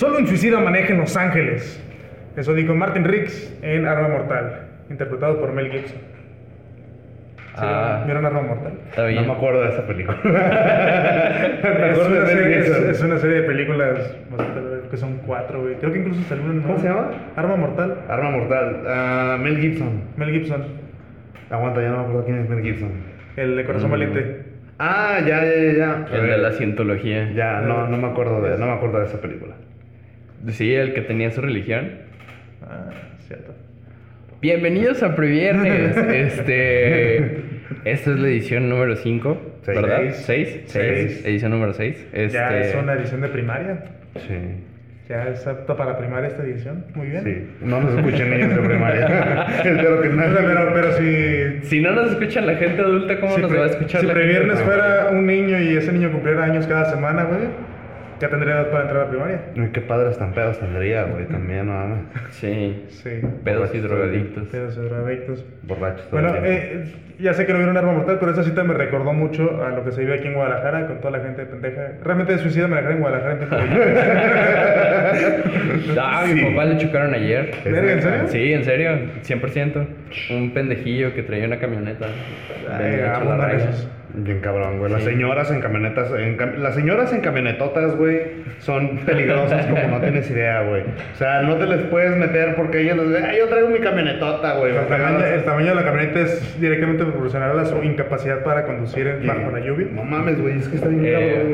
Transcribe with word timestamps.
Solo 0.00 0.16
un 0.16 0.26
suicida 0.26 0.58
maneja 0.60 0.94
en 0.94 1.00
Los 1.00 1.14
Ángeles. 1.14 1.78
Eso 2.34 2.54
dijo 2.54 2.74
Martin 2.74 3.04
Riggs 3.04 3.54
en 3.60 3.84
Arma 3.84 4.08
Mortal, 4.08 4.68
interpretado 4.88 5.38
por 5.38 5.52
Mel 5.52 5.70
Gibson. 5.70 5.98
¿Sí, 5.98 7.56
Ah. 7.66 8.02
¿Vieron 8.06 8.24
Arma 8.24 8.40
Mortal? 8.40 8.72
Está 8.88 9.10
No 9.10 9.22
me 9.24 9.32
acuerdo 9.32 9.60
de 9.62 9.68
esa 9.68 9.86
película. 9.86 10.16
me 10.24 11.90
Es 11.90 11.98
una, 11.98 12.08
Mel 12.08 12.26
serie, 12.28 12.58
es, 12.60 12.64
Gibson. 12.64 12.90
es 12.90 13.02
una 13.02 13.18
serie 13.18 13.40
de 13.42 13.46
películas 13.46 14.16
que 14.90 14.96
son 14.96 15.18
cuatro, 15.26 15.60
güey. 15.60 15.74
Creo 15.74 15.92
que 15.92 15.98
incluso 15.98 16.22
salió 16.22 16.44
una 16.44 16.62
¿Cómo 16.62 16.78
se 16.78 16.88
llama? 16.88 17.10
Arma 17.36 17.56
Mortal. 17.56 17.98
Arma 18.08 18.30
Mortal. 18.30 18.82
Ah, 18.88 19.36
Mel 19.38 19.58
Gibson. 19.58 20.02
Mel 20.16 20.30
Gibson, 20.30 20.64
Aguanta, 21.50 21.82
ya 21.82 21.90
no 21.90 21.96
me 21.98 22.02
acuerdo 22.04 22.24
quién 22.24 22.38
es 22.38 22.48
Mel 22.48 22.62
Gibson. 22.62 22.92
el 23.36 23.54
de 23.54 23.64
Corazón 23.66 23.88
Mm. 23.90 23.92
Valiente. 23.92 24.42
Ah, 24.78 25.18
ya, 25.26 25.44
ya, 25.44 25.72
ya. 25.76 26.06
El 26.10 26.26
de 26.26 26.38
la 26.38 26.52
cientología. 26.52 27.30
Ya, 27.34 27.60
no, 27.60 27.86
no 27.86 27.98
me 27.98 28.06
acuerdo 28.08 28.40
de, 28.40 28.56
no 28.56 28.64
me 28.64 28.72
acuerdo 28.72 29.00
de 29.00 29.04
esa 29.04 29.20
película. 29.20 29.56
Sí, 30.48 30.72
el 30.74 30.94
que 30.94 31.02
tenía 31.02 31.30
su 31.30 31.40
religión. 31.42 31.90
Ah, 32.62 32.90
cierto. 33.26 33.54
Bienvenidos 34.40 35.02
a 35.02 35.14
Previernes. 35.14 35.96
este. 36.12 37.50
Esta 37.84 38.10
es 38.10 38.18
la 38.18 38.28
edición 38.28 38.68
número 38.68 38.96
5, 38.96 39.60
Seis. 39.62 39.80
¿verdad? 39.80 40.00
Seis. 40.12 40.48
6. 40.48 40.62
Seis. 40.66 41.24
Edición 41.24 41.52
número 41.52 41.72
6. 41.72 42.06
Este... 42.12 42.32
Ya 42.38 42.58
es 42.58 42.74
una 42.74 42.94
edición 42.94 43.20
de 43.20 43.28
primaria. 43.28 43.84
Sí. 44.16 44.64
Ya 45.08 45.28
es 45.28 45.46
apta 45.46 45.76
para 45.76 45.98
primaria 45.98 46.28
esta 46.28 46.42
edición. 46.42 46.84
Muy 46.94 47.08
bien. 47.08 47.24
Sí. 47.24 47.64
No 47.66 47.80
nos 47.80 47.94
escuchen 47.94 48.30
niños 48.30 48.54
de 48.54 48.62
primaria. 48.62 49.46
Espero 49.64 50.00
que 50.02 50.08
Pero, 50.08 50.16
nadie. 50.16 50.36
pero, 50.46 50.72
pero 50.72 50.92
si, 50.92 51.66
Si 51.68 51.80
no 51.80 51.92
nos 51.92 52.12
escucha 52.12 52.40
la 52.40 52.54
gente 52.54 52.80
adulta, 52.80 53.18
¿cómo 53.20 53.34
si, 53.34 53.42
nos 53.42 53.52
va 53.52 53.64
a 53.64 53.66
escuchar 53.66 54.00
si 54.02 54.06
previernes 54.06 54.58
adulta? 54.58 54.64
fuera 54.76 55.10
un 55.10 55.26
niño 55.26 55.60
y 55.60 55.76
ese 55.76 55.92
niño 55.92 56.10
cumpliera 56.12 56.44
años 56.44 56.66
cada 56.66 56.86
semana, 56.90 57.24
güey, 57.24 57.40
ya 58.20 58.28
tendría 58.28 58.54
edad 58.54 58.70
para 58.70 58.82
entrar 58.84 59.02
a 59.06 59.08
primaria. 59.08 59.40
Uy, 59.56 59.70
qué 59.72 59.80
padres 59.80 60.18
tan 60.18 60.32
pedos 60.32 60.58
tendría, 60.60 61.04
güey. 61.04 61.24
También, 61.26 61.66
no 61.66 61.72
mames. 61.72 61.98
Sí. 62.30 62.84
Sí. 62.88 63.20
Pedos 63.44 63.74
y 63.74 63.78
drogadictos. 63.78 64.46
Pedos 64.48 64.76
y 64.76 64.80
drogadictos. 64.80 65.44
Borrachos. 65.62 66.10
Bueno, 66.10 66.32
eh, 66.42 66.84
ya 67.18 67.32
sé 67.34 67.46
que 67.46 67.52
no 67.52 67.58
vieron 67.58 67.76
Arma 67.76 67.92
Mortal, 67.92 68.18
pero 68.20 68.32
esa 68.32 68.42
cita 68.44 68.62
me 68.64 68.74
recordó 68.74 69.12
mucho 69.12 69.62
a 69.64 69.70
lo 69.70 69.84
que 69.84 69.92
se 69.92 70.00
vive 70.02 70.14
aquí 70.14 70.28
en 70.28 70.34
Guadalajara 70.34 70.86
con 70.86 70.98
toda 71.00 71.18
la 71.18 71.24
gente 71.24 71.44
pendeja. 71.46 71.92
Realmente 72.04 72.34
es 72.34 72.40
suicida 72.42 72.68
manejar 72.68 72.92
en 72.92 73.00
Guadalajara 73.00 73.32
en 73.34 73.40
de 73.40 73.46
Ah, 76.00 76.24
mi 76.26 76.40
Sí. 76.40 76.46
papá 76.46 76.64
le 76.66 76.76
chocaron 76.78 77.14
ayer. 77.14 77.50
¿Verga, 77.64 77.92
en 77.92 78.02
serio? 78.02 78.28
Sí, 78.28 78.52
en 78.52 78.64
serio, 78.64 78.90
100%. 79.22 79.86
Un 80.30 80.50
pendejillo 80.52 81.14
que 81.14 81.22
traía 81.22 81.46
una 81.46 81.58
camioneta. 81.58 82.06
Ay, 82.70 82.94
hecho 82.94 83.24
la. 83.24 83.99
Bien 84.12 84.40
cabrón, 84.40 84.78
güey. 84.78 84.90
Las 84.90 85.02
Sí. 85.04 85.10
señoras 85.10 85.50
en 85.52 85.60
camionetas, 85.60 86.10
en 86.12 86.36
cam- 86.36 86.56
las 86.56 86.74
señoras 86.74 87.12
en 87.12 87.20
camionetotas, 87.20 87.94
güey, 87.96 88.20
son 88.58 88.98
peligrosas 89.06 89.66
como 89.66 89.86
no 89.86 90.00
tienes 90.00 90.28
idea, 90.30 90.62
güey. 90.62 90.82
O 90.82 91.16
sea, 91.16 91.42
no 91.42 91.56
te 91.56 91.66
les 91.66 91.78
puedes 91.82 92.16
meter 92.16 92.54
porque 92.56 92.80
ellas 92.80 92.96
les 92.96 93.08
dicen, 93.08 93.24
ay, 93.24 93.38
yo 93.38 93.48
traigo 93.48 93.68
mi 93.68 93.78
camionetota, 93.78 94.54
güey. 94.54 94.74
El 94.76 94.86
tamaño, 94.86 95.24
el 95.24 95.44
tamaño 95.44 95.68
de 95.68 95.74
la 95.76 95.84
camioneta 95.84 96.20
es 96.20 96.60
directamente 96.60 97.04
proporcional 97.04 97.56
a 97.58 97.64
su 97.66 97.82
incapacidad 97.84 98.42
para 98.42 98.64
conducir 98.64 99.06
en- 99.06 99.26
bajo 99.26 99.50
la 99.52 99.60
lluvia. 99.60 99.86
No 99.92 100.02
mames, 100.02 100.40
güey, 100.40 100.58
es 100.58 100.68
que 100.68 100.76
está 100.76 100.88
bien 100.88 101.04
Eh, 101.06 101.12
cabrón, 101.12 101.52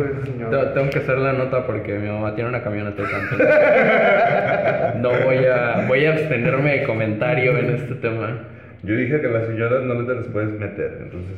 güey, 0.50 0.74
tengo 0.74 0.90
que 0.90 0.98
hacer 0.98 1.18
la 1.18 1.32
nota 1.34 1.66
porque 1.66 1.98
mi 1.98 2.08
mamá 2.08 2.34
tiene 2.34 2.48
una 2.50 2.62
camioneta 2.62 3.02
entonces 3.02 3.48
No 5.00 5.10
voy 5.24 5.44
a, 5.44 5.84
voy 5.86 6.06
a 6.06 6.12
abstenerme 6.12 6.78
de 6.78 6.82
comentario 6.84 7.56
en 7.58 7.70
este 7.70 7.94
tema. 7.96 8.38
Yo 8.86 8.94
dije 8.96 9.20
que 9.20 9.28
las 9.28 9.46
señoras 9.46 9.82
no 9.84 10.06
te 10.06 10.14
les 10.14 10.26
puedes 10.28 10.58
meter, 10.58 10.98
entonces 11.02 11.34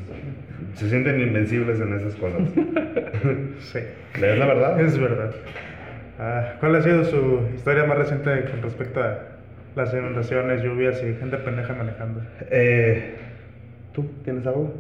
se 0.75 0.89
sienten 0.89 1.21
invencibles 1.21 1.81
en 1.81 1.95
esas 1.95 2.15
cosas. 2.17 2.43
Sí, 3.61 3.79
¿Es 4.15 4.39
la 4.39 4.47
verdad? 4.47 4.81
es 4.81 4.97
verdad. 4.99 5.31
Ah, 6.21 6.55
¿Cuál 6.61 6.77
ha 6.77 6.83
sido 6.83 7.05
su 7.05 7.41
historia 7.57 7.85
más 7.85 7.99
reciente 7.99 8.45
con 8.51 8.63
respecto 8.63 9.03
a 9.03 9.19
las 9.75 9.93
inundaciones, 9.93 10.63
lluvias 10.63 11.03
y 11.03 11.15
gente 11.19 11.37
pendeja 11.39 11.75
manejando? 11.75 12.21
Eh, 12.51 13.15
¿Tú 13.93 14.05
tienes 14.25 14.47
algo? 14.47 14.73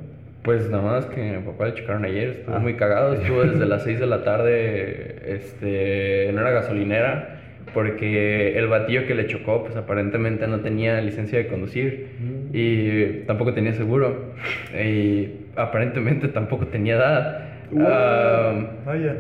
Pues 0.43 0.71
nada 0.71 0.83
más 0.84 1.07
que 1.07 1.21
mi 1.39 1.43
papá 1.45 1.67
le 1.67 1.75
chocaron 1.75 2.05
ayer, 2.05 2.28
estuvo 2.31 2.55
Ah. 2.55 2.61
muy 2.61 2.75
cagado, 2.75 3.15
estuvo 3.15 3.43
desde 3.43 3.67
las 3.67 3.83
6 3.84 3.99
de 3.99 4.07
la 4.07 4.23
tarde 4.23 5.17
este, 5.27 6.28
en 6.28 6.39
una 6.39 6.51
gasolinera 6.51 7.34
porque 7.75 8.57
el 8.59 8.67
batillo 8.69 9.07
que 9.07 9.15
le 9.15 9.27
chocó 9.27 9.62
pues 9.65 9.77
aparentemente 9.77 10.47
no 10.47 10.61
tenía 10.61 11.01
licencia 11.01 11.39
de 11.39 11.49
conducir 11.49 12.07
y 12.53 13.25
tampoco 13.26 13.53
tenía 13.54 13.72
seguro 13.75 14.32
y 14.78 15.28
aparentemente 15.56 16.28
tampoco 16.28 16.66
tenía 16.66 16.97
edad. 16.97 17.44
Ah, 17.81 18.53
Vaya. 18.86 19.16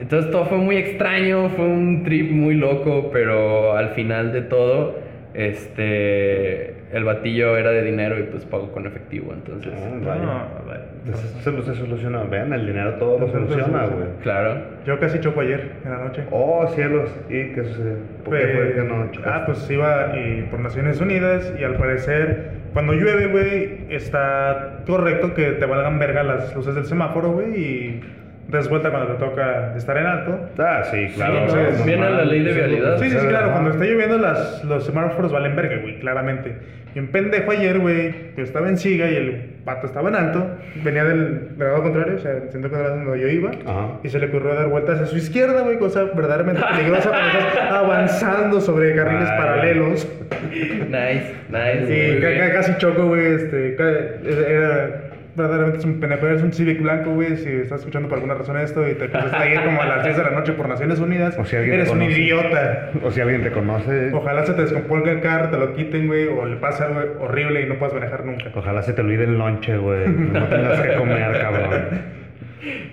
entonces 0.00 0.30
todo 0.30 0.46
fue 0.46 0.58
muy 0.58 0.76
extraño, 0.76 1.50
fue 1.50 1.66
un 1.66 2.02
trip 2.04 2.30
muy 2.30 2.54
loco, 2.54 3.10
pero 3.12 3.76
al 3.76 3.90
final 3.90 4.32
de 4.32 4.42
todo, 4.42 4.96
este, 5.34 6.74
el 6.92 7.04
batillo 7.04 7.56
era 7.56 7.70
de 7.70 7.82
dinero 7.82 8.18
y 8.18 8.24
pues 8.24 8.44
pagó 8.44 8.70
con 8.72 8.86
efectivo, 8.86 9.32
entonces, 9.32 9.72
Ah, 9.76 9.90
No, 9.94 10.66
vaya. 10.66 10.86
Se, 11.42 11.62
se 11.62 11.74
soluciona. 11.74 12.22
Vean, 12.24 12.52
el 12.52 12.66
dinero 12.66 12.94
todo 12.94 13.18
lo 13.18 13.28
soluciona. 13.28 13.86
güey. 13.86 14.06
claro. 14.22 14.60
Yo 14.86 14.98
casi 15.00 15.18
choco 15.20 15.40
ayer 15.40 15.72
en 15.84 15.90
la 15.90 15.98
noche. 15.98 16.22
Oh, 16.30 16.66
cielos. 16.68 17.10
¿Y 17.28 17.52
qué 17.54 17.64
sucedió? 17.64 17.94
¿Por 18.24 18.38
qué 18.38 18.46
fue 18.46 18.72
que 18.74 18.82
no 18.88 19.10
chocaste? 19.10 19.28
Ah, 19.28 19.42
pues 19.46 19.68
iba 19.70 20.12
y 20.16 20.42
por 20.50 20.60
Naciones 20.60 21.00
Unidas 21.00 21.52
y 21.58 21.64
al 21.64 21.74
parecer 21.74 22.61
cuando 22.72 22.94
llueve, 22.94 23.26
güey, 23.26 23.94
está 23.94 24.82
correcto 24.86 25.34
que 25.34 25.52
te 25.52 25.66
valgan 25.66 25.98
verga 25.98 26.22
las 26.22 26.54
luces 26.54 26.74
del 26.74 26.86
semáforo, 26.86 27.32
güey, 27.32 27.56
y 27.56 28.00
des 28.52 28.68
vuelta 28.68 28.90
cuando 28.90 29.14
te 29.14 29.18
toca 29.24 29.74
estar 29.76 29.96
en 29.96 30.06
alto. 30.06 30.38
Ah, 30.58 30.82
sí, 30.90 31.08
claro. 31.14 31.48
Sí, 31.48 31.56
no, 31.78 31.84
viene 31.84 32.10
la 32.10 32.24
ley 32.24 32.42
de 32.42 32.52
vialidad. 32.52 32.98
Sí, 32.98 33.10
sí, 33.10 33.18
sí, 33.18 33.26
claro, 33.26 33.50
cuando 33.52 33.70
está 33.70 33.84
lloviendo 33.84 34.18
las, 34.18 34.62
los 34.64 34.84
semáforos 34.84 35.32
valen 35.32 35.56
verga, 35.56 35.78
güey, 35.82 35.98
claramente. 36.00 36.56
Y 36.94 36.98
un 36.98 37.06
pendejo 37.08 37.50
ayer, 37.50 37.78
güey, 37.78 38.34
que 38.34 38.42
estaba 38.42 38.68
en 38.68 38.76
siga 38.76 39.08
y 39.08 39.16
el 39.16 39.32
pato 39.64 39.86
estaba 39.86 40.10
en 40.10 40.16
alto, 40.16 40.46
venía 40.84 41.04
del, 41.04 41.56
del 41.56 41.68
lado 41.68 41.82
contrario, 41.84 42.16
o 42.16 42.18
sea, 42.18 42.32
el 42.32 42.50
centro 42.50 42.70
contrario 42.70 42.96
donde 43.04 43.18
yo 43.20 43.28
iba, 43.28 43.50
Ajá. 43.66 43.98
y 44.02 44.08
se 44.10 44.18
le 44.18 44.26
ocurrió 44.26 44.54
dar 44.54 44.68
vueltas 44.68 45.00
a 45.00 45.06
su 45.06 45.16
izquierda, 45.16 45.62
güey, 45.62 45.78
cosa 45.78 46.04
verdaderamente 46.14 46.60
peligrosa 46.76 47.10
estás 47.48 47.72
avanzando 47.72 48.60
sobre 48.60 48.94
carriles 48.94 49.30
Ay. 49.30 49.38
paralelos. 49.38 50.08
Nice, 50.50 51.34
nice. 51.48 52.16
Y 52.18 52.20
ca- 52.20 52.38
ca- 52.48 52.52
casi 52.52 52.76
choco, 52.76 53.06
güey, 53.06 53.26
este, 53.36 53.74
ca- 53.76 53.88
era... 54.48 54.90
Verdaderamente 55.34 55.78
es 55.78 55.84
un 55.86 55.98
pendejo, 55.98 56.26
eres 56.26 56.42
un 56.42 56.52
Civic 56.52 56.82
blanco, 56.82 57.10
güey. 57.12 57.36
Si 57.38 57.48
estás 57.48 57.80
escuchando 57.80 58.06
por 58.08 58.18
alguna 58.18 58.34
razón 58.34 58.58
esto 58.58 58.86
y 58.86 58.92
te 58.94 59.06
empiezas 59.06 59.32
a 59.32 59.48
ir 59.48 59.62
como 59.64 59.80
a 59.80 59.86
las 59.86 60.04
10 60.04 60.16
de 60.18 60.22
la 60.24 60.30
noche 60.30 60.52
por 60.52 60.68
Naciones 60.68 60.98
Unidas, 61.00 61.38
O 61.38 61.44
si 61.46 61.56
eres 61.56 61.88
un 61.90 62.02
idiota. 62.02 62.90
O 63.02 63.10
si 63.10 63.20
alguien 63.22 63.42
te 63.42 63.50
conoce, 63.50 64.10
Ojalá 64.12 64.44
se 64.44 64.52
te 64.52 64.62
descomponga 64.62 65.10
el 65.10 65.20
carro, 65.20 65.48
te 65.48 65.56
lo 65.56 65.72
quiten, 65.74 66.06
güey, 66.06 66.26
o 66.26 66.44
le 66.44 66.56
pase 66.56 66.84
algo 66.84 67.00
horrible 67.24 67.62
y 67.62 67.66
no 67.66 67.76
puedas 67.76 67.94
manejar 67.94 68.26
nunca. 68.26 68.50
ojalá 68.54 68.82
se 68.82 68.92
te 68.92 69.00
olvide 69.00 69.24
el 69.24 69.38
lonche, 69.38 69.76
güey. 69.78 70.06
No 70.08 70.44
tengas 70.48 70.80
que 70.80 70.94
comer, 70.96 71.40
cabrón. 71.40 72.12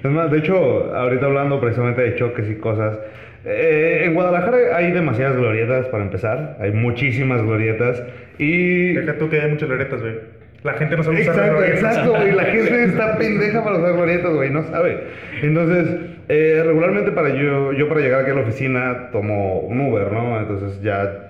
Es 0.03 0.09
más, 0.11 0.31
de 0.31 0.37
hecho, 0.37 0.95
ahorita 0.95 1.25
hablando 1.25 1.59
precisamente 1.59 2.01
de 2.01 2.15
choques 2.15 2.49
y 2.49 2.55
cosas. 2.55 2.97
eh, 3.45 4.03
en 4.05 4.13
Guadalajara 4.13 4.77
hay 4.77 4.91
demasiadas 4.93 5.35
glorietas 5.35 5.87
para 5.87 6.03
empezar. 6.03 6.55
Hay 6.61 6.71
muchísimas 6.71 7.41
glorietas. 7.43 8.01
Y. 8.37 8.93
Deja 8.93 9.17
tú 9.17 9.29
que 9.29 9.41
hay 9.41 9.51
muchas 9.51 9.67
loretas, 9.67 10.01
güey. 10.01 10.38
La 10.63 10.73
gente 10.73 10.97
no 10.97 11.03
sabe 11.03 11.21
usar 11.21 11.33
Exacto, 11.35 11.51
glorietas. 11.53 11.79
exacto, 11.83 12.11
güey. 12.11 12.31
La 12.33 12.43
gente 12.45 12.83
está 12.85 13.17
pendeja 13.17 13.63
para 13.63 13.77
usar 13.77 13.93
glorietas, 13.93 14.33
güey, 14.33 14.49
no 14.49 14.63
sabe. 14.63 15.03
Entonces, 15.41 15.95
eh, 16.27 16.63
regularmente 16.65 17.11
para 17.11 17.29
yo, 17.29 17.71
yo 17.73 17.87
para 17.87 18.01
llegar 18.01 18.21
aquí 18.21 18.31
a 18.31 18.35
la 18.35 18.41
oficina 18.41 19.09
tomo 19.11 19.59
un 19.61 19.79
Uber, 19.79 20.11
¿no? 20.11 20.39
Entonces 20.39 20.81
ya, 20.81 21.03
ya 21.03 21.28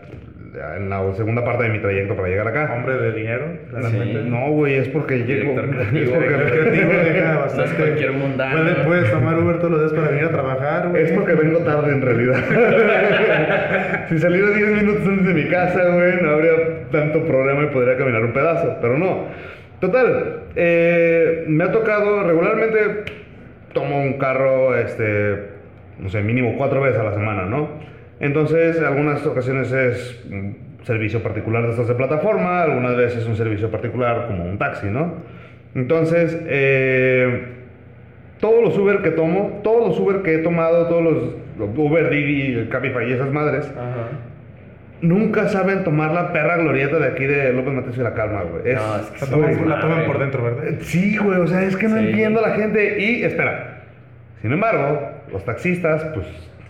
en 0.77 0.89
la 0.89 1.13
segunda 1.15 1.43
parte 1.43 1.63
de 1.63 1.69
mi 1.69 1.79
trayecto 1.79 2.15
para 2.15 2.27
llegar 2.27 2.47
acá. 2.47 2.71
Hombre 2.75 2.97
de 2.97 3.11
dinero, 3.13 3.45
claramente. 3.69 4.23
Sí. 4.23 4.29
No, 4.29 4.51
güey, 4.51 4.75
es 4.75 4.87
porque 4.89 5.19
llego. 5.19 5.59
Es 5.59 5.69
creativo, 5.69 6.13
porque, 6.15 6.27
El 6.33 6.49
creativo 6.49 6.91
deja 6.91 7.33
No 7.33 7.39
bastante. 7.41 7.71
es 7.71 7.77
cualquier 7.77 8.11
mundano. 8.13 8.57
Puedes, 8.57 8.77
puedes 8.85 9.11
tomar 9.11 9.39
Uber 9.39 9.57
todos 9.59 9.71
los 9.71 9.79
días 9.81 9.93
para 9.93 10.07
venir 10.09 10.25
a 10.25 10.31
trabajar, 10.31 10.87
güey. 10.89 11.03
es 11.03 11.11
porque 11.11 11.33
vengo 11.33 11.59
tarde 11.59 11.91
en 11.91 12.01
realidad. 12.01 12.43
si 14.09 14.19
saliera 14.19 14.49
10 14.49 14.83
minutos 14.83 15.07
antes 15.07 15.25
de 15.27 15.33
mi 15.33 15.49
casa, 15.49 15.83
güey, 15.93 16.21
no 16.21 16.29
habría 16.31 16.51
tanto 16.91 17.23
problema 17.25 17.63
y 17.63 17.67
podría 17.67 17.97
caminar 17.97 18.23
un 18.23 18.33
pedazo, 18.33 18.77
pero 18.81 18.97
no. 18.97 19.27
Total, 19.79 20.41
eh, 20.55 21.45
me 21.47 21.63
ha 21.63 21.71
tocado 21.71 22.23
regularmente 22.23 23.05
tomo 23.73 24.01
un 24.01 24.13
carro, 24.17 24.75
este, 24.75 25.37
no 25.99 26.09
sé, 26.09 26.21
mínimo 26.21 26.55
cuatro 26.57 26.81
veces 26.81 26.99
a 26.99 27.03
la 27.03 27.13
semana, 27.13 27.45
¿no? 27.45 27.69
Entonces, 28.19 28.81
algunas 28.81 29.25
ocasiones 29.25 29.71
es 29.71 30.23
un 30.29 30.57
servicio 30.83 31.21
particular 31.23 31.63
de 31.63 31.69
estos 31.71 31.87
de 31.87 31.95
plataforma, 31.95 32.63
algunas 32.63 32.95
veces 32.97 33.25
un 33.25 33.35
servicio 33.35 33.69
particular 33.71 34.27
como 34.27 34.43
un 34.45 34.57
taxi, 34.57 34.87
¿no? 34.87 35.13
Entonces, 35.75 36.37
eh, 36.47 37.43
todos 38.39 38.63
los 38.63 38.77
Uber 38.77 39.01
que 39.01 39.11
tomo, 39.11 39.59
todos 39.63 39.89
los 39.89 39.99
Uber 39.99 40.21
que 40.21 40.35
he 40.35 40.37
tomado, 40.39 40.87
todos 40.87 41.03
los, 41.03 41.17
los 41.57 41.77
Uber, 41.77 42.09
Didi, 42.09 42.67
Cabify 42.69 43.09
y 43.09 43.13
esas 43.13 43.31
madres, 43.31 43.65
Ajá. 43.77 44.07
nunca 45.01 45.47
saben 45.49 45.83
tomar 45.83 46.11
la 46.11 46.33
perra 46.33 46.57
glorieta 46.57 46.97
de 46.99 47.07
aquí 47.07 47.25
de 47.25 47.53
López 47.53 47.73
Mateos 47.73 47.97
y 47.97 48.01
la 48.01 48.13
Calma, 48.13 48.43
güey. 48.43 48.73
No, 48.73 48.95
es 48.97 49.05
que 49.11 49.25
La 49.25 49.31
toman, 49.31 49.55
Sí, 49.55 49.61
la 49.65 49.79
toman 49.79 50.05
por 50.05 50.19
dentro, 50.19 50.43
¿verdad? 50.43 50.63
Sí, 50.81 51.17
güey, 51.17 51.39
o 51.39 51.47
sea, 51.47 51.63
es 51.63 51.75
que 51.77 51.87
no 51.87 51.97
Sí. 51.99 52.07
entiendo 52.07 52.43
a 52.43 52.49
la 52.49 52.55
gente. 52.55 52.99
Y 52.99 53.23
espera, 53.23 53.83
sin 54.41 54.51
embargo, 54.51 55.01
los 55.31 55.43
taxistas, 55.45 56.03
pues 56.13 56.25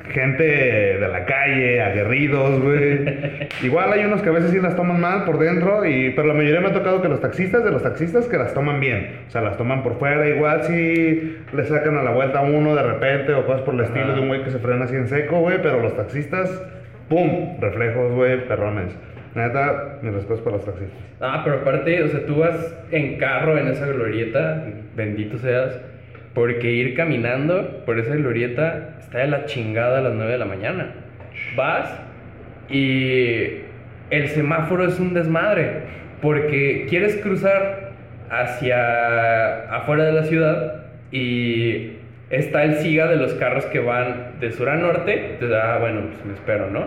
gente 0.09 0.43
de 0.43 1.07
la 1.07 1.25
calle, 1.25 1.81
aguerridos, 1.81 2.61
güey. 2.61 3.47
Igual 3.63 3.93
hay 3.93 4.05
unos 4.05 4.21
que 4.21 4.29
a 4.29 4.31
veces 4.31 4.51
sí 4.51 4.59
las 4.59 4.75
toman 4.75 4.99
mal 4.99 5.25
por 5.25 5.39
dentro, 5.39 5.85
y, 5.85 6.11
pero 6.11 6.27
la 6.27 6.33
mayoría 6.33 6.61
me 6.61 6.67
ha 6.67 6.73
tocado 6.73 7.01
que 7.01 7.07
los 7.07 7.21
taxistas, 7.21 7.63
de 7.63 7.71
los 7.71 7.83
taxistas 7.83 8.27
que 8.27 8.37
las 8.37 8.53
toman 8.53 8.79
bien. 8.79 9.19
O 9.27 9.31
sea, 9.31 9.41
las 9.41 9.57
toman 9.57 9.83
por 9.83 9.97
fuera, 9.99 10.27
igual 10.27 10.63
si 10.63 11.37
le 11.53 11.63
sacan 11.65 11.97
a 11.97 12.03
la 12.03 12.11
vuelta 12.11 12.39
a 12.39 12.41
uno 12.41 12.75
de 12.75 12.83
repente 12.83 13.33
o 13.33 13.45
cosas 13.45 13.61
por 13.61 13.73
el 13.75 13.81
estilo 13.81 14.05
Ajá. 14.05 14.13
de 14.13 14.21
un 14.21 14.27
güey 14.27 14.43
que 14.43 14.51
se 14.51 14.59
frena 14.59 14.85
así 14.85 14.95
en 14.95 15.07
seco, 15.07 15.39
güey, 15.39 15.61
pero 15.61 15.81
los 15.81 15.95
taxistas, 15.95 16.49
¡pum! 17.07 17.59
Reflejos, 17.59 18.11
güey, 18.13 18.47
perrones. 18.47 18.95
Neta, 19.35 19.99
mi 20.01 20.09
respeto 20.09 20.43
para 20.43 20.55
los 20.57 20.65
taxistas. 20.65 20.97
Ah, 21.21 21.41
pero 21.43 21.57
aparte, 21.57 22.01
o 22.01 22.07
sea, 22.07 22.25
tú 22.25 22.37
vas 22.37 22.75
en 22.91 23.17
carro 23.17 23.57
en 23.57 23.67
esa 23.67 23.85
glorieta, 23.85 24.65
bendito 24.95 25.37
seas, 25.37 25.79
porque 26.39 26.71
ir 26.71 26.95
caminando 26.95 27.83
por 27.85 27.99
esa 27.99 28.15
glorieta 28.15 28.95
está 29.01 29.17
de 29.17 29.27
la 29.27 29.43
chingada 29.43 29.99
a 29.99 30.01
las 30.01 30.13
9 30.13 30.31
de 30.31 30.37
la 30.37 30.45
mañana. 30.45 30.93
Vas 31.57 31.99
y 32.69 33.55
el 34.09 34.29
semáforo 34.29 34.87
es 34.87 34.97
un 35.01 35.13
desmadre, 35.13 35.81
porque 36.21 36.85
quieres 36.87 37.17
cruzar 37.17 37.91
hacia 38.29 39.69
afuera 39.75 40.05
de 40.05 40.13
la 40.13 40.23
ciudad 40.23 40.85
y 41.11 41.97
está 42.29 42.63
el 42.63 42.75
siga 42.75 43.07
de 43.07 43.17
los 43.17 43.33
carros 43.33 43.65
que 43.65 43.79
van 43.79 44.39
de 44.39 44.53
sur 44.53 44.69
a 44.69 44.77
norte, 44.77 45.31
entonces, 45.31 45.57
ah, 45.61 45.77
bueno, 45.81 46.03
pues 46.09 46.23
me 46.23 46.35
espero, 46.35 46.69
¿no? 46.69 46.85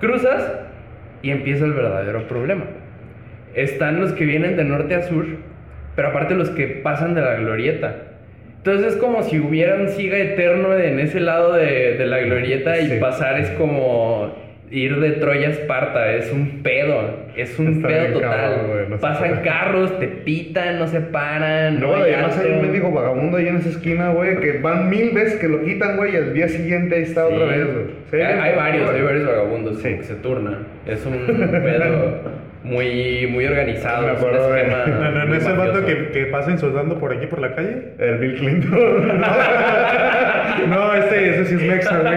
Cruzas 0.00 0.58
y 1.20 1.32
empieza 1.32 1.66
el 1.66 1.74
verdadero 1.74 2.26
problema. 2.28 2.64
Están 3.54 4.00
los 4.00 4.12
que 4.12 4.24
vienen 4.24 4.56
de 4.56 4.64
norte 4.64 4.94
a 4.94 5.02
sur, 5.02 5.26
pero 5.94 6.08
aparte 6.08 6.34
los 6.34 6.48
que 6.48 6.66
pasan 6.66 7.14
de 7.14 7.20
la 7.20 7.34
glorieta. 7.34 8.13
Entonces 8.64 8.94
es 8.94 8.96
como 8.98 9.22
si 9.22 9.38
hubiera 9.40 9.74
un 9.74 9.88
siga 9.90 10.16
eterno 10.16 10.74
en 10.74 10.98
ese 10.98 11.20
lado 11.20 11.52
de, 11.52 11.98
de 11.98 12.06
la 12.06 12.20
glorieta 12.20 12.80
y 12.80 12.98
pasar 12.98 13.38
es 13.38 13.50
como 13.50 14.32
ir 14.70 14.98
de 15.00 15.10
Troya 15.12 15.48
a 15.48 15.50
Esparta, 15.50 16.12
es 16.14 16.32
un 16.32 16.62
pedo, 16.62 17.10
es 17.36 17.58
un 17.58 17.68
Está 17.76 17.88
pedo 17.88 18.14
total. 18.14 18.30
cabrón, 18.30 18.90
no 18.90 18.96
Pasan 18.96 19.42
carros, 19.44 19.98
te 20.00 20.08
pitan, 20.08 20.78
no 20.78 20.86
se 20.88 21.02
paran. 21.02 21.78
No 21.78 21.94
hay 21.94 22.14
además 22.14 22.38
hay 22.42 22.52
un 22.52 22.62
mendigo 22.62 22.90
vagabundo 22.90 23.36
ahí 23.36 23.48
en 23.48 23.56
esa 23.58 23.68
esquina, 23.68 24.08
güey, 24.12 24.38
que 24.40 24.52
van 24.58 24.88
mil 24.88 25.10
veces 25.10 25.34
que 25.38 25.46
lo 25.48 25.62
quitan, 25.62 25.98
güey, 25.98 26.14
y 26.14 26.16
al 26.16 26.32
día 26.32 26.48
siguiente 26.48 26.96
ahí 26.96 27.02
está 27.02 27.28
Sí. 27.28 27.34
otra 27.34 27.46
vez, 27.46 27.64
güey. 27.66 27.84
Sí, 28.10 28.16
hay, 28.16 28.38
hay 28.50 28.56
varios, 28.56 28.90
hay 28.90 29.02
varios 29.02 29.26
vagabundos 29.26 29.82
Sí. 29.82 29.88
que 29.90 30.02
se 30.04 30.14
turnan. 30.14 30.66
Es 30.86 31.04
un 31.04 31.18
pedo 31.26 32.20
muy, 32.64 33.26
muy 33.28 33.46
organizado. 33.46 34.06
Me 34.06 34.12
acuerdo 34.12 34.50
de- 34.52 34.62
esquema 34.62 34.86
No, 34.86 35.10
no, 35.10 35.18
no 35.20 35.26
muy 35.26 35.36
es 35.36 35.46
el 35.46 35.56
vato 35.56 35.84
que, 35.86 36.08
que 36.10 36.26
pasa 36.26 36.50
insultando 36.50 36.98
por 36.98 37.12
aquí 37.12 37.26
por 37.26 37.40
la 37.40 37.54
calle. 37.54 37.92
El 37.98 38.18
Bill 38.18 38.34
Clinton. 38.36 39.22
No, 40.68 40.94
este, 40.94 41.30
ese 41.30 41.44
sí 41.46 41.54
es 41.56 41.62
Mexa, 41.62 41.98
güey. 41.98 42.14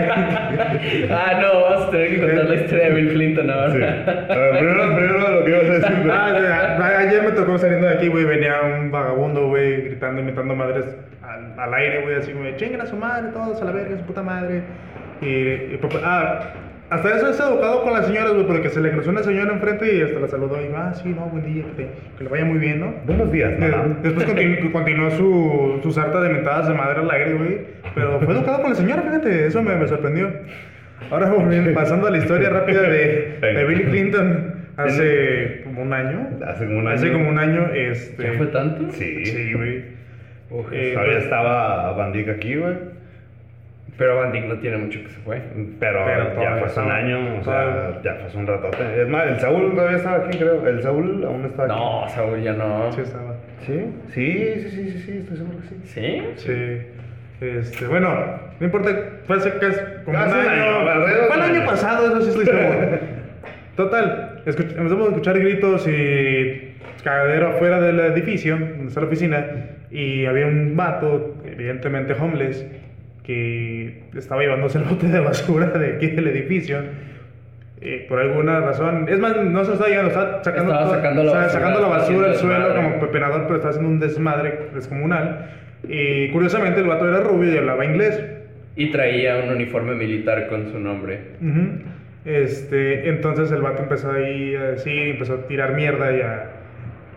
Ah, 1.12 1.40
no, 1.42 1.62
vamos 1.64 1.88
a 1.88 1.92
tener 1.92 2.10
que 2.12 2.20
contar 2.22 2.46
la 2.46 2.56
historia 2.56 2.86
de 2.86 2.94
Bill 2.96 3.10
Clinton 3.14 3.50
ahora. 3.50 3.74
Sí. 3.74 3.82
A 3.84 4.36
ver, 4.38 4.58
primero, 4.60 4.96
primero 4.96 5.30
lo 5.40 5.44
que 5.44 5.50
ibas 5.52 5.64
a 5.64 5.74
decir. 5.74 5.96
güey. 6.04 6.12
Ah, 6.14 6.78
ya, 6.80 6.98
ayer 7.00 7.24
me 7.24 7.32
tocó 7.32 7.58
saliendo 7.58 7.88
de 7.88 7.94
aquí, 7.96 8.08
güey, 8.08 8.26
venía 8.26 8.62
un 8.62 8.92
vagabundo, 8.92 9.48
güey, 9.48 9.82
gritando, 9.82 10.22
imitando 10.22 10.56
madres 10.56 10.86
al, 11.24 11.60
al 11.60 11.74
aire, 11.74 12.02
güey, 12.04 12.16
así 12.16 12.32
como, 12.32 12.50
chinguen 12.56 12.80
a 12.82 12.86
su 12.86 12.96
madre, 12.96 13.32
todos 13.34 13.62
a 13.62 13.66
la 13.66 13.72
verga, 13.72 13.98
su 13.98 14.04
puta 14.06 14.22
madre. 14.22 14.62
Y, 15.22 15.26
y, 15.74 15.78
pues, 15.82 15.96
ah, 16.06 16.52
hasta 16.90 17.18
eso 17.18 17.30
es 17.30 17.40
educado 17.40 17.84
con 17.84 17.94
las 17.94 18.06
señoras, 18.08 18.34
güey, 18.34 18.46
porque 18.48 18.70
se 18.70 18.80
le 18.80 18.92
cruzó 18.92 19.10
una 19.10 19.24
señora 19.24 19.52
enfrente 19.54 19.94
y 19.96 20.02
hasta 20.02 20.20
la 20.20 20.28
saludó 20.28 20.60
y 20.62 20.66
dijo, 20.68 20.76
ah, 20.78 20.94
sí, 20.94 21.10
no, 21.10 21.26
buen 21.28 21.44
día, 21.46 21.64
que, 21.76 21.84
te- 21.84 21.90
que 22.18 22.24
le 22.24 22.30
vaya 22.30 22.46
muy 22.46 22.60
bien, 22.60 22.80
¿no? 22.80 22.94
Buenos 23.06 23.32
días, 23.32 23.52
Eh, 23.54 23.58
mamá. 23.60 23.98
Después 24.02 24.26
continu- 24.28 24.72
continuó 24.72 25.10
su, 25.12 25.80
su 25.84 25.92
sarta 25.92 26.22
de 26.22 26.30
mentadas 26.30 26.68
de 26.70 26.74
madre 26.74 27.00
al 27.02 27.12
aire, 27.12 27.34
güey. 27.34 27.58
Pero 27.94 28.20
fue 28.22 28.34
educado 28.34 28.62
con 28.62 28.70
la 28.72 28.76
señora, 28.76 29.02
fíjate, 29.02 29.48
eso 29.48 29.62
me, 29.62 29.76
me 29.76 29.88
sorprendió. 29.88 30.32
Ahora, 31.12 31.30
volviendo- 31.30 31.74
pasando 31.74 32.08
a 32.08 32.12
la 32.12 32.18
historia 32.18 32.50
rápida 32.50 32.82
de, 32.82 33.38
de 33.42 33.66
Bill 33.66 33.84
Clinton, 33.90 34.54
hace 34.78 35.62
como 35.64 35.82
un 35.82 35.94
año. 35.94 36.28
Hace 36.46 36.66
como 36.66 36.80
un 36.80 36.88
año. 36.88 36.96
Hace 36.96 37.12
como 37.12 37.30
un 37.30 37.38
año, 37.40 37.68
este. 37.74 38.24
¿Ya 38.24 38.34
fue 38.34 38.48
tanto? 38.48 38.92
Sí. 38.94 39.26
Sí, 39.26 39.54
güey. 39.54 39.98
Eh, 40.72 40.92
Todavía 40.94 41.14
pues- 41.16 41.24
estaba 41.26 41.92
Bandic 41.94 42.30
aquí, 42.30 42.56
güey. 42.56 42.74
Pero 43.98 44.18
Van 44.18 44.32
Dyck 44.32 44.46
no 44.46 44.56
tiene 44.60 44.78
mucho 44.78 45.00
que 45.02 45.10
se 45.10 45.20
fue. 45.22 45.42
Pero, 45.80 46.06
Pero 46.06 46.24
ya 46.42 46.58
fue 46.58 46.68
hace 46.68 46.80
un 46.80 46.86
estaba- 46.86 46.96
año, 46.96 47.40
o 47.40 47.44
sea, 47.44 48.00
ya 48.04 48.14
fue 48.16 48.24
hace 48.28 48.38
un 48.38 48.46
ratote. 48.48 49.02
Es 49.02 49.08
más, 49.10 49.26
el 49.28 49.40
Saúl 49.40 49.72
todavía 49.74 49.98
estaba 49.98 50.18
aquí, 50.18 50.38
creo. 50.38 50.68
El 50.68 50.82
Saúl 50.84 51.24
aún 51.26 51.46
está 51.46 51.64
aquí. 51.64 51.74
No, 51.74 52.06
Saúl 52.10 52.42
ya 52.44 52.54
no. 52.54 52.92
Sí, 52.92 53.02
estaba. 53.02 53.36
¿Sí? 53.66 53.86
Sí, 54.14 54.54
sí, 54.60 54.70
sí, 54.70 54.92
sí, 54.92 55.00
sí, 55.00 55.18
estoy 55.18 55.38
seguro 55.38 55.58
que 55.58 55.68
sí. 55.68 55.76
¿Sí? 55.86 56.24
Sí. 56.36 56.78
Este, 57.46 57.88
bueno, 57.88 58.40
no 58.60 58.66
importa, 58.66 58.90
fue 59.26 59.38
hace 59.38 59.52
casi 59.60 59.80
como 60.06 60.18
Hace 60.18 60.34
un 60.34 60.48
año. 60.48 61.28
fue 61.28 61.36
el 61.36 61.42
año 61.42 61.66
pasado, 61.66 62.08
eso 62.08 62.22
sí 62.22 62.30
estoy 62.30 62.46
seguro. 62.46 63.00
Total, 63.76 64.42
escuch- 64.46 64.76
empezamos 64.78 65.06
a 65.06 65.10
escuchar 65.10 65.40
gritos 65.40 65.88
y 65.88 66.74
cagadero 67.04 67.50
afuera 67.50 67.80
del 67.80 68.00
edificio, 68.00 68.58
donde 68.58 68.88
está 68.88 69.02
la 69.02 69.08
oficina, 69.08 69.46
y 69.92 70.26
había 70.26 70.48
un 70.48 70.76
vato, 70.76 71.36
evidentemente 71.46 72.14
homeless, 72.14 72.66
que 73.28 74.04
estaba 74.16 74.42
llevándose 74.42 74.78
el 74.80 74.86
bote 74.86 75.08
de 75.08 75.20
basura 75.20 75.68
de 75.68 75.96
aquí 75.98 76.08
del 76.08 76.28
edificio. 76.28 76.80
eh, 77.80 78.08
por 78.10 78.20
alguna 78.20 78.60
razón, 78.62 79.08
es 79.08 79.20
más, 79.20 79.36
no 79.38 79.62
se 79.64 79.68
lo 79.68 79.74
estaba 79.74 79.90
llevando, 79.90 80.10
estaba 80.10 80.44
sacando, 80.44 80.72
Estaba 80.72 80.86
todo- 80.88 80.96
sacando 80.96 81.24
la 81.24 81.32
basura, 81.32 81.50
sacando 81.50 81.80
la 81.82 81.88
basura 81.88 82.32
haciendo 82.32 82.56
suelo 82.58 82.76
como 82.76 83.00
pepenador, 83.00 83.44
pero 83.44 83.56
está 83.58 83.70
haciendo 83.70 83.90
un 83.90 84.00
desmadre 84.00 84.60
descomunal. 84.74 85.46
Y 85.88 86.30
curiosamente 86.32 86.80
el 86.82 86.88
vato 86.88 87.08
era 87.08 87.20
rubio 87.20 87.54
y 87.54 87.58
hablaba 87.58 87.86
inglés. 87.86 88.20
Y 88.76 88.92
traía 88.92 89.38
un 89.44 89.50
uniforme 89.56 89.94
militar 89.94 90.48
con 90.48 90.72
su 90.72 90.80
nombre. 90.80 91.20
Ujú. 91.40 91.80
Este, 92.26 93.10
entonces 93.10 93.52
el 93.52 93.62
vato 93.62 93.84
empezó 93.84 94.12
ahí 94.12 94.56
a 94.56 94.72
decir, 94.72 95.10
empezó 95.10 95.34
a 95.36 95.48
tirar 95.48 95.74
mierda 95.76 96.16
y 96.18 96.22
a, 96.22 96.46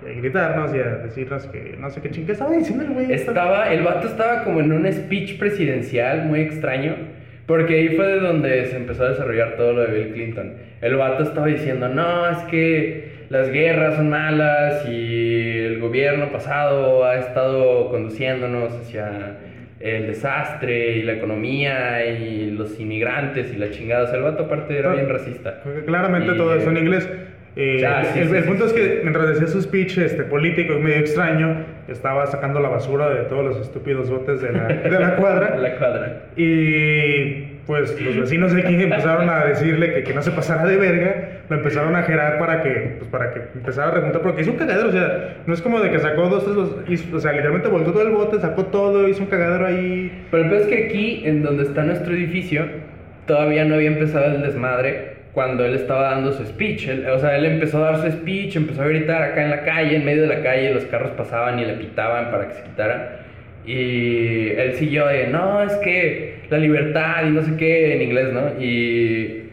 a 0.07 0.13
gritarnos 0.21 0.75
y 0.75 0.79
a 0.79 0.97
decirnos 1.05 1.47
que 1.47 1.77
no 1.79 1.91
sé 1.91 2.01
qué 2.01 2.11
ching, 2.11 2.27
¿qué 2.27 2.33
estaba 2.33 2.55
diciendo 2.55 2.85
el 2.85 2.91
güey? 2.91 3.13
Estaba, 3.13 3.73
el 3.73 3.83
vato 3.83 4.07
estaba 4.07 4.45
como 4.45 4.61
en 4.61 4.73
un 4.73 4.91
speech 4.93 5.39
presidencial 5.39 6.25
muy 6.27 6.41
extraño, 6.41 6.97
porque 7.47 7.75
ahí 7.75 7.89
fue 7.97 8.07
de 8.07 8.21
donde 8.21 8.67
se 8.67 8.77
empezó 8.77 9.05
a 9.05 9.11
desarrollar 9.11 9.57
todo 9.57 9.73
lo 9.73 9.83
de 9.87 9.93
Bill 9.93 10.13
Clinton. 10.15 10.55
El 10.81 10.97
vato 10.97 11.23
estaba 11.23 11.47
diciendo, 11.47 11.89
no, 11.89 12.29
es 12.31 12.39
que 12.45 13.11
las 13.29 13.51
guerras 13.51 13.97
son 13.97 14.09
malas 14.11 14.87
y 14.89 15.59
el 15.59 15.79
gobierno 15.81 16.31
pasado 16.33 17.05
ha 17.05 17.17
estado 17.19 17.89
conduciéndonos 17.91 18.73
hacia 18.73 19.37
el 19.81 20.09
desastre 20.09 20.97
y 20.97 21.03
la 21.05 21.13
economía 21.15 22.05
y 22.05 22.51
los 22.51 22.79
inmigrantes 22.79 23.53
y 23.55 23.57
la 23.57 23.71
chingada. 23.71 24.05
O 24.05 24.07
sea, 24.09 24.17
el 24.17 24.23
vato 24.25 24.45
aparte 24.45 24.79
era 24.79 24.93
bien 24.93 25.09
racista. 25.09 25.63
Claramente 25.87 26.33
Y- 26.35 26.37
todo 26.37 26.55
eso 26.55 26.71
en 26.71 26.77
inglés. 26.77 27.09
Eh, 27.57 27.85
Ah, 27.85 28.05
sí, 28.13 28.21
el, 28.21 28.29
sí, 28.29 28.35
el 28.37 28.43
sí, 28.43 28.49
punto 28.49 28.65
es 28.67 28.73
que 28.73 29.01
mientras 29.03 29.29
decía 29.29 29.47
su 29.49 29.61
speech 29.61 29.99
este, 29.99 30.23
político 30.23 30.75
medio 30.79 30.99
extraño, 30.99 31.65
estaba 31.89 32.27
sacando 32.27 32.61
la 32.61 32.69
basura 32.69 33.11
de 33.11 33.23
todos 33.25 33.45
los 33.45 33.61
estúpidos 33.61 34.09
botes 34.09 34.41
de 34.41 34.53
la, 34.53 34.69
de 34.69 34.91
la 35.01 35.17
cuadra. 35.17 35.57
La 35.61 35.75
cuadra. 35.77 36.23
Y 36.37 37.47
pues 37.67 38.01
los 38.01 38.17
vecinos 38.19 38.53
de 38.53 38.63
aquí 38.63 38.75
empezaron 38.83 39.29
a 39.29 39.45
decirle 39.45 39.93
que, 39.95 40.03
que 40.03 40.15
no 40.15 40.23
se 40.23 40.31
pasara 40.33 40.65
de 40.67 40.77
verga, 40.77 41.29
lo 41.49 41.57
empezaron 41.57 41.95
a 41.95 42.03
gerar 42.03 42.39
para 42.39 42.63
que, 42.63 42.97
pues, 42.99 43.11
para 43.11 43.31
que 43.33 43.41
empezara 43.55 43.89
a 43.89 43.91
remontar, 43.93 44.23
porque 44.23 44.43
hizo 44.43 44.51
un 44.53 44.57
cagadero, 44.57 44.89
o 44.89 44.93
sea, 44.93 45.37
no 45.47 45.55
es 45.55 45.61
como 45.63 45.81
de 45.81 45.91
que 45.91 45.99
sacó 46.01 46.29
dos, 46.29 46.45
tres, 46.45 46.57
los- 46.57 46.77
hizo- 46.89 47.17
o 47.17 47.21
sea, 47.21 47.31
literalmente 47.33 47.69
volvió 47.69 47.93
todo 47.93 48.03
el 48.03 48.11
bote, 48.13 48.41
sacó 48.41 48.67
todo, 48.67 49.09
hizo 49.09 49.23
un 49.23 49.29
cagadero 49.29 49.67
ahí. 49.67 50.25
Pero 50.31 50.45
el 50.45 50.51
peor 50.51 50.63
es 50.63 50.69
que 50.69 50.85
aquí, 50.87 51.23
en 51.25 51.43
donde 51.43 51.63
está 51.65 51.83
nuestro 51.83 52.13
edificio, 52.13 52.65
todavía 53.27 53.65
no 53.65 53.75
había 53.77 53.89
empezado 53.91 54.25
el 54.35 54.43
desmadre 54.43 55.20
cuando 55.33 55.65
él 55.65 55.75
estaba 55.75 56.11
dando 56.11 56.33
su 56.33 56.45
speech. 56.45 56.89
Él- 56.89 57.07
o 57.09 57.19
sea, 57.19 57.37
él 57.37 57.45
empezó 57.45 57.85
a 57.85 57.93
dar 57.93 58.03
su 58.03 58.11
speech, 58.19 58.57
empezó 58.57 58.83
a 58.83 58.89
gritar 58.89 59.23
acá 59.23 59.43
en 59.45 59.51
la 59.51 59.63
calle, 59.63 59.97
en 59.97 60.05
medio 60.05 60.23
de 60.23 60.29
la 60.29 60.43
calle, 60.43 60.75
los 60.75 60.85
carros 60.87 61.13
pasaban 61.13 61.59
y 61.59 61.65
le 61.65 61.75
pitaban 61.75 62.31
para 62.31 62.49
que 62.49 62.55
se 62.55 62.63
quitara. 62.65 63.21
Y 63.67 64.49
él 64.57 64.73
siguió 64.75 65.07
de, 65.07 65.29
no, 65.29 65.63
es 65.63 65.75
que 65.77 66.41
la 66.49 66.59
libertad 66.59 67.27
y 67.27 67.31
no 67.31 67.43
sé 67.43 67.57
qué 67.57 67.95
en 67.95 68.03
inglés, 68.03 68.33
¿no? 68.33 68.61
Y 68.63 69.50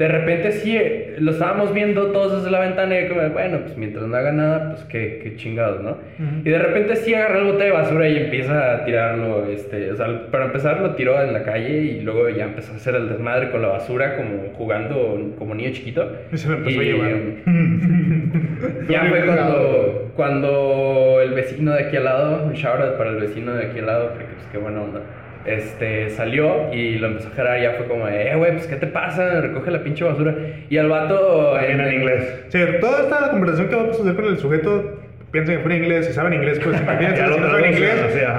de 0.00 0.08
repente 0.08 0.50
sí, 0.52 0.74
eh, 0.74 1.16
lo 1.18 1.32
estábamos 1.32 1.74
viendo 1.74 2.06
todos 2.06 2.38
desde 2.38 2.50
la 2.50 2.60
ventana 2.60 2.98
y 2.98 3.06
como, 3.06 3.20
bueno, 3.28 3.58
pues 3.60 3.76
mientras 3.76 4.06
no 4.06 4.16
haga 4.16 4.32
nada, 4.32 4.70
pues 4.70 4.84
qué, 4.84 5.20
qué 5.22 5.36
chingados, 5.36 5.82
¿no? 5.82 5.90
Ujú. 5.90 6.40
Y 6.42 6.48
de 6.48 6.58
repente 6.58 6.96
sí 6.96 7.12
agarra 7.12 7.40
el 7.40 7.52
bote 7.52 7.64
de 7.64 7.70
basura 7.70 8.08
y 8.08 8.16
empieza 8.16 8.76
a 8.76 8.84
tirarlo, 8.86 9.44
este, 9.44 9.92
o 9.92 9.96
sea, 9.96 10.30
para 10.30 10.46
empezar 10.46 10.80
lo 10.80 10.94
tiró 10.94 11.22
en 11.22 11.34
la 11.34 11.42
calle 11.42 11.82
y 11.82 12.00
luego 12.00 12.30
ya 12.30 12.44
empezó 12.44 12.72
a 12.72 12.76
hacer 12.76 12.94
el 12.94 13.10
desmadre 13.10 13.50
con 13.50 13.60
la 13.60 13.68
basura 13.68 14.16
como 14.16 14.54
jugando 14.54 15.34
como 15.38 15.54
niño 15.54 15.70
chiquito. 15.72 16.10
Y 16.32 16.38
se 16.38 16.48
lo 16.48 16.56
empezó 16.56 16.80
a 16.80 16.82
llevar. 16.82 17.10
Ya 18.88 19.02
Muy 19.02 19.10
fue 19.10 19.26
cuando, 19.26 20.12
cuando 20.16 21.20
el 21.22 21.32
vecino 21.32 21.72
de 21.72 21.84
aquí 21.84 21.96
al 21.96 22.04
lado, 22.04 22.44
un 22.46 22.52
shout 22.54 22.80
out 22.80 22.96
para 22.96 23.10
el 23.10 23.16
vecino 23.16 23.52
de 23.52 23.66
aquí 23.66 23.78
al 23.80 23.86
lado, 23.86 24.08
porque 24.10 24.24
pues 24.24 24.46
qué 24.50 24.58
buena 24.58 24.80
onda, 24.80 25.00
este, 25.44 26.10
salió 26.10 26.72
y 26.72 26.98
lo 26.98 27.08
empezó 27.08 27.28
a 27.28 27.32
jalar, 27.32 27.60
ya 27.60 27.72
fue 27.72 27.86
como, 27.86 28.08
eh, 28.08 28.34
güey, 28.36 28.52
pues 28.52 28.66
qué 28.66 28.76
te 28.76 28.86
pasa, 28.86 29.40
recoge 29.40 29.70
la 29.70 29.82
pinche 29.82 30.04
basura. 30.04 30.34
Y 30.68 30.76
al 30.76 30.88
vato... 30.88 31.52
También 31.54 31.80
en 31.80 31.94
inglés. 31.94 32.44
Sí, 32.48 32.58
toda 32.80 33.02
esta 33.02 33.30
conversación 33.30 33.68
que 33.68 33.76
va 33.76 33.82
a 33.82 33.92
suceder 33.92 34.16
con 34.16 34.26
el 34.26 34.38
sujeto 34.38 35.00
piensan 35.30 35.56
que 35.56 35.62
fue 35.62 35.76
en 35.76 35.84
inglés, 35.84 36.06
si 36.06 36.12
saben 36.12 36.34
inglés, 36.34 36.60
pues 36.62 36.80
imagínense, 36.82 37.24
si 37.24 37.40
no 37.40 37.50
saben 37.50 37.72
inglés, 37.72 37.94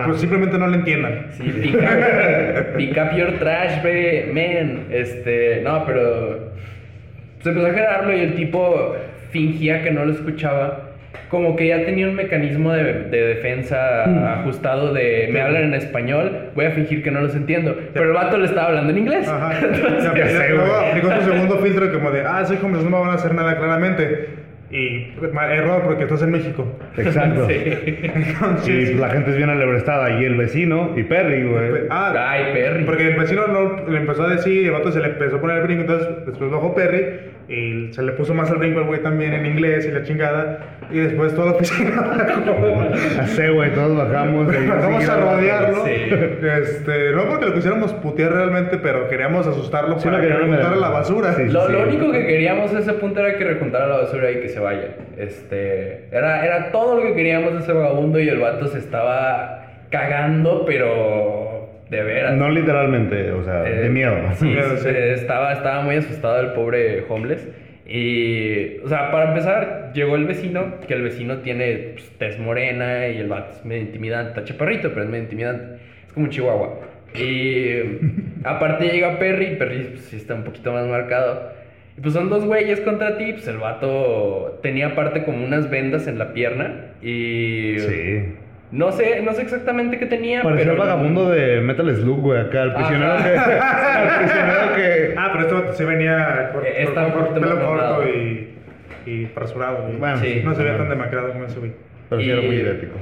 pues 0.06 0.20
simplemente 0.20 0.58
no 0.58 0.68
lo 0.68 0.76
entiendan. 0.76 1.28
Sí, 1.32 1.44
pick 1.44 1.76
up, 1.76 2.78
pick 2.78 2.98
up 2.98 3.18
your 3.18 3.40
trash, 3.40 3.82
ve, 3.82 4.30
man. 4.34 4.86
Este, 4.92 5.62
no, 5.64 5.86
pero 5.86 6.52
se 7.42 7.50
empezó 7.50 7.68
a 7.68 7.72
generarlo 7.72 8.16
y 8.16 8.22
el 8.22 8.36
tipo 8.36 8.96
fingía 9.32 9.84
que 9.84 9.92
no 9.92 10.06
lo 10.06 10.14
escuchaba. 10.14 10.91
Como 11.30 11.56
que 11.56 11.68
ya 11.68 11.86
tenía 11.86 12.08
un 12.08 12.16
mecanismo 12.16 12.74
de, 12.74 13.04
de 13.04 13.22
defensa 13.28 14.40
ajustado 14.40 14.94
de 14.94 15.30
me 15.32 15.42
hablan 15.42 15.64
en 15.64 15.74
español, 15.74 16.50
voy 16.56 16.66
a 16.66 16.72
fingir 16.72 17.04
que 17.04 17.12
no 17.12 17.22
los 17.22 17.36
entiendo. 17.36 17.76
Pero 17.94 18.08
el 18.08 18.14
vato 18.14 18.38
le 18.38 18.46
estaba 18.46 18.68
hablando 18.68 18.92
en 18.92 18.98
inglés. 18.98 19.28
Ajá. 19.28 19.60
Entonces, 19.64 20.04
Ya, 20.04 20.28
sé, 20.28 20.90
aplicó 20.90 21.12
su 21.12 21.32
segundo 21.32 21.58
filtro 21.60 21.94
como 21.94 22.12
de, 22.12 22.22
ah, 22.22 22.44
soy 22.46 22.58
homeless, 22.62 22.84
no 22.84 22.90
me 22.90 23.00
van 23.00 23.10
a 23.12 23.14
hacer 23.14 23.34
nada 23.34 23.58
claramente. 23.58 24.42
Y 24.72 25.14
error 25.52 25.82
porque 25.84 26.04
estás 26.04 26.22
en 26.22 26.32
México. 26.32 26.66
Exacto. 26.98 27.46
sí. 27.50 27.54
Y 27.54 28.06
Entonces, 28.06 28.96
la 28.96 29.10
gente 29.10 29.32
es 29.32 29.38
bien 29.38 29.50
alebrestada. 29.50 30.22
Y 30.22 30.24
el 30.24 30.36
vecino 30.36 30.94
y 30.96 31.04
Perry, 31.04 31.44
güey. 31.44 31.88
ah, 31.90 32.14
Ay, 32.30 32.54
Perry. 32.54 32.86
Porque 32.86 33.10
el 33.10 33.20
vecino 33.20 33.48
no, 33.48 33.86
le 33.90 33.98
empezó 33.98 34.24
a 34.24 34.30
decir 34.30 34.66
el 34.66 34.72
vato 34.72 34.92
se 34.92 35.02
le 35.02 35.08
empezó 35.08 35.38
a 35.38 35.42
poner 35.42 35.58
el 35.58 35.64
brinco, 35.64 35.82
entonces 35.82 36.26
después 36.26 36.50
bajó 36.52 36.74
Perry 36.74 37.31
y 37.50 37.92
se 37.94 38.02
le 38.04 38.12
puso 38.14 38.34
más 38.34 38.50
al 38.52 38.58
brinco 38.58 38.80
al 38.80 38.86
güey 38.86 39.02
también 39.02 39.34
en 39.34 39.46
inglés 39.46 39.86
y 39.86 39.92
la 39.92 40.04
chingada. 40.04 40.60
Y 40.92 41.00
después 41.00 41.34
toda 41.34 41.48
la 41.48 41.52
oficina 41.54 41.92
bajó. 42.02 43.22
Así, 43.22 43.48
güey, 43.48 43.72
todos 43.74 43.98
bajamos. 43.98 44.54
y 44.54 44.68
Vamos 44.68 45.10
a 45.10 45.16
rodearlo. 45.18 45.86
Sí. 45.86 45.92
Este, 46.62 47.12
no 47.12 47.26
porque 47.30 47.46
lo 47.46 47.54
quisiéramos 47.54 47.94
putear 47.94 48.34
realmente, 48.34 48.78
pero 48.78 49.08
queríamos 49.08 49.48
asustarlo 49.48 49.98
Sí, 50.00 50.06
para 50.06 50.18
que 50.22 50.28
queríamos 50.28 50.48
juntara 50.50 50.70
ver. 50.72 50.80
la 50.80 50.90
basura. 50.90 51.34
Sí. 51.34 51.44
Lo, 51.50 51.70
lo 51.70 51.84
único 51.84 52.12
que 52.12 52.26
queríamos 52.28 52.74
a 52.74 52.80
ese 52.80 52.94
punto 52.94 53.20
era 53.26 53.38
que 53.38 53.44
recontara 53.46 53.88
la 53.88 53.98
basura 53.98 54.32
y 54.32 54.42
que 54.42 54.50
se 54.50 54.60
vaya. 54.60 54.90
Este, 55.18 56.08
era, 56.12 56.46
era 56.46 56.72
todo 56.72 56.98
lo 56.98 57.04
que 57.04 57.14
queríamos 57.16 57.54
de 57.54 57.60
ese 57.60 57.72
vagabundo 57.74 58.20
y 58.20 58.28
el 58.28 58.40
vato 58.40 58.68
se 58.68 58.80
estaba 58.80 59.68
cagando, 59.92 60.66
pero 60.66 61.51
de 61.92 62.02
veras. 62.04 62.36
No 62.38 62.50
literalmente, 62.50 63.32
o 63.32 63.44
sea, 63.44 63.68
Eh, 63.68 63.82
de 63.84 63.90
miedo. 63.90 64.16
Sí, 64.36 64.46
Miedo, 64.46 64.78
sí. 64.78 64.88
eh, 64.90 65.14
estaba, 65.14 65.54
estaba 65.54 65.82
muy 65.82 65.98
asustado 65.98 66.40
el 66.40 66.54
pobre 66.54 67.04
homeless. 67.08 67.48
Y, 67.86 68.78
o 68.80 68.88
sea, 68.88 69.12
para 69.12 69.30
empezar, 69.30 69.92
llegó 69.94 70.16
el 70.16 70.26
vecino, 70.26 70.80
que 70.88 70.94
el 70.94 71.02
vecino 71.02 71.40
tiene 71.40 71.92
pues, 71.94 72.10
tez 72.18 72.40
morena 72.40 73.10
y 73.10 73.18
el 73.18 73.28
vato 73.28 73.52
es 73.52 73.66
medio 73.66 73.82
intimidante, 73.82 74.30
está 74.30 74.46
chaparrito, 74.46 74.90
pero 74.90 75.04
es 75.04 75.10
medio 75.10 75.24
intimidante. 75.26 75.76
Es 76.08 76.14
como 76.14 76.26
un 76.26 76.30
chihuahua. 76.32 76.80
Y 77.14 77.76
aparte 78.46 78.88
llega 78.88 79.20
Perry, 79.20 79.58
Perry 79.58 79.84
pues, 79.92 80.06
sí 80.06 80.16
está 80.16 80.34
un 80.36 80.44
poquito 80.46 80.72
más 80.72 80.88
marcado. 80.88 81.52
Y 81.98 82.02
pues 82.02 82.14
son 82.14 82.30
dos 82.30 82.46
güeyes 82.46 82.80
contra 82.80 83.18
ti, 83.18 83.34
pues 83.34 83.46
el 83.50 83.58
vato 83.58 84.60
tenía 84.64 84.88
aparte 84.88 85.24
como 85.26 85.44
unas 85.46 85.70
vendas 85.70 86.08
en 86.08 86.18
la 86.18 86.32
pierna 86.32 86.94
y... 87.02 87.76
Sí. 87.80 88.24
No 88.72 88.92
sé, 88.94 89.22
no 89.22 89.34
sé 89.34 89.42
exactamente 89.42 90.00
qué 90.00 90.06
tenía, 90.06 90.42
Parecía 90.44 90.64
pero... 90.72 90.74
el 90.74 90.80
vagabundo 90.80 91.30
de 91.30 91.60
Metal 91.62 91.94
Slug, 91.96 92.22
güey, 92.22 92.40
acá, 92.40 92.64
el 92.64 92.74
prisionero 92.74 93.14
Ajá. 93.14 93.24
que. 93.24 93.34
el 94.04 94.18
prisionero 94.26 94.76
que. 94.76 95.16
Ah, 95.18 95.30
pero 95.34 95.42
este 95.46 95.54
vato 95.56 95.74
sí 95.74 95.84
venía 95.84 96.50
con, 96.54 96.64
Eh, 96.66 96.90
con 96.94 97.04
un 97.04 97.12
poquito 97.12 97.34
pelo 97.42 97.66
corto 97.66 98.08
y, 98.08 98.50
y 99.06 99.26
rasurado. 99.36 99.84
güey. 99.84 99.98
Bueno, 99.98 100.18
Sí. 100.18 100.42
no 100.46 100.56
se 100.56 100.64
veía 100.64 100.78
tan 100.78 100.88
demacrado 100.90 101.32
como 101.34 101.44
ese 101.46 101.60
güey. 101.60 101.72
Pero 102.10 102.22
sí 102.22 102.30
era 102.30 102.42
muy 102.42 102.56
idéntico. 102.56 102.94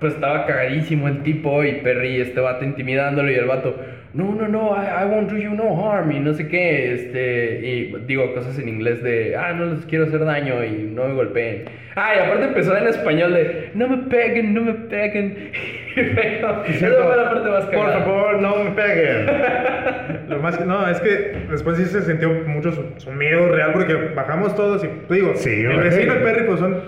Pues 0.00 0.14
estaba 0.14 0.44
cagadísimo 0.46 1.08
el 1.08 1.22
tipo 1.22 1.64
y 1.64 1.72
Perry, 1.80 2.20
este 2.20 2.40
vato 2.40 2.64
intimidándolo 2.64 3.30
y 3.30 3.34
el 3.34 3.46
vato, 3.46 3.76
no, 4.12 4.34
no, 4.34 4.48
no, 4.48 4.74
I, 4.74 5.04
I 5.04 5.06
won't 5.06 5.30
do 5.30 5.36
you 5.36 5.54
no 5.54 5.76
harm 5.76 6.10
y 6.10 6.20
no 6.20 6.32
sé 6.32 6.48
qué, 6.48 6.94
este, 6.94 7.60
y 7.66 7.94
digo 8.06 8.34
cosas 8.34 8.58
en 8.58 8.68
inglés 8.68 9.02
de, 9.02 9.36
ah, 9.36 9.52
no 9.52 9.66
les 9.66 9.84
quiero 9.86 10.04
hacer 10.04 10.24
daño 10.24 10.64
y 10.64 10.90
no 10.90 11.06
me 11.06 11.14
golpeen. 11.14 11.64
Ah, 11.96 12.14
y 12.14 12.18
aparte 12.20 12.44
empezó 12.44 12.76
en 12.76 12.88
español 12.88 13.34
de, 13.34 13.70
no 13.74 13.88
me 13.88 13.96
peguen, 14.08 14.54
no 14.54 14.62
me 14.62 14.74
peguen. 14.74 15.50
Pero, 15.94 16.64
esa 16.64 16.88
fue 16.88 17.16
la 17.16 17.30
parte 17.30 17.48
más 17.48 17.64
Por 17.64 17.90
favor, 17.90 18.40
no 18.40 18.64
me 18.64 18.70
peguen. 18.72 19.26
Lo 20.28 20.38
más 20.40 20.58
que, 20.58 20.64
no, 20.64 20.86
es 20.88 21.00
que 21.00 21.36
después 21.50 21.78
sí 21.78 21.86
se 21.86 22.02
sintió 22.02 22.30
mucho 22.46 22.72
su, 22.72 22.84
su 22.98 23.12
miedo 23.12 23.48
real 23.48 23.72
porque 23.72 23.94
bajamos 24.14 24.54
todos 24.54 24.84
y, 24.84 24.88
te 24.88 25.14
digo, 25.14 25.32
Sí, 25.36 25.50
el 25.50 25.80
vecino 25.80 26.14
y 26.16 26.18
Perry 26.22 26.46
pues 26.46 26.60
son, 26.60 26.82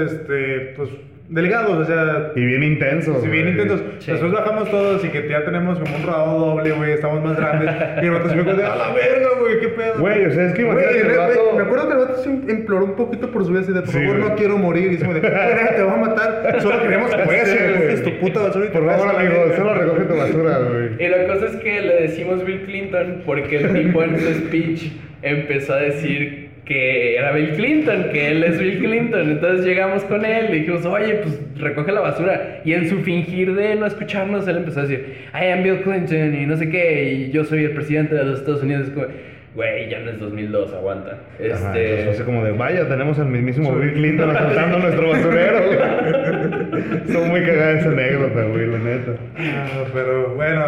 este, 0.00 0.74
pues, 0.76 0.90
delgados, 1.32 1.78
o 1.78 1.84
sea, 1.84 2.32
Y 2.36 2.44
bien 2.44 2.62
intensos. 2.62 3.20
si 3.22 3.28
bien 3.28 3.44
güey. 3.44 3.52
intentos. 3.52 3.82
Sí. 3.98 4.10
Después 4.12 4.32
bajamos 4.32 4.70
todos 4.70 5.04
y 5.04 5.08
que 5.08 5.28
ya 5.28 5.44
tenemos 5.44 5.78
como 5.78 5.96
un 5.96 6.02
rodado 6.04 6.38
doble, 6.38 6.70
güey, 6.72 6.92
estamos 6.92 7.22
más 7.24 7.36
grandes. 7.36 7.70
y 8.02 8.06
el 8.06 8.10
vato 8.12 8.28
se 8.28 8.36
me 8.36 8.42
de, 8.42 8.64
a 8.64 8.76
la 8.76 8.92
verga, 8.92 9.28
güey, 9.40 9.60
qué 9.60 9.68
pedo. 9.68 9.94
Güey, 9.98 10.26
o 10.26 10.30
sea, 10.30 10.44
es 10.46 10.52
que 10.54 10.62
Güey, 10.64 10.72
imagínate 10.76 11.00
el 11.00 11.04
güey, 11.06 11.16
vato- 11.18 11.56
Me 11.56 11.62
acuerdo 11.62 11.86
que 11.88 11.92
el 11.94 11.98
vato 12.00 12.16
se 12.22 12.30
imploró 12.30 12.84
un 12.84 12.96
poquito 12.96 13.30
por 13.30 13.44
su 13.44 13.50
vida 13.50 13.60
así 13.60 13.72
de, 13.72 13.80
por 13.80 13.90
Sí, 13.90 13.98
favor, 13.98 14.16
güey. 14.18 14.28
no 14.30 14.36
quiero 14.36 14.58
morir. 14.58 14.92
Y 14.92 14.98
se 14.98 15.04
me 15.08 15.20
"Güey, 15.20 15.22
te 15.22 15.82
voy 15.82 15.92
a 15.92 15.96
matar. 15.96 16.56
Solo 16.60 16.82
queremos 16.82 17.10
que 17.10 17.16
Sí, 17.16 17.24
juegues, 17.24 17.72
güey. 17.76 17.86
güey, 17.86 18.02
tu 18.02 18.20
puta 18.20 18.40
basura 18.40 18.64
y 18.64 18.68
te 18.68 18.74
Por 18.74 18.84
vas 18.86 18.96
favor, 19.00 19.14
la 19.14 19.20
amigo, 19.20 19.34
verga". 19.40 19.56
solo 19.56 19.74
recoge 19.74 20.04
tu 20.04 20.16
basura, 20.16 20.58
güey. 20.58 20.88
Y 20.98 21.08
la 21.08 21.26
cosa 21.26 21.46
es 21.46 21.56
que 21.56 21.80
le 21.80 21.94
decimos 22.02 22.44
Bill 22.44 22.60
Clinton 22.66 23.22
porque 23.24 23.56
el 23.56 23.72
tipo 23.72 24.02
en 24.02 24.18
su 24.20 24.34
speech 24.34 24.92
empezó 25.22 25.74
a 25.74 25.76
decir 25.76 26.41
que 26.64 27.16
era 27.16 27.32
Bill 27.32 27.50
Clinton, 27.56 28.06
que 28.12 28.28
él 28.30 28.44
es 28.44 28.58
Bill 28.58 28.78
Clinton. 28.78 29.30
Entonces 29.32 29.66
llegamos 29.66 30.04
con 30.04 30.24
él 30.24 30.46
y 30.50 30.58
dijimos, 30.60 30.86
oye, 30.86 31.14
pues 31.16 31.40
recoge 31.58 31.92
la 31.92 32.00
basura. 32.00 32.60
Y 32.64 32.72
en 32.72 32.88
su 32.88 33.00
fingir 33.02 33.54
de 33.54 33.74
no 33.74 33.86
escucharnos, 33.86 34.46
él 34.46 34.58
empezó 34.58 34.80
a 34.80 34.82
decir, 34.84 35.16
I 35.34 35.46
am 35.46 35.62
Bill 35.62 35.80
Clinton 35.82 36.34
y 36.34 36.46
no 36.46 36.56
sé 36.56 36.68
qué, 36.68 37.12
y 37.12 37.30
yo 37.30 37.44
soy 37.44 37.64
el 37.64 37.72
presidente 37.72 38.14
de 38.14 38.24
los 38.24 38.40
Estados 38.40 38.62
Unidos. 38.62 38.90
Como, 38.90 39.06
Güey, 39.54 39.90
ya 39.90 39.98
no 40.00 40.10
es 40.10 40.18
2002, 40.18 40.72
aguanta. 40.72 41.10
Ajá, 41.10 41.18
Este... 41.38 41.90
entonces 41.90 42.16
fue 42.16 42.24
como 42.24 42.42
de, 42.42 42.52
vaya, 42.52 42.88
tenemos 42.88 43.18
al 43.18 43.26
mismísimo 43.26 43.74
Bill 43.74 43.92
Clinton 43.92 44.30
asaltando 44.30 44.78
nuestro 44.78 45.10
basurero. 45.10 45.58
Estuvo 47.04 47.26
muy 47.26 47.42
cagada 47.42 47.72
esa 47.78 47.90
anécdota, 47.90 48.44
güey, 48.44 48.66
la 48.66 48.78
neta. 48.78 49.12
Ah, 49.36 49.84
pero 49.92 50.34
bueno, 50.36 50.64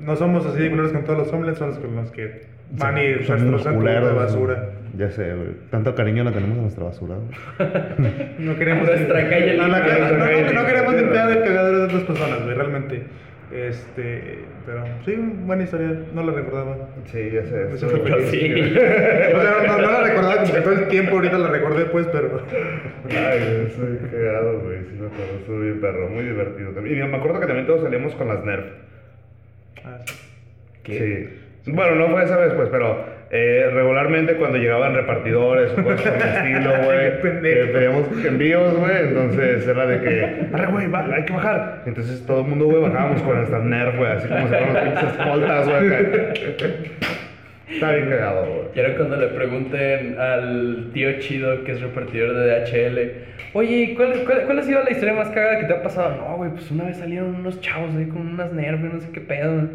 no 0.00 0.16
somos 0.16 0.44
así 0.46 0.64
de 0.64 0.70
culeros 0.70 0.92
con 0.92 1.04
todos 1.04 1.18
los 1.20 1.32
hombres, 1.32 1.58
son 1.58 1.68
los 1.68 1.78
con 1.78 1.94
los 1.94 2.10
que 2.10 2.42
van 2.72 2.98
y 2.98 3.24
Son 3.24 3.38
tu 3.38 3.56
culeros, 3.72 4.32
de 4.32 4.36
güey. 4.36 4.56
Ya 4.96 5.10
sé, 5.10 5.34
güey. 5.34 5.48
Tanto 5.70 5.94
cariño 5.94 6.22
le 6.24 6.30
tenemos 6.30 6.58
a 6.58 6.62
nuestra 6.62 6.84
basura, 6.84 7.16
güey. 7.16 7.70
No 8.38 8.56
queremos. 8.56 8.86
Nuestra 8.86 9.28
calle 9.28 9.56
no, 9.56 9.66
la 9.68 9.78
no, 9.80 10.18
no, 10.18 10.52
no 10.52 10.66
queremos 10.66 10.94
limpia. 10.94 11.26
limpiar 11.26 11.30
el 11.30 11.44
cagadero 11.44 11.78
de 11.78 11.84
otras 11.84 12.02
personas, 12.04 12.42
güey, 12.44 12.54
realmente. 12.54 13.02
Este. 13.52 14.38
Pero 14.66 14.84
sí, 15.04 15.14
buena 15.44 15.64
historia, 15.64 15.92
no 16.14 16.22
la 16.22 16.32
recordaba. 16.32 16.76
Sí, 17.06 17.30
ya 17.32 17.44
sé. 17.44 17.66
Feliz. 17.76 18.30
sí. 18.30 18.52
O 19.34 19.40
sea, 19.40 19.66
no, 19.66 19.78
no 19.78 19.92
la 19.92 20.00
recordaba 20.02 20.36
como 20.42 20.54
que 20.54 20.60
todo 20.60 20.72
el 20.72 20.88
tiempo, 20.88 21.16
ahorita 21.16 21.38
la 21.38 21.48
recordé, 21.48 21.84
pues, 21.86 22.06
pero. 22.08 22.40
Ay, 23.10 23.66
estoy 23.66 23.98
cagado, 24.10 24.60
güey. 24.60 24.78
Sí, 24.78 24.96
me 24.98 25.06
acuerdo. 25.06 25.38
Estuvo 25.38 25.60
bien 25.60 25.80
perro, 25.80 26.08
muy 26.08 26.24
divertido 26.24 26.70
también. 26.70 26.98
Y 26.98 27.08
me 27.08 27.16
acuerdo 27.16 27.40
que 27.40 27.46
también 27.46 27.66
todos 27.66 27.82
salíamos 27.82 28.14
con 28.14 28.28
las 28.28 28.44
Nerf. 28.44 28.64
Ah, 29.84 29.98
sí. 30.06 30.14
¿Qué? 30.82 31.28
Sí. 31.62 31.72
Bueno, 31.72 31.96
no 31.96 32.08
fue 32.08 32.24
esa 32.24 32.36
vez, 32.36 32.52
pues, 32.54 32.68
pero 32.70 33.13
eh, 33.30 33.70
regularmente 33.72 34.34
cuando 34.34 34.58
llegaban 34.58 34.94
repartidores 34.94 35.72
o 35.72 35.82
cosas 35.82 36.00
por 36.02 36.22
el 36.22 36.28
estilo, 36.36 36.70
güey, 36.84 37.20
que 37.42 37.70
pedíamos 37.72 38.24
envíos, 38.24 38.76
güey, 38.78 38.96
entonces 39.08 39.66
era 39.66 39.86
de 39.86 40.00
que, 40.00 40.46
arre, 40.52 40.66
güey, 40.70 40.86
va, 40.88 41.04
hay 41.12 41.24
que 41.24 41.32
bajar. 41.32 41.82
Entonces 41.86 42.24
todo 42.26 42.42
el 42.42 42.46
mundo, 42.48 42.66
güey, 42.66 42.82
bajábamos 42.82 43.22
con 43.22 43.36
nuestras 43.36 43.64
Nerf, 43.64 43.96
güey, 43.96 44.12
así 44.12 44.28
como 44.28 44.48
se 44.48 44.60
los 44.60 44.76
pinches 44.78 45.10
escoltas, 45.18 45.68
güey. 45.68 45.92
Está 47.68 47.92
bien 47.92 48.10
cagado, 48.10 48.46
güey. 48.46 48.60
Y 48.74 48.80
ahora 48.80 48.96
cuando 48.96 49.16
le 49.16 49.26
pregunten 49.28 50.16
al 50.18 50.90
tío 50.92 51.18
chido 51.18 51.64
que 51.64 51.72
es 51.72 51.80
repartidor 51.80 52.34
de 52.34 52.60
DHL, 52.60 53.12
oye, 53.54 53.94
¿cuál, 53.96 54.22
cuál, 54.24 54.42
cuál 54.44 54.58
ha 54.58 54.62
sido 54.62 54.82
la 54.84 54.90
historia 54.90 55.14
más 55.14 55.28
cagada 55.30 55.60
que 55.60 55.66
te 55.66 55.72
ha 55.72 55.82
pasado? 55.82 56.16
No, 56.16 56.36
güey, 56.36 56.50
pues 56.50 56.70
una 56.70 56.84
vez 56.84 56.98
salieron 56.98 57.34
unos 57.34 57.60
chavos 57.60 57.94
ahí 57.96 58.06
con 58.06 58.28
unas 58.28 58.52
nervios, 58.52 58.92
no 58.92 59.00
sé 59.00 59.10
qué 59.12 59.20
pedo. 59.20 59.68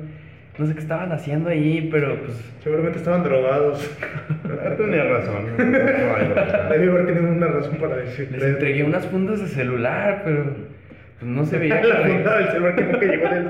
No 0.59 0.65
sé 0.65 0.73
qué 0.73 0.81
estaban 0.81 1.09
haciendo 1.13 1.49
ahí, 1.49 1.87
pero 1.89 2.19
pues... 2.19 2.37
Seguramente 2.61 2.97
estaban 2.97 3.23
drogados. 3.23 3.97
Ah, 4.43 4.75
Tenía 4.75 5.05
razón. 5.05 5.55
Debe 5.57 6.89
haber 6.89 7.05
tenido 7.05 7.31
una 7.31 7.47
razón 7.47 7.77
para 7.77 7.95
decir. 7.95 8.29
Les 8.29 8.43
entregué 8.43 8.83
unas 8.83 9.05
fundas 9.07 9.39
de 9.39 9.47
celular, 9.47 10.21
pero 10.25 10.43
pues 10.43 11.31
no 11.31 11.45
se 11.45 11.59
veía. 11.59 11.81
La 11.83 12.01
funda 12.05 12.37
del 12.39 12.47
celular 12.49 12.75
que 12.75 12.83
nunca 12.83 13.05
llegó 13.05 13.29
del. 13.29 13.47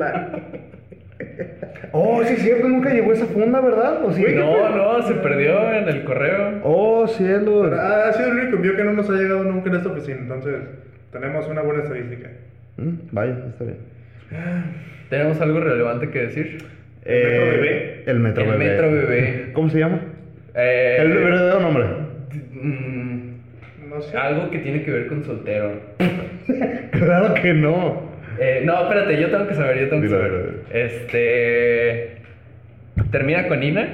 Oh, 1.94 2.24
sí 2.24 2.34
es 2.34 2.44
cierto, 2.44 2.68
nunca 2.68 2.94
llegó 2.94 3.12
esa 3.12 3.25
funda, 3.25 3.60
¿verdad? 3.60 4.06
¿O 4.06 4.13
sí? 4.13 4.24
No, 4.36 4.70
no, 4.70 5.01
se 5.08 5.16
perdió 5.16 5.74
en 5.74 5.89
el 5.89 6.04
correo. 6.04 6.60
Oh, 6.63 7.08
cielo. 7.08 7.74
Ha 7.74 8.13
sido 8.13 8.30
el 8.30 8.38
único 8.38 8.58
envío 8.58 8.75
que 8.75 8.84
no 8.84 8.94
nos 8.94 9.10
ha 9.10 9.13
llegado 9.13 9.44
nunca 9.44 9.70
en 9.72 9.78
esta 9.78 9.89
oficina, 9.89 10.20
entonces 10.20 10.58
tenemos 11.12 11.48
una 11.48 11.62
buena 11.63 11.82
estadística. 11.82 12.30
Mm, 12.78 12.94
vaya, 13.12 13.36
está 13.50 13.63
bien. 13.63 13.78
¿Tenemos 15.10 15.42
algo 15.42 15.60
relevante 15.60 16.10
que 16.12 16.20
decir? 16.20 16.78
¿El 17.06 17.24
Metro 17.24 17.44
Eh, 17.46 17.50
Bebé? 17.51 18.03
El 18.08 18.20
Metro 18.20 18.44
El 18.44 18.50
Bebé. 18.51 18.65
Metro 18.65 18.91
Bebé. 18.91 19.50
¿Cómo 19.53 19.70
se 19.70 19.79
llama? 19.79 20.00
Eh, 20.56 20.98
El 21.00 21.13
verdadero 21.13 21.60
nombre. 21.60 21.86
mm, 22.53 23.89
No 23.89 24.01
sé. 24.01 24.18
algo 24.18 24.50
que 24.51 24.60
tiene 24.60 24.84
que 24.84 24.91
ver 24.91 25.08
con 25.08 25.24
soltero. 25.24 25.72
Claro 26.91 27.34
que 27.36 27.53
no. 27.53 28.10
Eh, 28.39 28.62
no, 28.65 28.82
espérate, 28.84 29.20
yo 29.22 29.29
tengo 29.29 29.48
que 29.48 29.53
saber, 29.53 29.79
yo 29.79 29.89
tengo 29.89 30.01
que 30.01 30.10
saber. 30.10 30.62
Este. 30.72 32.15
¿Termina 33.12 33.48
con 33.48 33.62
Ina? 33.63 33.88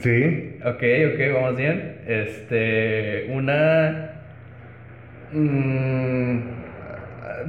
Sí. 0.00 0.56
Ok, 0.64 0.82
ok, 1.14 1.34
vamos 1.34 1.56
bien. 1.56 1.96
Este. 2.06 3.26
Una. 3.30 4.10
mm, 5.32 6.38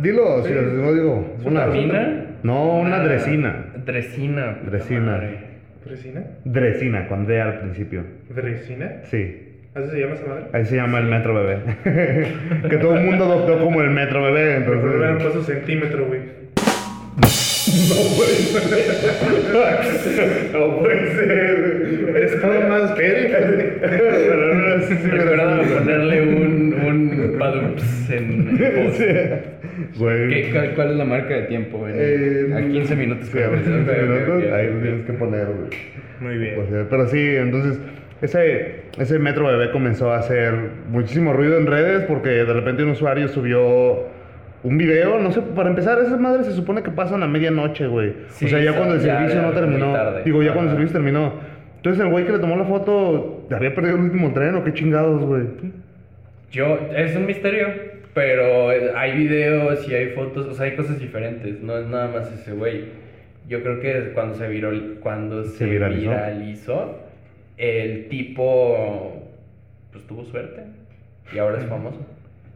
Dilo, 0.01 0.43
si 0.43 0.53
no 0.53 0.93
digo. 0.93 1.36
Una. 1.43 1.67
¿Mina? 1.67 2.25
No, 2.43 2.79
una 2.79 3.00
dresina. 3.03 3.65
Dresina. 3.85 4.59
Dresina. 4.65 5.01
madre. 5.01 5.53
¿Resina? 5.85 6.23
Dresina, 6.45 7.07
con 7.07 7.25
D 7.27 7.41
al 7.41 7.59
principio. 7.59 8.03
¿Resina? 8.29 9.01
Sí. 9.03 9.49
¿Así 9.75 9.89
se 9.89 9.99
llama 9.99 10.13
esa 10.13 10.27
madre? 10.27 10.45
Ahí 10.53 10.65
se 10.65 10.75
llama 10.75 10.99
el 10.99 11.05
metro 11.07 11.33
bebé. 11.33 11.59
que 12.69 12.77
todo 12.77 12.95
el 12.95 13.05
mundo 13.05 13.25
adoptó 13.25 13.59
como 13.59 13.81
el 13.81 13.89
metro 13.89 14.21
bebé. 14.23 14.61
Pero 14.65 15.03
Entonces. 15.09 15.21
puesto 15.21 15.43
centímetro, 15.43 16.05
güey. 16.05 16.21
No 20.53 20.77
puede 20.82 21.15
ser. 21.15 22.15
Es 22.15 22.42
todo 22.42 22.62
más 22.70 22.92
perca, 22.92 23.38
güey. 23.39 23.63
Recuerda 25.10 25.62
ponerle 25.63 26.22
un, 26.22 26.74
un 26.74 27.36
padups 27.39 28.10
en 28.12 28.48
el 28.50 28.72
post. 28.86 29.00
¿Qué- 30.00 30.50
cuál, 30.51 30.72
cuál 30.75 30.92
es 30.92 30.96
la 30.98 31.06
marca 31.06 31.34
de 31.34 31.42
tiempo? 31.44 31.88
En- 31.88 31.96
Eh, 31.98 32.53
a 32.56 32.62
15 32.62 32.96
minutos. 32.96 33.27
Sí, 33.32 33.38
a 33.39 33.48
creo. 33.50 33.53
15 33.53 33.72
Ok, 33.72 33.88
ok, 33.89 33.98
minutos. 34.10 34.53
Ahí 34.53 34.68
ok. 34.68 34.74
lo 34.74 34.80
tienes 34.82 35.06
que 35.06 35.13
poner, 35.13 35.46
güey. 35.48 35.70
Muy 36.20 36.38
bien. 36.38 36.60
O 36.60 36.70
sea, 36.70 36.86
pero 36.89 37.08
sí, 37.08 37.20
entonces 37.36 37.80
ese, 38.22 38.75
ese 39.00 39.20
metro 39.20 39.48
bebé 39.48 39.72
comenzó 39.72 40.12
a 40.12 40.20
hacer 40.20 40.53
muchísimo 40.89 41.34
ruido 41.34 41.58
en 41.58 41.65
redes 41.68 42.03
porque 42.03 42.30
de 42.30 42.53
repente 42.53 42.84
un 42.84 42.89
usuario 42.92 43.27
subió 43.27 44.08
un 44.63 44.77
video, 44.77 45.20
no 45.20 45.32
sé, 45.32 45.41
para 45.41 45.70
empezar, 45.70 46.00
esas 46.00 46.20
madres 46.20 46.46
se 46.48 46.53
supone 46.53 46.82
que 46.84 46.91
pasan 46.91 47.22
a 47.24 47.27
medianoche, 47.27 47.86
güey. 47.88 48.13
Sí, 48.29 48.46
o 48.46 48.50
sea, 48.50 48.60
ya 48.60 48.74
cuando 48.75 48.96
el 48.96 49.01
ya 49.01 49.17
servicio 49.17 49.41
de- 49.41 49.48
no 49.48 49.51
terminó. 49.53 49.93
tarde. 49.93 50.22
Digo, 50.24 50.41
ya 50.41 50.53
cuando 50.53 50.72
el 50.72 50.77
Ajá. 50.77 50.88
servicio 50.88 50.93
terminó. 51.01 51.34
Entonces 51.77 52.01
el 52.01 52.10
güey 52.12 52.25
que 52.25 52.32
le 52.32 52.39
tomó 52.39 52.55
la 52.55 52.63
foto 52.63 53.46
había 53.51 53.75
perdido 53.75 53.98
el 53.98 54.03
último 54.03 54.32
tren 54.34 54.55
o 54.55 54.63
qué 54.63 54.74
chingados, 54.74 55.22
güey. 55.22 55.43
Yo, 56.51 56.79
es 56.96 57.15
un 57.15 57.25
misterio, 57.25 57.67
pero 58.13 58.70
hay 58.96 59.17
videos 59.17 59.86
y 59.89 59.93
hay 59.93 60.10
fotos, 60.12 60.46
o 60.48 60.53
sea, 60.53 60.65
hay 60.67 60.75
cosas 60.77 60.98
diferentes, 61.00 61.62
no 61.62 61.77
es 61.77 61.88
nada 61.88 62.08
más 62.08 62.32
ese 62.32 62.53
güey. 62.53 62.86
Yo 63.50 63.62
creo 63.63 63.82
que 63.82 64.12
cuando 64.13 64.36
se, 64.36 64.50
virol- 64.50 65.00
cuando 65.01 65.43
se, 65.43 65.58
Se 65.58 65.65
viralizó. 65.65 66.10
viralizó, 66.12 67.00
el 67.58 68.08
tipo, 68.08 69.29
pues 69.91 70.08
tuvo 70.08 70.24
suerte 70.24 70.62
y 71.34 71.38
ahora 71.39 71.58
es 71.60 71.65
famoso. 71.65 72.00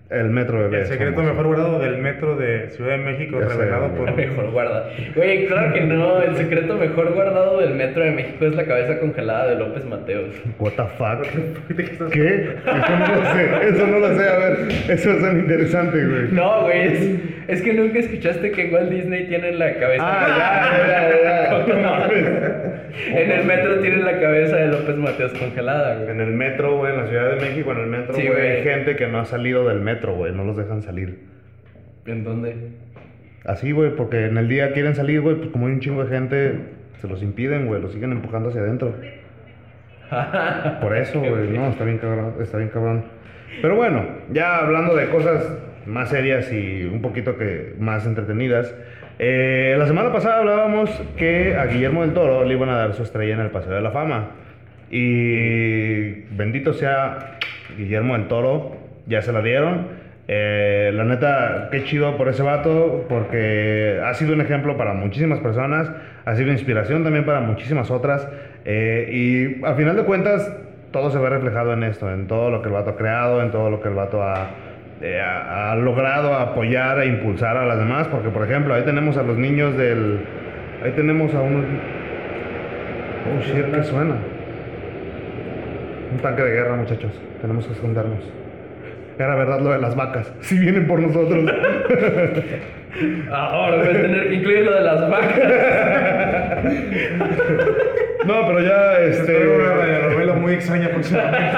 El 0.10 0.30
metro 0.30 0.60
bebé. 0.60 0.80
El 0.82 0.86
secreto 0.86 1.16
famoso. 1.18 1.34
mejor 1.34 1.48
guardado 1.48 1.80
del 1.80 1.98
metro 1.98 2.36
de 2.38 2.70
Ciudad 2.70 2.92
de 2.92 2.98
México, 3.00 3.40
Ya 3.42 3.50
sé, 3.50 3.58
revelado 3.58 3.90
güey. 3.90 4.06
por. 4.06 4.16
Mejor 4.16 4.52
guardado. 4.52 4.86
Güey, 5.16 5.48
claro 5.48 5.74
que 5.74 5.82
no, 5.82 6.22
el 6.22 6.36
secreto 6.38 6.76
mejor 6.78 7.14
guardado 7.14 7.60
del 7.60 7.74
metro 7.76 8.04
de 8.04 8.12
México 8.12 8.46
es 8.46 8.56
la 8.56 8.66
cabeza 8.66 9.00
congelada 9.00 9.48
de 9.48 9.56
López 9.56 9.84
Mateos. 9.86 10.34
What 10.60 10.72
the 10.74 10.84
fuck? 10.98 11.28
¿De 11.70 11.86
qué. 12.12 12.56
Eso 12.68 12.98
no 12.98 13.16
lo 13.16 13.26
sé, 13.34 13.70
eso 13.70 13.88
no 13.88 14.00
lo 14.00 14.16
sé. 14.18 14.30
A 14.30 14.38
ver, 14.38 14.58
eso 14.90 15.12
es 15.12 15.22
tan 15.22 15.40
interesante, 15.40 16.06
güey. 16.06 16.32
No, 16.32 16.62
güey, 16.64 16.82
es, 16.88 17.20
es 17.50 17.62
que 17.62 17.74
nunca 17.74 18.00
escuchaste 18.00 18.52
que 18.52 18.68
en 18.68 18.74
Walt 18.74 18.90
Disney 18.90 19.26
tienen 19.28 19.60
la 19.60 19.74
cabeza. 19.76 20.04
Ah, 20.08 20.70
ya, 20.88 20.88
ya, 20.88 21.24
ya, 21.24 21.68
ya. 21.68 21.76
No. 21.76 22.67
En 23.08 23.32
el 23.32 23.46
metro 23.46 23.80
tienen 23.80 24.06
la 24.06 24.20
cabeza 24.20 24.58
de 24.58 24.68
López 24.68 24.96
Mateos 24.96 25.34
congelada, 25.34 25.96
güey. 25.96 26.10
En 26.10 26.22
el 26.22 26.32
metro, 26.32 26.78
güey, 26.78 26.94
en 26.94 27.00
la 27.02 27.08
Ciudad 27.08 27.30
de 27.32 27.42
México, 27.42 27.72
en 27.72 27.80
el 27.80 27.88
metro, 27.88 28.14
Sí, 28.14 28.28
güey, 28.28 28.52
hay 28.52 28.64
gente 28.64 28.96
que 28.96 29.08
no 29.08 29.20
ha 29.20 29.26
salido 29.26 29.68
del 29.68 29.80
metro, 29.80 30.16
güey, 30.16 30.34
no 30.34 30.44
los 30.44 30.58
dejan 30.58 30.82
salir. 30.82 31.20
¿En 32.06 32.24
dónde? 32.24 32.56
Así, 33.46 33.72
güey, 33.72 33.96
porque 33.96 34.26
en 34.26 34.38
el 34.38 34.48
día 34.48 34.74
quieren 34.74 34.96
salir, 34.96 35.22
güey, 35.22 35.36
pues 35.36 35.50
como 35.50 35.68
hay 35.68 35.74
un 35.74 35.80
chingo 35.80 36.04
de 36.04 36.10
gente, 36.10 36.60
se 37.02 37.08
los 37.08 37.22
impiden, 37.24 37.68
güey, 37.68 37.82
los 37.82 37.94
siguen 37.94 38.12
empujando 38.12 38.50
hacia 38.50 38.62
adentro. 38.62 38.94
Por 40.82 40.96
eso, 40.98 41.20
güey, 41.20 41.50
no, 41.50 41.70
está 41.70 41.84
bien 41.84 41.98
cabrón, 41.98 42.36
está 42.42 42.58
bien 42.58 42.70
cabrón. 42.70 43.06
Pero 43.62 43.76
bueno, 43.76 44.06
ya 44.32 44.60
hablando 44.60 44.96
de 44.96 45.10
cosas 45.10 45.58
más 45.86 46.10
serias 46.10 46.52
y 46.52 46.84
un 46.84 47.02
poquito 47.02 47.38
que 47.38 47.74
más 47.80 48.06
entretenidas, 48.06 48.74
eh, 49.20 49.76
la 49.78 49.88
semana 49.88 50.12
pasada 50.12 50.40
hablábamos 50.40 50.90
que 51.18 51.56
a 51.56 51.66
Guillermo 51.66 52.02
del 52.02 52.14
Toro 52.14 52.44
le 52.44 52.54
iban 52.54 52.70
a 52.70 52.78
dar 52.78 52.94
su 52.94 53.04
estrella 53.04 53.34
en 53.34 53.42
el 53.42 53.50
Paseo 53.50 53.74
de 53.74 53.82
la 53.82 53.92
Fama. 53.92 54.32
Y 54.90 56.12
bendito 56.36 56.74
sea 56.74 57.38
Guillermo 57.78 58.14
del 58.14 58.28
Toro, 58.28 58.78
ya 59.08 59.22
se 59.22 59.32
la 59.32 59.42
dieron. 59.42 60.08
Eh, 60.30 60.92
la 60.94 61.06
neta, 61.06 61.70
qué 61.72 61.84
chido 61.84 62.18
por 62.18 62.28
ese 62.28 62.44
vato, 62.44 63.06
porque 63.08 64.02
ha 64.04 64.14
sido 64.14 64.34
un 64.34 64.42
ejemplo 64.42 64.76
para 64.78 64.94
muchísimas 64.94 65.40
personas, 65.40 65.90
ha 66.26 66.36
sido 66.36 66.52
inspiración 66.52 67.04
también 67.04 67.26
para 67.26 67.40
muchísimas 67.40 67.90
otras. 67.92 68.28
eh, 68.66 69.10
y 69.12 69.64
al 69.66 69.76
final 69.76 69.96
de 69.96 70.04
cuentas, 70.04 70.52
todo 70.92 71.10
se 71.12 71.18
ve 71.18 71.30
reflejado 71.30 71.74
en 71.74 71.84
esto, 71.84 72.12
en 72.12 72.28
todo 72.28 72.50
lo 72.50 72.62
que 72.62 72.68
el 72.68 72.74
vato 72.74 72.92
ha 72.92 72.98
creado, 72.98 73.42
en 73.42 73.52
todo 73.52 73.70
lo 73.70 73.82
que 73.82 73.88
el 73.88 73.94
vato 73.96 74.22
ha, 74.22 74.50
eh, 75.02 75.20
ha, 75.20 75.72
ha 75.72 75.76
logrado 75.76 76.34
apoyar 76.34 77.00
e 77.02 77.08
impulsar 77.08 77.58
a 77.58 77.66
las 77.66 77.78
demás. 77.78 78.08
Porque, 78.08 78.30
por 78.30 78.44
ejemplo, 78.44 78.74
ahí 78.74 78.84
tenemos 78.84 79.18
a 79.18 79.24
los 79.24 79.38
niños 79.38 79.78
del. 79.78 80.20
Ahí 80.84 80.92
tenemos 80.92 81.34
a 81.34 81.42
unos. 81.42 81.66
Oh 83.28 83.42
shit, 83.42 83.66
¿qué 83.74 83.84
suena? 83.84 84.16
Un 86.12 86.20
tanque 86.20 86.42
de 86.42 86.52
guerra, 86.52 86.76
muchachos. 86.76 87.12
Tenemos 87.42 87.66
que 87.68 87.74
escondernos. 87.74 88.24
Era 89.20 89.36
verdad 89.36 89.60
lo 89.62 89.72
de 89.72 89.80
las 89.80 89.96
vacas. 89.96 90.32
Si 90.42 90.58
vienen 90.58 90.88
por 90.88 91.00
nosotros. 91.00 91.46
Ahora 93.32 93.78
voy 93.78 93.88
a 93.88 93.92
tener 94.02 94.30
que 94.30 94.36
incluir 94.36 94.66
lo 94.66 94.74
de 94.74 94.82
las 94.82 95.10
vacas. 95.10 95.40
no, 98.26 98.48
pero 98.48 98.60
ya 98.62 99.00
este. 99.02 99.34
Espero 99.34 99.56
una 99.56 99.74
radionovela 99.74 100.34
muy 100.34 100.54
extraña 100.54 100.90
próximamente. 100.90 101.58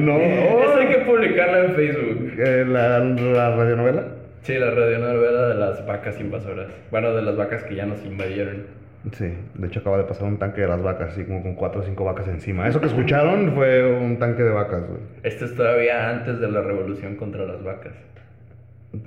No. 0.00 0.18
Eso 0.18 0.76
hay 0.78 0.88
que 0.88 0.98
publicarla 0.98 1.64
en 1.64 1.74
Facebook. 1.74 2.25
Eh, 2.38 2.64
la, 2.66 2.98
la 3.00 3.56
radionovela. 3.56 4.04
Sí, 4.42 4.54
la 4.54 4.70
radionovela 4.70 5.48
de 5.48 5.54
las 5.54 5.84
vacas 5.86 6.20
invasoras. 6.20 6.68
Bueno, 6.90 7.12
de 7.14 7.22
las 7.22 7.36
vacas 7.36 7.64
que 7.64 7.74
ya 7.74 7.86
nos 7.86 8.04
invadieron. 8.04 8.64
Sí, 9.12 9.32
de 9.54 9.66
hecho 9.68 9.80
acaba 9.80 9.98
de 9.98 10.04
pasar 10.04 10.26
un 10.26 10.38
tanque 10.38 10.62
de 10.62 10.68
las 10.68 10.82
vacas, 10.82 11.10
así 11.12 11.24
como 11.24 11.42
con 11.42 11.54
cuatro 11.54 11.80
o 11.80 11.84
cinco 11.84 12.04
vacas 12.04 12.26
encima. 12.28 12.66
Eso 12.66 12.80
que 12.80 12.86
escucharon 12.86 13.52
fue 13.54 13.84
un 13.84 14.18
tanque 14.18 14.42
de 14.42 14.50
vacas, 14.50 14.86
güey. 14.86 15.00
Esto 15.22 15.44
es 15.44 15.54
todavía 15.54 16.10
antes 16.10 16.40
de 16.40 16.50
la 16.50 16.60
revolución 16.60 17.14
contra 17.16 17.44
las 17.44 17.62
vacas. 17.62 17.92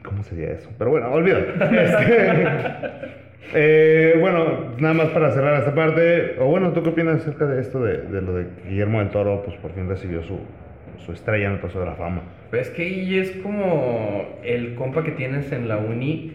¿Cómo 0.04 0.24
sería 0.24 0.52
eso? 0.52 0.70
Pero 0.78 0.92
bueno, 0.92 1.12
olvídalo. 1.12 1.46
Este, 3.52 4.12
eh, 4.14 4.18
bueno, 4.20 4.76
nada 4.78 4.94
más 4.94 5.08
para 5.08 5.32
cerrar 5.32 5.60
esta 5.60 5.74
parte. 5.74 6.36
O 6.40 6.46
bueno, 6.46 6.72
¿tú 6.72 6.84
qué 6.84 6.90
opinas 6.90 7.22
acerca 7.22 7.46
de 7.46 7.62
esto 7.62 7.84
de, 7.84 7.98
de 7.98 8.22
lo 8.22 8.34
de 8.34 8.46
Guillermo 8.68 9.00
del 9.00 9.10
Toro? 9.10 9.42
Pues 9.44 9.58
por 9.58 9.72
fin 9.72 9.88
recibió 9.90 10.22
su, 10.24 10.40
su 11.06 11.12
estrella 11.14 11.48
en 11.48 11.54
el 11.54 11.60
Paseo 11.60 11.82
de 11.82 11.88
la 11.88 11.96
Fama. 11.96 12.22
Pero 12.52 12.62
es 12.62 12.70
que 12.70 12.84
ahí 12.84 13.18
es 13.18 13.32
como 13.44 14.40
el 14.44 14.76
compa 14.76 15.04
que 15.04 15.12
tienes 15.12 15.52
en 15.52 15.68
la 15.68 15.78
uni, 15.78 16.34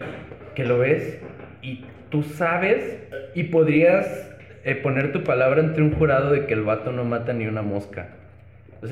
que 0.55 0.65
lo 0.65 0.79
ves 0.79 1.19
y 1.61 1.85
tú 2.09 2.23
sabes 2.23 2.99
y 3.33 3.43
podrías 3.43 4.31
eh, 4.63 4.75
poner 4.75 5.11
tu 5.11 5.23
palabra 5.23 5.61
entre 5.61 5.83
un 5.83 5.93
jurado 5.93 6.31
de 6.31 6.45
que 6.45 6.53
el 6.53 6.63
vato 6.63 6.91
no 6.91 7.03
mata 7.03 7.33
ni 7.33 7.47
una 7.47 7.61
mosca. 7.61 8.09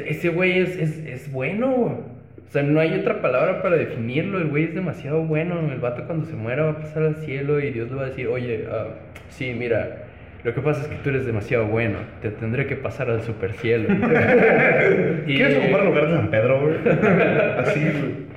Ese 0.05 0.29
güey 0.29 0.59
es, 0.59 0.77
es, 0.77 0.97
es 0.99 1.31
bueno. 1.31 1.69
O 1.73 2.51
sea, 2.51 2.63
no 2.63 2.79
hay 2.79 2.93
otra 2.93 3.21
palabra 3.21 3.61
para 3.61 3.75
definirlo. 3.75 4.39
El 4.39 4.47
güey 4.47 4.65
es 4.65 4.75
demasiado 4.75 5.23
bueno. 5.23 5.59
El 5.59 5.79
vato 5.79 6.05
cuando 6.05 6.25
se 6.25 6.35
muera 6.35 6.65
va 6.65 6.71
a 6.71 6.79
pasar 6.79 7.03
al 7.03 7.15
cielo 7.17 7.59
y 7.59 7.71
Dios 7.71 7.89
le 7.89 7.95
va 7.95 8.03
a 8.03 8.09
decir, 8.09 8.27
oye, 8.27 8.67
ah, 8.71 8.89
sí, 9.29 9.53
mira, 9.57 10.02
lo 10.43 10.53
que 10.53 10.61
pasa 10.61 10.81
es 10.81 10.87
que 10.87 10.95
tú 10.95 11.09
eres 11.09 11.25
demasiado 11.25 11.67
bueno. 11.67 11.99
Te 12.21 12.29
tendré 12.29 12.67
que 12.67 12.75
pasar 12.75 13.09
al 13.09 13.21
super 13.21 13.53
cielo. 13.53 13.87
¿Quieres 15.25 15.57
ocupar 15.57 15.81
el 15.81 15.87
lugar 15.87 16.07
de 16.07 16.15
San 16.15 16.29
Pedro, 16.29 16.61
güey? 16.61 16.75
Así, 17.59 17.79
güey. 17.79 18.33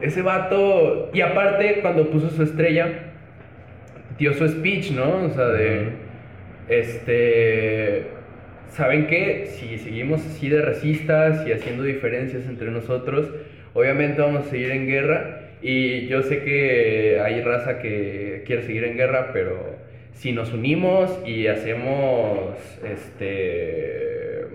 Ese 0.00 0.22
vato, 0.22 1.10
y 1.12 1.20
aparte 1.20 1.80
cuando 1.80 2.10
puso 2.10 2.30
su 2.30 2.42
estrella, 2.42 2.88
dio 4.18 4.34
su 4.34 4.48
speech, 4.48 4.92
¿no? 4.92 5.24
O 5.24 5.30
sea, 5.30 5.46
de, 5.48 5.88
este, 6.68 8.06
¿saben 8.68 9.06
qué? 9.06 9.46
Si 9.46 9.78
seguimos 9.78 10.24
así 10.26 10.48
de 10.48 10.60
racistas 10.60 11.46
y 11.46 11.52
haciendo 11.52 11.82
diferencias 11.82 12.46
entre 12.46 12.70
nosotros, 12.70 13.30
obviamente 13.72 14.20
vamos 14.20 14.46
a 14.46 14.50
seguir 14.50 14.70
en 14.70 14.86
guerra. 14.86 15.40
Y 15.62 16.06
yo 16.08 16.22
sé 16.22 16.42
que 16.42 17.20
hay 17.24 17.40
raza 17.40 17.78
que 17.78 18.42
quiere 18.46 18.62
seguir 18.62 18.84
en 18.84 18.96
guerra, 18.96 19.30
pero 19.32 19.75
si 20.16 20.32
nos 20.32 20.52
unimos 20.52 21.10
y 21.26 21.46
hacemos, 21.46 22.56
este, 22.82 24.46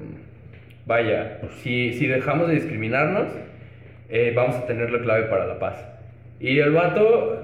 vaya, 0.87 1.39
si, 1.61 1.93
si 1.93 2.07
dejamos 2.07 2.47
de 2.47 2.55
discriminarnos, 2.55 3.27
eh, 4.09 4.33
vamos 4.35 4.55
a 4.55 4.65
tener 4.65 4.91
la 4.91 4.99
clave 4.99 5.23
para 5.23 5.45
la 5.45 5.59
paz. 5.59 5.87
Y 6.39 6.57
el 6.57 6.71
vato, 6.71 7.43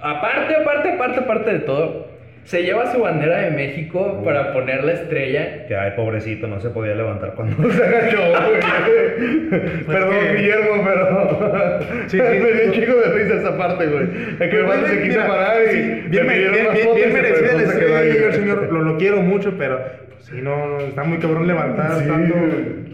aparte, 0.00 0.56
aparte, 0.56 0.92
aparte, 0.92 1.20
aparte 1.20 1.52
de 1.52 1.60
todo, 1.60 2.05
se 2.46 2.62
lleva 2.62 2.90
su 2.92 3.00
bandera 3.00 3.38
de 3.42 3.50
México 3.50 4.22
para 4.24 4.52
poner 4.52 4.82
la 4.84 4.92
estrella. 4.92 5.66
Que 5.66 5.76
ay, 5.76 5.92
pobrecito, 5.96 6.46
no 6.46 6.60
se 6.60 6.70
podía 6.70 6.94
levantar 6.94 7.34
cuando 7.34 7.70
se 7.70 7.84
agachó, 7.84 8.18
güey. 8.18 8.60
Perdón, 9.86 10.10
que- 10.20 10.34
Guillermo, 10.36 10.84
pero. 10.84 11.80
Sí, 12.08 12.16
sí, 12.18 12.22
Me 12.22 12.30
dio 12.52 12.66
un 12.68 12.72
sí. 12.74 12.80
chico 12.80 12.94
de 12.96 13.12
risa 13.12 13.34
esa 13.36 13.56
parte, 13.58 13.86
güey. 13.86 14.04
Es 14.40 14.48
que 14.50 14.56
el 14.56 14.64
vato 14.64 14.86
se 14.86 15.02
quiso 15.02 15.18
Mira, 15.20 15.26
parar 15.26 15.56
y. 15.64 15.66
sí, 15.72 15.78
bien, 16.08 16.26
bien, 16.26 16.50
más 16.50 16.52
bien, 16.72 16.86
fotos 16.86 16.96
bien 16.96 17.12
merecida 17.12 17.52
la 17.52 17.62
estrella 17.62 18.00
el 18.26 18.32
señor. 18.32 18.72
Lo, 18.72 18.82
lo 18.82 18.96
quiero 18.96 19.16
mucho, 19.18 19.54
pero 19.58 19.80
pues, 20.12 20.24
sí, 20.26 20.40
no, 20.42 20.78
está 20.78 21.02
muy 21.04 21.18
cabrón 21.18 21.46
levantar 21.46 21.92
Sí, 22.00 22.08
tanto, 22.08 22.34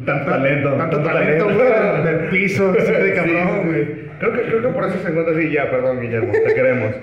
tanto 0.06 0.30
talento, 0.30 0.68
tanto, 0.74 0.96
tanto 0.96 1.10
talento, 1.10 1.46
talento. 1.46 1.64
güey, 1.64 2.04
del 2.04 2.28
piso, 2.30 2.74
así 2.78 2.92
de 2.92 3.12
cabrón, 3.14 3.48
Sí, 3.62 3.68
güey. 3.68 4.02
Creo 4.18 4.32
que, 4.34 4.40
creo 4.42 4.62
que 4.62 4.68
por 4.68 4.84
eso 4.84 4.98
se 4.98 5.08
encuentra 5.08 5.34
así. 5.34 5.50
Ya, 5.50 5.70
perdón, 5.70 6.00
Guillermo, 6.00 6.32
te 6.32 6.54
queremos. 6.54 6.94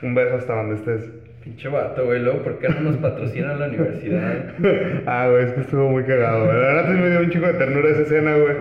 Un 0.00 0.14
beso 0.14 0.36
hasta 0.36 0.54
donde 0.54 0.76
estés. 0.76 1.10
Pinche 1.42 1.68
vato, 1.68 2.04
güey. 2.04 2.20
Luego, 2.20 2.42
¿por 2.42 2.58
qué 2.58 2.68
no 2.68 2.80
nos 2.80 2.96
patrocinan 2.96 3.58
la 3.58 3.68
universidad? 3.68 4.54
Ah, 5.06 5.28
güey, 5.30 5.44
es 5.44 5.52
que 5.52 5.60
estuvo 5.60 5.88
muy 5.88 6.04
cagado, 6.04 6.44
güey. 6.44 6.56
La 6.56 6.66
verdad 6.66 6.92
sí 6.92 7.00
me 7.00 7.10
dio 7.10 7.20
un 7.20 7.30
chico 7.30 7.46
de 7.46 7.54
ternura 7.54 7.88
esa 7.90 8.02
escena, 8.02 8.34
güey. 8.34 8.56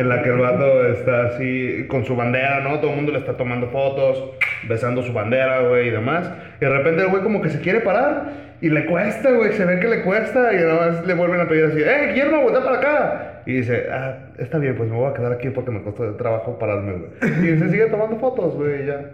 En 0.00 0.08
la 0.08 0.22
que 0.22 0.30
el 0.30 0.38
vato 0.38 0.86
está 0.86 1.26
así 1.26 1.86
con 1.88 2.04
su 2.04 2.16
bandera, 2.16 2.60
¿no? 2.60 2.80
Todo 2.80 2.90
el 2.90 2.96
mundo 2.96 3.12
le 3.12 3.18
está 3.18 3.36
tomando 3.36 3.68
fotos, 3.68 4.32
besando 4.68 5.02
su 5.02 5.12
bandera, 5.12 5.60
güey, 5.68 5.88
y 5.88 5.90
demás. 5.90 6.30
Y 6.60 6.64
de 6.64 6.70
repente 6.70 7.02
el 7.02 7.08
güey 7.08 7.22
como 7.22 7.42
que 7.42 7.50
se 7.50 7.60
quiere 7.60 7.80
parar 7.80 8.24
y 8.60 8.70
le 8.70 8.86
cuesta, 8.86 9.30
güey. 9.30 9.52
Se 9.52 9.64
ve 9.64 9.78
que 9.78 9.88
le 9.88 10.02
cuesta 10.02 10.52
y 10.52 10.56
nada 10.56 10.74
más 10.74 11.06
le 11.06 11.14
vuelven 11.14 11.40
a 11.40 11.48
pedir 11.48 11.66
así, 11.66 11.80
¡eh, 11.82 12.08
Guillermo, 12.08 12.42
voltea 12.42 12.64
para 12.64 12.78
acá! 12.78 13.33
Y 13.46 13.52
dice, 13.56 13.86
ah, 13.90 14.16
está 14.38 14.58
bien, 14.58 14.74
pues 14.76 14.88
me 14.90 14.96
voy 14.96 15.10
a 15.10 15.14
quedar 15.14 15.32
aquí 15.32 15.50
porque 15.50 15.70
me 15.70 15.82
costó 15.82 16.04
de 16.04 16.16
trabajo 16.16 16.58
pararme, 16.58 16.92
güey. 16.94 17.54
Y 17.54 17.58
se 17.58 17.68
sigue 17.70 17.86
tomando 17.86 18.16
fotos, 18.16 18.54
güey, 18.54 18.86
ya. 18.86 19.10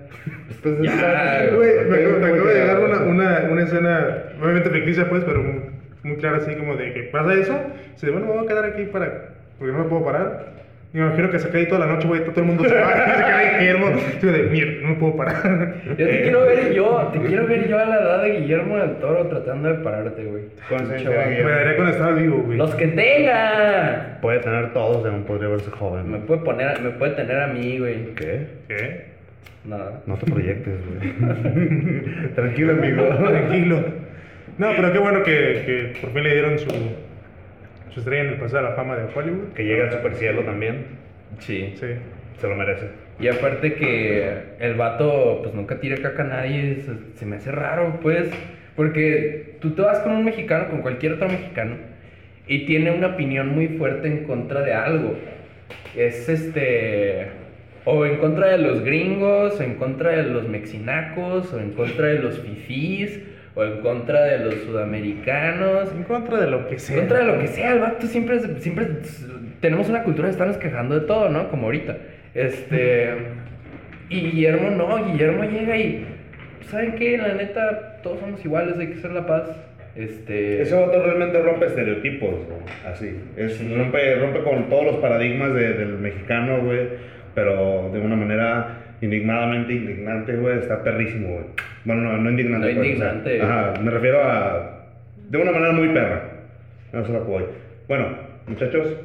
Entonces, 0.51 0.85
Ya, 0.85 1.51
Güey, 1.55 1.85
me, 1.85 1.97
me 1.97 2.19
muy 2.19 2.39
acaba 2.39 2.51
de 2.51 2.61
llegar 2.61 2.81
una, 2.81 3.03
una, 3.03 3.49
una 3.51 3.63
escena, 3.63 4.17
obviamente 4.41 4.71
ficticia, 4.71 5.09
pues, 5.09 5.25
pero 5.25 5.43
muy, 5.43 5.63
muy 6.05 6.17
clara, 6.17 6.39
así 6.39 6.55
como 6.55 6.77
de 6.77 6.93
que 6.93 7.03
pasa 7.05 7.35
eso. 7.35 7.59
Dice, 7.93 8.11
bueno, 8.11 8.27
me 8.27 8.33
voy 8.35 8.45
a 8.45 8.49
quedar 8.49 8.65
aquí 8.67 8.85
para. 8.85 9.31
porque 9.59 9.73
no 9.73 9.81
me 9.81 9.89
puedo 9.91 10.05
parar. 10.05 10.60
Me 10.93 11.01
imagino 11.01 11.31
que 11.31 11.39
se 11.39 11.49
cae 11.51 11.67
toda 11.67 11.87
la 11.87 11.93
noche, 11.93 12.09
güey, 12.09 12.25
todo 12.25 12.41
el 12.41 12.47
mundo 12.47 12.65
se 12.65 12.75
va. 12.75 12.93
se 13.17 13.25
queda 13.25 13.39
ahí 13.39 13.59
Guillermo. 13.61 13.91
Digo, 14.21 14.33
de, 14.33 14.43
mierda, 14.45 14.73
no 14.83 14.89
me 14.89 14.95
puedo 14.97 15.17
parar. 15.17 15.75
Yo 15.87 15.95
te 15.95 16.23
quiero 16.23 16.41
ver 16.47 16.73
yo, 16.73 17.11
te 17.13 17.21
quiero 17.21 17.47
ver 17.47 17.69
yo 17.69 17.79
a 17.79 17.85
la 17.85 17.95
edad 17.95 18.23
de 18.23 18.41
Guillermo 18.41 18.77
del 18.77 18.97
Toro 18.97 19.29
tratando 19.29 19.69
de 19.69 19.75
pararte, 19.85 20.25
güey. 20.25 20.45
¿Cuántos 20.69 20.91
años 20.91 21.03
Pinche 21.03 21.11
tiene 21.11 21.17
vato. 21.17 21.31
Guillermo? 21.31 21.49
Me 21.49 21.57
daría 21.57 21.77
cuando 21.77 21.93
estaba 21.93 22.13
vivo, 22.13 22.43
güey. 22.45 22.59
Los 22.59 22.75
que 22.75 22.87
tenga. 22.89 24.19
Puede 24.21 24.39
tener 24.41 24.73
todos, 24.73 25.07
aún 25.07 25.23
podría 25.25 25.49
verse 25.49 25.71
joven. 25.71 26.11
Me 26.11 26.19
puede 26.19 26.41
poner, 26.41 26.81
me 26.81 26.91
puede 26.91 27.13
tener 27.13 27.39
a 27.39 27.47
mí, 27.47 27.79
güey. 27.79 28.15
¿Qué? 28.17 28.47
¿Qué? 28.67 29.05
Nada. 29.65 30.01
No 30.07 30.17
te 30.17 30.29
proyectes, 30.29 30.75
güey. 30.87 32.33
Tranquilo, 32.35 32.73
amigo. 32.73 33.05
Tranquilo. 33.05 33.85
No, 34.59 34.73
pero 34.75 34.93
qué 34.93 34.99
bueno 34.99 35.23
que, 35.23 35.63
que 35.65 35.93
por 36.01 36.13
fin 36.13 36.23
le 36.25 36.33
dieron 36.33 36.59
su, 36.59 36.69
su 37.91 38.01
estrella 38.01 38.23
en 38.23 38.29
el 38.35 38.41
Paseo 38.41 38.63
de 38.63 38.69
la 38.71 38.75
Fama 38.75 38.97
de 38.97 39.07
Hollywood. 39.15 39.53
Que 39.55 39.65
llega 39.65 39.85
al 39.85 39.93
super 39.93 40.15
cielo 40.15 40.43
también. 40.43 40.87
Sí. 41.39 41.75
Sí. 41.77 41.87
Se 42.41 42.49
lo 42.49 42.57
merece. 42.57 42.89
Y 43.19 43.29
aparte 43.29 43.75
que 43.75 44.33
el 44.61 44.75
vato 44.75 45.41
pues 45.43 45.55
nunca 45.55 45.79
tira 45.79 45.97
caca 45.99 46.23
a 46.23 46.27
nadie, 46.27 46.77
se, 46.77 47.19
se 47.19 47.27
me 47.27 47.37
hace 47.37 47.51
raro, 47.53 47.99
pues. 48.01 48.31
Porque 48.77 49.57
tú 49.61 49.73
te 49.73 49.83
vas 49.83 49.99
con 49.99 50.13
un 50.13 50.25
mexicano, 50.25 50.71
con 50.71 50.81
cualquier 50.81 51.15
otro 51.15 51.29
mexicano, 51.29 51.77
y 52.47 52.65
tiene 52.65 52.93
una 52.93 53.09
opinión 53.09 53.49
muy 53.49 53.69
fuerte 53.69 54.09
en 54.09 54.25
contra 54.25 54.63
de 54.63 54.73
algo. 54.73 55.17
Es 55.97 56.29
este. 56.29 57.27
O 57.85 58.07
en 58.07 58.17
contra 58.17 58.49
de 58.49 58.59
los 58.59 58.83
gringos, 58.83 59.61
o 59.61 59.63
en 59.63 59.75
contra 59.75 60.11
de 60.13 60.23
los 60.25 60.49
mexicanacos, 60.49 61.53
o 61.53 61.61
en 61.61 61.73
contra 61.73 62.07
de 62.07 62.21
los 62.21 62.39
fifís, 62.41 63.21
o 63.55 63.65
en 63.65 63.81
contra 63.81 64.23
de 64.25 64.39
los 64.45 64.55
sudamericanos. 64.63 65.91
En 65.93 66.05
contra 66.05 66.39
de 66.41 66.51
lo 66.51 66.69
que 66.69 66.79
sea. 66.79 66.97
En 66.97 67.01
contra 67.03 67.19
de 67.19 67.25
lo 67.33 67.39
que 67.41 67.49
sea, 67.49 67.73
el 67.73 67.81
vato 67.81 68.07
siempre, 68.07 68.39
siempre 68.59 68.87
tenemos 69.61 69.89
una 69.89 70.03
cultura 70.05 70.27
de 70.29 70.33
estarnos 70.33 70.57
quejando 70.59 70.99
de 71.01 71.07
todo, 71.07 71.29
¿no? 71.29 71.49
Como 71.51 71.67
ahorita. 71.67 71.97
Este. 72.35 73.11
Y 74.09 74.21
Guillermo 74.21 74.71
no, 74.71 75.05
Guillermo 75.13 75.45
llega 75.45 75.77
y. 75.77 76.07
¿Saben 76.71 76.95
qué? 76.97 77.19
La 77.19 77.35
neta, 77.35 78.01
todos 78.03 78.21
somos 78.21 78.45
iguales, 78.45 78.77
hay 78.79 78.89
que 78.89 78.95
hacer 78.99 79.11
la 79.13 79.27
paz. 79.27 79.49
Este. 79.97 80.63
Ese 80.63 80.75
vato 80.75 81.03
realmente 81.03 81.41
rompe 81.43 81.67
estereotipos, 81.67 82.31
güey. 82.31 82.61
Así. 82.87 83.17
Es, 83.37 83.55
Sí. 83.55 83.75
rompe, 83.77 84.15
rompe 84.17 84.41
con 84.43 84.69
todos 84.69 84.85
los 84.85 84.97
paradigmas 84.97 85.53
de- 85.55 85.73
del 85.75 85.99
mexicano, 85.99 86.61
güey. 86.63 86.89
Pero 87.35 87.91
de 87.93 88.01
una 88.01 88.17
manera 88.17 88.69
indignadamente 89.01 89.73
indignante, 89.73 90.37
güey. 90.37 90.59
Está 90.59 90.83
perrísimo, 90.83 91.29
güey. 91.35 91.45
Bueno, 91.85 92.03
no, 92.03 92.17
no 92.19 92.31
indignante. 92.31 92.75
No 92.75 92.81
pues, 92.81 92.95
o 92.97 92.99
sea, 92.99 93.13
indignante. 93.15 93.43
ajá, 93.43 93.75
me 93.83 93.91
refiero 93.91 94.23
a. 94.23 94.77
De 95.29 95.39
una 95.39 95.53
manera 95.53 95.73
muy 95.73 95.89
perra. 95.89 96.23
No 96.93 97.05
se 97.07 97.13
la 97.13 97.19
voy. 97.21 97.45
Bueno, 97.89 98.07
muchachos. 98.47 98.97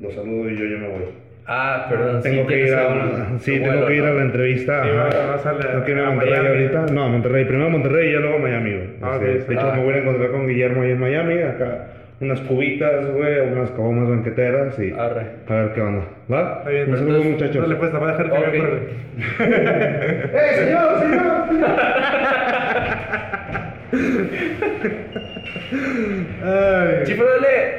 Los 0.00 0.14
saludo 0.14 0.50
y 0.50 0.56
yo 0.56 0.64
ya 0.66 0.76
me 0.78 0.88
voy. 0.88 1.04
Ah, 1.46 1.86
perdón. 1.90 2.22
Tengo 2.22 2.42
sí, 2.42 2.48
que 2.48 2.66
ir 2.68 2.74
a 2.74 2.88
un- 2.88 2.96
una, 2.98 3.28
un 3.32 3.40
sí, 3.40 3.52
tengo 3.52 3.66
vuelo, 3.66 3.86
que 3.86 3.94
ir 3.96 4.02
¿no? 4.02 4.08
a 4.08 4.12
la 4.14 4.22
entrevista. 4.22 4.82
Sí, 4.82 4.88
vas- 4.96 5.46
a 5.46 5.52
la- 5.52 5.58
Tengo 5.60 5.84
que 5.84 5.92
ir 5.92 5.98
a 5.98 6.06
a 6.06 6.10
Monterrey 6.10 6.32
Miami. 6.40 6.48
ahorita. 6.48 6.86
No, 6.94 7.04
a 7.04 7.08
Monterrey. 7.08 7.44
Primero 7.44 7.66
a 7.66 7.70
Monterrey 7.70 8.08
y 8.08 8.12
ya 8.12 8.18
luego 8.20 8.36
a 8.36 8.38
Miami, 8.40 8.70
güey. 8.72 8.88
Ah, 9.02 9.18
Este, 9.22 9.42
ok, 9.42 9.48
de 9.48 9.54
hecho, 9.54 9.70
ah. 9.70 9.76
me 9.76 9.84
voy 9.84 9.94
a 9.94 9.98
encontrar 9.98 10.30
con 10.30 10.46
Guillermo 10.48 10.82
ahí 10.82 10.90
en 10.92 11.00
Miami. 11.00 11.34
Acá 11.42 11.86
unas 12.20 12.40
cubitas, 12.42 13.06
güey, 13.12 13.40
unas 13.52 13.70
cabomas 13.72 14.08
banqueteras 14.08 14.78
y 14.78 14.92
Arre. 14.92 15.26
a 15.48 15.52
ver 15.54 15.72
qué 15.74 15.80
onda. 15.80 16.04
¿Va? 16.32 16.58
Está 16.58 16.70
bien, 16.70 16.96
saludo, 16.96 17.22
muchachos. 17.24 17.62
Dale, 17.62 17.74
pues, 17.76 17.90
te 17.90 17.96
voy 17.98 18.08
a 18.08 18.12
dejar 18.12 18.30
que 18.30 18.38
Ok. 18.38 18.40
me 18.40 18.46
acuerde. 18.46 18.88
¡Eh, 20.34 20.54
señor, 20.54 20.98
señor! 21.00 21.44
Ay. 26.42 27.04
¡Chifre, 27.04 27.24
dale! 27.24 27.78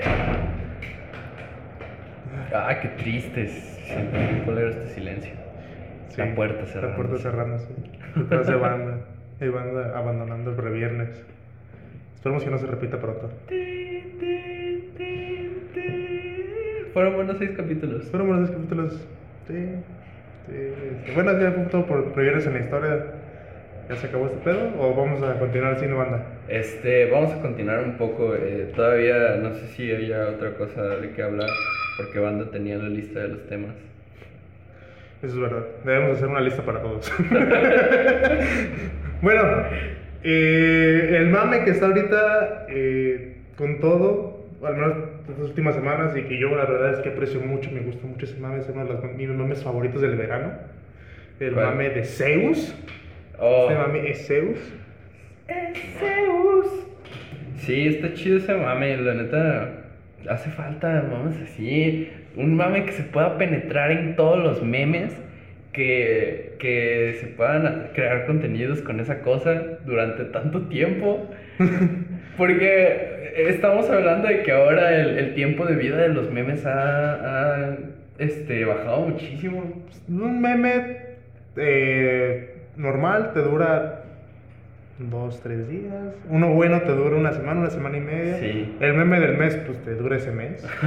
Ah, 2.54 2.78
qué 2.82 2.88
triste. 2.89 3.48
Siento 3.48 4.17
muy 4.17 4.39
culero 4.41 4.69
este 4.69 4.88
silencio. 4.89 5.32
Sí, 6.10 6.17
La 6.21 6.34
puerta 6.36 6.65
cerrada. 6.65 6.89
La 6.89 6.95
puerta 6.95 7.17
cerrándose. 7.17 7.67
Detrás 8.15 8.48
de 8.48 8.56
banda. 8.56 8.98
Y 9.41 9.48
banda 9.50 9.98
abandonando 9.98 10.52
el 10.52 10.58
reviernes. 10.58 11.26
Esperemos 12.26 12.44
que 12.44 12.50
no 12.50 12.58
se 12.58 12.66
repita 12.66 13.00
pronto. 13.00 13.30
Fueron 16.92 17.14
buenos 17.14 17.38
seis 17.38 17.52
capítulos. 17.56 18.06
Fueron 18.10 18.30
buenos 18.30 18.50
capítulos. 18.50 19.08
Sí. 19.48 19.54
sí, 20.48 21.12
Bueno, 21.14 21.40
ya 21.40 21.54
todo 21.70 21.86
por 21.86 22.16
reviernes 22.16 22.48
en 22.48 22.54
la 22.54 22.60
historia. 22.62 23.06
¿Ya 23.88 23.96
se 23.98 24.08
acabó 24.08 24.26
este 24.26 24.40
pedo? 24.40 24.74
¿O 24.80 24.96
vamos 24.96 25.22
a 25.22 25.38
continuar 25.38 25.80
sin 25.80 25.96
banda? 25.96 26.26
Este, 26.48 27.12
vamos 27.12 27.32
a 27.32 27.42
continuar 27.44 27.84
un 27.84 27.96
poco. 27.96 28.34
eh, 28.34 28.72
todavía 28.76 29.36
no 29.36 29.54
sé 29.54 29.68
si 29.68 29.92
haya 29.92 30.30
otra 30.30 30.56
cosa 30.56 30.82
de 30.82 31.12
qué 31.12 31.22
hablar, 31.22 31.50
porque 31.96 32.18
Banda 32.18 32.50
tenía 32.50 32.80
la 32.80 32.90
lista 32.90 33.20
de 33.20 33.28
los 33.28 33.46
temas. 33.46 33.76
Eso 35.22 35.36
es 35.36 35.40
verdad. 35.40 35.64
Debemos 35.84 36.18
hacer 36.18 36.28
una 36.28 36.42
lista 36.42 36.64
para 36.64 36.82
todos. 36.82 37.14
bueno, 39.22 39.44
eh, 40.26 41.18
el 41.18 41.28
mame 41.28 41.64
que 41.64 41.72
está 41.72 41.86
ahorita 41.86 42.66
eh, 42.70 43.38
con 43.56 43.80
todo, 43.80 44.46
al 44.64 44.76
menos 44.76 44.94
estas 45.30 45.46
últimas 45.46 45.76
semanas, 45.76 46.18
y 46.18 46.24
que 46.24 46.40
yo 46.40 46.50
la 46.56 46.66
verdad 46.66 46.94
es 46.96 47.00
que 47.00 47.10
aprecio 47.10 47.40
mucho, 47.42 47.70
me 47.72 47.82
gusta 47.82 48.06
mucho 48.08 48.26
ese 48.26 48.40
mame, 48.40 48.60
es 48.60 48.70
uno 48.70 48.86
de 48.86 48.94
los, 48.94 49.04
mis 49.04 49.30
mames 49.30 49.64
favoritos 49.64 50.02
del 50.02 50.16
verano. 50.16 50.54
El 51.40 51.54
¿Cuál? 51.54 51.68
mame 51.68 51.90
de 51.92 52.04
Zeus. 52.04 52.76
Oh, 53.38 53.68
Este 53.70 53.76
mame 53.82 54.10
es 54.10 54.28
Zeus. 54.28 54.58
Zeus. 56.00 56.88
Sí, 57.58 57.88
está 57.88 58.14
chido 58.14 58.38
ese 58.38 58.54
mame, 58.56 58.98
la 58.98 59.14
neta. 59.14 59.72
Hace 60.30 60.50
falta 60.50 61.06
mames 61.12 61.38
así. 61.42 62.10
Un 62.36 62.56
mame 62.56 62.86
que 62.86 62.92
se 62.94 63.04
pueda 63.04 63.38
penetrar 63.38 63.92
en 63.92 64.16
todos 64.16 64.42
los 64.44 64.64
memes. 64.64 65.16
Que, 65.74 66.44
que 66.58 67.18
se 67.20 67.28
puedan 67.28 67.89
crear 67.94 68.26
contenidos 68.26 68.82
con 68.82 69.00
esa 69.00 69.22
cosa 69.22 69.80
durante 69.86 70.26
tanto 70.26 70.68
tiempo. 70.68 71.30
Porque 72.38 73.34
estamos 73.36 73.89
hablando 73.89 74.28
de 74.28 74.44
que 74.44 74.52
ahora 74.52 74.96
el, 74.96 75.18
el 75.18 75.34
tiempo 75.34 75.65
de 75.65 75.76
vida 75.76 75.98
de 75.98 76.10
los 76.10 76.32
memes 76.32 76.65
ha, 76.65 77.13
ha, 77.13 77.78
este, 78.18 78.65
bajado 78.65 79.08
muchísimo. 79.08 79.84
Un 80.08 80.41
meme 80.41 80.98
eh, 81.58 82.56
normal 82.76 83.32
te 83.34 83.41
dura 83.41 84.05
dos, 84.97 85.41
tres 85.41 85.67
días. 85.67 85.93
Uno 86.29 86.53
bueno 86.53 86.81
te 86.81 86.91
dura 86.93 87.17
una 87.17 87.34
semana, 87.34 87.60
una 87.62 87.69
semana 87.69 87.97
y 87.97 88.01
media. 88.01 88.38
Sí. 88.39 88.75
El 88.79 88.93
meme 88.93 89.19
del 89.19 89.38
mes, 89.38 89.55
pues 89.65 89.77
te 89.84 89.93
dura 89.95 90.15
ese 90.17 90.31
mes. 90.31 90.65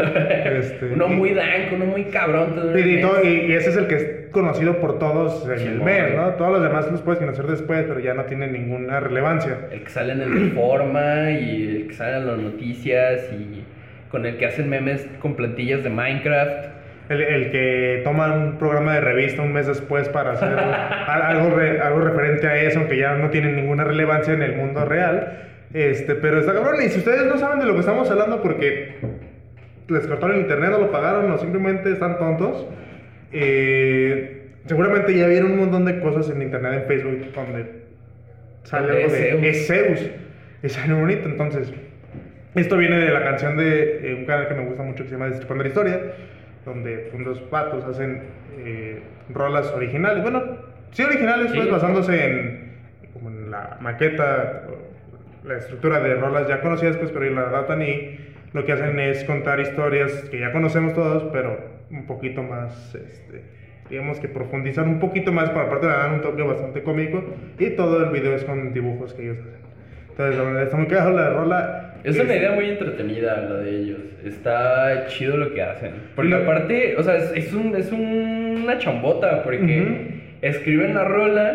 Este, 0.58 0.86
Uno 0.94 1.08
muy 1.08 1.34
dank, 1.34 1.72
uno 1.74 1.84
muy 1.84 2.04
cabrón. 2.04 2.54
te 2.54 2.60
dura 2.60 2.80
y, 2.80 2.84
mes. 2.84 3.04
y- 3.24 3.28
y 3.46 3.52
ese 3.52 3.70
es 3.70 3.76
el 3.76 3.86
que 3.86 3.94
es 3.96 4.10
conocido 4.30 4.78
por 4.78 4.98
todos 4.98 5.46
en 5.48 5.66
el 5.68 5.80
mes, 5.82 6.14
¿no? 6.16 6.30
Todos 6.34 6.52
los 6.52 6.62
demás 6.62 6.90
los 6.90 7.02
puedes 7.02 7.18
conocer 7.20 7.46
después, 7.46 7.84
pero 7.86 8.00
ya 8.00 8.14
no 8.14 8.24
tienen 8.24 8.52
ninguna 8.52 8.98
relevancia. 9.00 9.58
El 9.70 9.82
que 9.82 9.90
sale 9.90 10.12
en 10.14 10.20
el 10.22 10.32
Reforma 10.32 11.30
y 11.30 11.76
el 11.82 11.88
que 11.88 11.94
sale 11.94 12.16
en 12.18 12.26
las 12.26 12.38
noticias 12.38 13.28
y 13.32 13.62
con 14.10 14.24
el 14.24 14.38
que 14.38 14.46
hacen 14.46 14.68
memes 14.70 15.06
con 15.20 15.34
plantillas 15.34 15.84
de 15.84 15.90
Minecraft. 15.90 16.66
El, 17.08 17.22
el 17.22 17.50
que 17.50 18.02
toma 18.04 18.34
un 18.34 18.58
programa 18.58 18.94
de 18.94 19.00
revista 19.00 19.40
un 19.42 19.52
mes 19.52 19.66
después 19.66 20.08
para 20.10 20.32
hacer 20.32 20.48
al- 20.58 21.22
algo, 21.22 21.56
re- 21.56 21.80
algo 21.80 22.00
referente 22.00 22.46
a 22.46 22.60
eso, 22.62 22.80
aunque 22.80 22.98
ya 22.98 23.14
no 23.14 23.30
tiene 23.30 23.52
ninguna 23.52 23.84
relevancia 23.84 24.34
en 24.34 24.42
el 24.42 24.56
mundo 24.56 24.84
real. 24.84 25.44
Este, 25.72 26.14
pero 26.14 26.38
está 26.40 26.52
cabrón. 26.54 26.76
Y 26.84 26.88
si 26.88 26.98
ustedes 26.98 27.24
no 27.26 27.38
saben 27.38 27.60
de 27.60 27.66
lo 27.66 27.74
que 27.74 27.80
estamos 27.80 28.10
hablando 28.10 28.42
porque 28.42 28.96
les 29.88 30.06
cortaron 30.06 30.36
el 30.36 30.42
internet, 30.42 30.70
no 30.70 30.78
lo 30.80 30.90
pagaron, 30.90 31.30
o 31.30 31.38
simplemente 31.38 31.90
están 31.92 32.18
tontos, 32.18 32.66
eh, 33.32 34.42
seguramente 34.66 35.14
ya 35.16 35.26
vieron 35.26 35.52
un 35.52 35.58
montón 35.60 35.84
de 35.84 36.00
cosas 36.00 36.28
en 36.30 36.42
internet, 36.42 36.82
en 36.82 36.86
Facebook, 36.88 37.32
donde 37.34 37.66
sale 38.64 38.90
algo 39.04 39.06
es 39.06 39.12
de 39.12 39.18
Zeus. 39.18 39.42
es 39.44 39.66
Zeus. 39.66 40.10
sale 40.74 40.92
muy 40.94 41.00
bonito. 41.02 41.28
Entonces, 41.28 41.72
esto 42.54 42.76
viene 42.76 42.98
de 42.98 43.10
la 43.10 43.22
canción 43.22 43.56
de 43.56 44.10
eh, 44.10 44.14
un 44.14 44.24
canal 44.26 44.48
que 44.48 44.54
me 44.54 44.64
gusta 44.64 44.82
mucho 44.82 45.04
que 45.04 45.08
se 45.10 45.14
llama 45.14 45.28
Destripando 45.28 45.62
la 45.64 45.68
Historia, 45.68 46.00
donde 46.68 47.11
unos 47.14 47.40
patos 47.40 47.85
hacen 47.85 48.22
eh, 48.59 49.02
rolas 49.31 49.72
originales. 49.72 50.22
Bueno, 50.22 50.42
sí 50.92 51.02
originales, 51.02 51.50
Sí. 51.50 51.57
pues 51.57 51.70
basándose 51.70 52.24
en, 52.24 52.72
como 53.14 53.31
en 53.31 53.50
la 53.50 53.78
maqueta, 53.81 54.64
la 55.44 55.57
estructura 55.57 56.00
de 56.00 56.14
rolas 56.14 56.46
ya 56.48 56.61
conocidas, 56.61 56.96
pues, 56.96 57.11
pero 57.11 57.28
la 57.31 57.42
adaptan 57.42 57.83
y 57.83 58.18
lo 58.52 58.64
que 58.64 58.72
hacen 58.72 58.98
es 59.00 59.24
contar 59.24 59.61
historias 59.61 60.12
que 60.31 60.40
ya 60.40 60.52
conocemos 60.52 60.94
todos, 60.94 61.24
pero 61.33 61.59
un 61.90 62.07
poquito 62.07 62.42
más, 62.42 62.94
este, 62.94 63.42
digamos 63.88 64.20
que 64.20 64.28
profundizar 64.28 64.85
un 64.87 64.98
poquito 65.00 65.33
más, 65.33 65.48
para 65.50 65.66
aparte 65.66 65.87
le 65.87 65.92
dan 65.92 66.14
un 66.14 66.20
toque 66.20 66.42
bastante 66.42 66.83
cómico 66.83 67.24
y 67.59 67.70
todo 67.70 68.04
el 68.04 68.11
video 68.11 68.35
es 68.35 68.44
con 68.44 68.72
dibujos 68.74 69.14
que 69.14 69.22
ellos 69.22 69.38
hacen. 69.38 69.59
Entonces, 70.11 70.62
está 70.64 70.76
muy 70.76 70.87
cagado 70.88 71.11
la 71.12 71.31
rola. 71.31 71.88
Es 72.04 72.18
una 72.18 72.34
idea 72.37 72.52
muy 72.52 72.68
entretenida 72.70 73.37
la 73.48 73.56
de 73.56 73.70
ellos. 73.70 73.98
Está 74.24 75.06
chido 75.08 75.37
lo 75.37 75.52
que 75.52 75.62
hacen. 75.62 75.92
Porque 76.14 76.30
Lo- 76.30 76.38
aparte, 76.38 76.94
o 76.96 77.02
sea, 77.02 77.16
es, 77.16 77.32
es 77.34 77.52
un, 77.52 77.74
es 77.76 77.90
un- 77.92 78.61
una 78.64 78.78
chambota. 78.78 79.42
Porque 79.42 79.58
Ujú. 79.62 79.94
escriben 80.42 80.94
la 80.94 81.04
rola, 81.04 81.54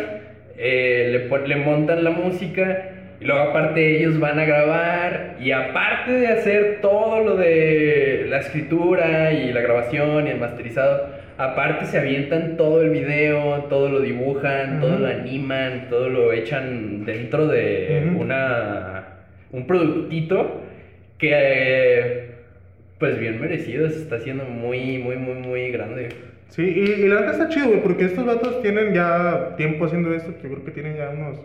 eh, 0.58 1.28
le, 1.30 1.48
le 1.48 1.56
montan 1.56 2.04
la 2.04 2.10
música. 2.10 2.90
Y 3.20 3.24
luego 3.26 3.42
aparte 3.42 3.98
ellos 3.98 4.18
van 4.20 4.38
a 4.38 4.44
grabar. 4.44 5.36
Y 5.40 5.52
aparte 5.52 6.12
de 6.12 6.26
hacer 6.28 6.78
todo 6.82 7.20
lo 7.24 7.36
de 7.36 8.26
la 8.28 8.38
escritura 8.38 9.32
y 9.32 9.52
la 9.52 9.60
grabación 9.62 10.26
y 10.26 10.30
el 10.30 10.38
masterizado. 10.38 11.08
Aparte 11.36 11.86
se 11.86 11.98
avientan 11.98 12.56
todo 12.56 12.82
el 12.82 12.90
video, 12.90 13.64
todo 13.68 13.88
lo 13.88 14.00
dibujan, 14.00 14.80
todo 14.80 14.92
Ujú. 14.92 15.00
lo 15.02 15.08
animan, 15.08 15.86
todo 15.90 16.08
lo 16.08 16.32
echan 16.32 17.04
dentro 17.04 17.48
de 17.48 18.04
Ujú. 18.12 18.20
una 18.20 19.03
un 19.54 19.66
productito 19.66 20.60
que 21.18 22.34
pues 22.98 23.18
bien 23.18 23.40
merecido 23.40 23.88
se 23.90 24.00
está 24.02 24.16
haciendo 24.16 24.44
muy 24.44 24.98
muy 24.98 25.16
muy 25.16 25.34
muy 25.34 25.70
grande. 25.70 26.08
Sí, 26.48 26.62
y, 26.62 27.02
y 27.02 27.08
la 27.08 27.16
verdad 27.16 27.32
está 27.32 27.48
chido, 27.48 27.66
güey, 27.68 27.82
porque 27.82 28.04
estos 28.04 28.24
vatos 28.24 28.62
tienen 28.62 28.94
ya 28.94 29.56
tiempo 29.56 29.86
haciendo 29.86 30.14
esto. 30.14 30.30
Yo 30.42 30.48
creo 30.50 30.64
que 30.64 30.70
tienen 30.70 30.96
ya 30.96 31.10
unos, 31.10 31.40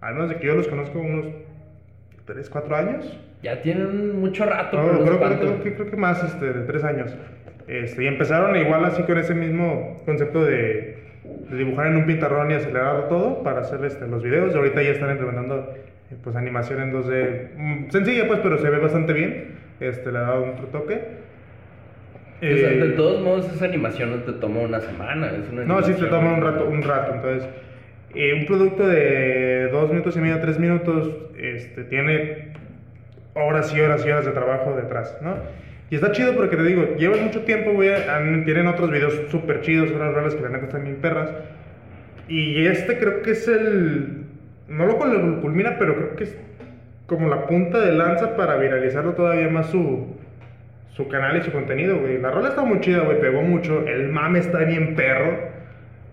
al 0.00 0.14
menos 0.14 0.30
de 0.30 0.36
que 0.36 0.46
yo 0.46 0.54
los 0.54 0.68
conozco, 0.68 1.00
unos 1.00 1.26
3, 2.24 2.48
4 2.48 2.76
años. 2.76 3.18
Ya 3.42 3.60
tienen 3.60 4.18
mucho 4.18 4.46
rato, 4.46 4.78
No, 4.80 5.04
creo, 5.04 5.18
creo- 5.18 5.38
creo 5.38 5.62
que, 5.62 5.74
creo 5.74 5.90
que 5.90 5.96
más, 5.96 6.22
este, 6.24 6.46
de 6.52 6.62
3 6.66 6.84
años. 6.84 7.14
Este, 7.68 8.04
y 8.04 8.06
empezaron 8.06 8.56
igual 8.56 8.84
así 8.86 9.02
con 9.02 9.18
ese 9.18 9.34
mismo 9.34 10.00
concepto 10.06 10.42
de, 10.44 10.96
de 11.50 11.56
dibujar 11.58 11.88
en 11.88 11.96
un 11.96 12.06
pintarrón 12.06 12.50
y 12.50 12.54
acelerar 12.54 13.08
todo 13.08 13.42
para 13.42 13.60
hacer 13.60 13.84
este, 13.84 14.06
los 14.06 14.22
videos. 14.22 14.54
Y 14.54 14.56
ahorita 14.56 14.82
ya 14.82 14.90
están 14.92 15.10
implementando 15.10 15.74
pues, 16.22 16.36
animación 16.36 16.80
en 16.82 16.92
2D. 16.92 17.50
mm, 17.56 17.90
sencilla, 17.90 18.26
pues, 18.26 18.40
pero 18.40 18.58
se 18.58 18.70
ve 18.70 18.78
bastante 18.78 19.12
bien. 19.12 19.58
Este, 19.80 20.12
le 20.12 20.18
ha 20.18 20.22
dado 20.22 20.52
otro 20.52 20.66
toque. 20.68 21.00
O 22.50 22.56
sea, 22.56 22.70
de 22.70 22.88
Eh, 22.88 22.92
todos 22.96 23.22
modos 23.22 23.50
esa 23.52 23.64
animación 23.64 24.10
no 24.10 24.16
te 24.18 24.32
toma 24.32 24.60
una 24.60 24.80
semana, 24.80 25.28
es 25.32 25.48
una 25.50 25.64
No, 25.64 25.82
sí 25.82 25.94
te 25.94 26.06
toma 26.06 26.34
un 26.34 26.42
rato, 26.42 26.66
un 26.66 26.82
rato. 26.82 27.14
Entonces, 27.14 27.48
eh, 28.14 28.34
un 28.34 28.46
producto 28.46 28.86
de 28.86 29.68
dos 29.72 29.90
minutos 29.90 30.16
y 30.16 30.20
medio, 30.20 30.40
tres 30.40 30.58
minutos, 30.58 31.10
este, 31.38 31.84
tiene 31.84 32.52
horas 33.34 33.74
y 33.74 33.80
horas 33.80 34.04
y 34.06 34.10
horas 34.10 34.26
de 34.26 34.32
trabajo 34.32 34.76
detrás, 34.76 35.16
¿no? 35.22 35.36
Y 35.90 35.96
está 35.96 36.12
chido 36.12 36.34
porque 36.34 36.56
te 36.56 36.64
digo, 36.64 36.96
llevan 36.96 37.24
mucho 37.24 37.42
tiempo, 37.42 37.72
güey, 37.72 37.90
tienen 38.44 38.66
otros 38.66 38.90
videos 38.90 39.22
súper 39.30 39.60
chidos, 39.60 39.90
unas 39.90 40.12
rolas 40.14 40.34
que 40.34 40.42
la 40.42 40.48
neta 40.50 40.66
están 40.66 40.84
bien 40.84 40.96
perras. 40.96 41.30
Y 42.28 42.66
este 42.66 42.98
creo 42.98 43.22
que 43.22 43.32
es 43.32 43.48
el... 43.48 44.23
No 44.68 44.86
lo 44.86 44.98
cul- 44.98 45.40
culmina, 45.40 45.76
pero 45.78 45.94
creo 45.96 46.16
que 46.16 46.24
es 46.24 46.36
como 47.06 47.28
la 47.28 47.46
punta 47.46 47.80
de 47.80 47.92
lanza 47.92 48.36
para 48.36 48.56
viralizarlo 48.56 49.12
todavía 49.12 49.48
más 49.48 49.66
su, 49.70 50.16
su 50.92 51.08
canal 51.08 51.36
y 51.36 51.42
su 51.42 51.52
contenido, 51.52 51.98
güey. 51.98 52.18
La 52.18 52.30
rola 52.30 52.48
está 52.48 52.62
muy 52.62 52.80
chida, 52.80 53.00
güey, 53.00 53.20
pegó 53.20 53.42
mucho. 53.42 53.86
El 53.86 54.08
mame 54.08 54.38
está 54.38 54.58
bien 54.64 54.94
perro. 54.94 55.52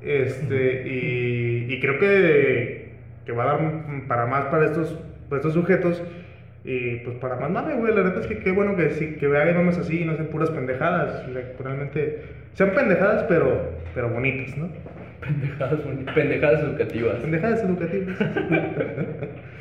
Este, 0.02 0.84
y, 0.88 1.68
y 1.74 1.80
creo 1.80 2.00
que, 2.00 2.90
que 3.26 3.32
va 3.32 3.44
a 3.44 3.48
dar 3.58 3.60
para 4.08 4.26
más 4.26 4.46
para 4.46 4.66
estos, 4.66 5.00
para 5.30 5.38
estos 5.38 5.54
sujetos. 5.54 6.04
Y 6.64 6.98
pues 6.98 7.16
para 7.18 7.38
más 7.38 7.50
mame, 7.50 7.76
güey. 7.76 7.94
La 7.96 8.04
neta 8.04 8.20
es 8.20 8.28
que 8.28 8.40
qué 8.40 8.52
bueno 8.52 8.76
que 8.76 8.90
sí, 8.92 9.16
que 9.20 9.28
vean 9.28 9.56
mames 9.56 9.78
así 9.78 10.02
y 10.02 10.06
no 10.06 10.16
sean 10.16 10.28
puras 10.28 10.50
pendejadas. 10.50 11.24
Realmente, 11.60 12.22
sean 12.54 12.72
pendejadas, 12.72 13.24
pero, 13.30 13.72
pero 13.96 14.10
bonitas, 14.10 14.58
¿no? 14.58 14.68
Pendejadas, 15.22 15.80
pendejadas 16.14 16.64
educativas. 16.64 17.16
Pendejadas 17.20 17.64
educativas. 17.64 18.18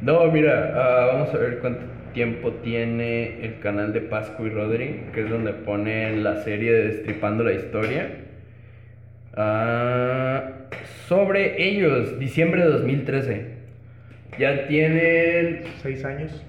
No, 0.00 0.30
mira, 0.30 0.74
ah, 0.76 1.06
vamos 1.12 1.34
a 1.34 1.38
ver 1.38 1.58
cuánto 1.58 1.80
tiempo 2.14 2.52
tiene 2.62 3.44
el 3.44 3.58
canal 3.58 3.92
de 3.92 4.00
Pascu 4.00 4.46
y 4.46 4.50
Rodri, 4.50 5.00
que 5.12 5.22
es 5.24 5.28
donde 5.28 5.52
ponen 5.52 6.22
la 6.22 6.36
serie 6.44 6.72
de 6.72 6.84
Destripando 6.84 7.42
la 7.42 7.52
Historia. 7.54 8.06
Ah, 9.34 10.50
sobre 11.08 11.62
ellos, 11.68 12.18
diciembre 12.20 12.62
de 12.62 12.68
2013. 12.68 13.46
Ya 14.38 14.68
tienen 14.68 15.62
Seis 15.82 16.04
años. 16.04 16.44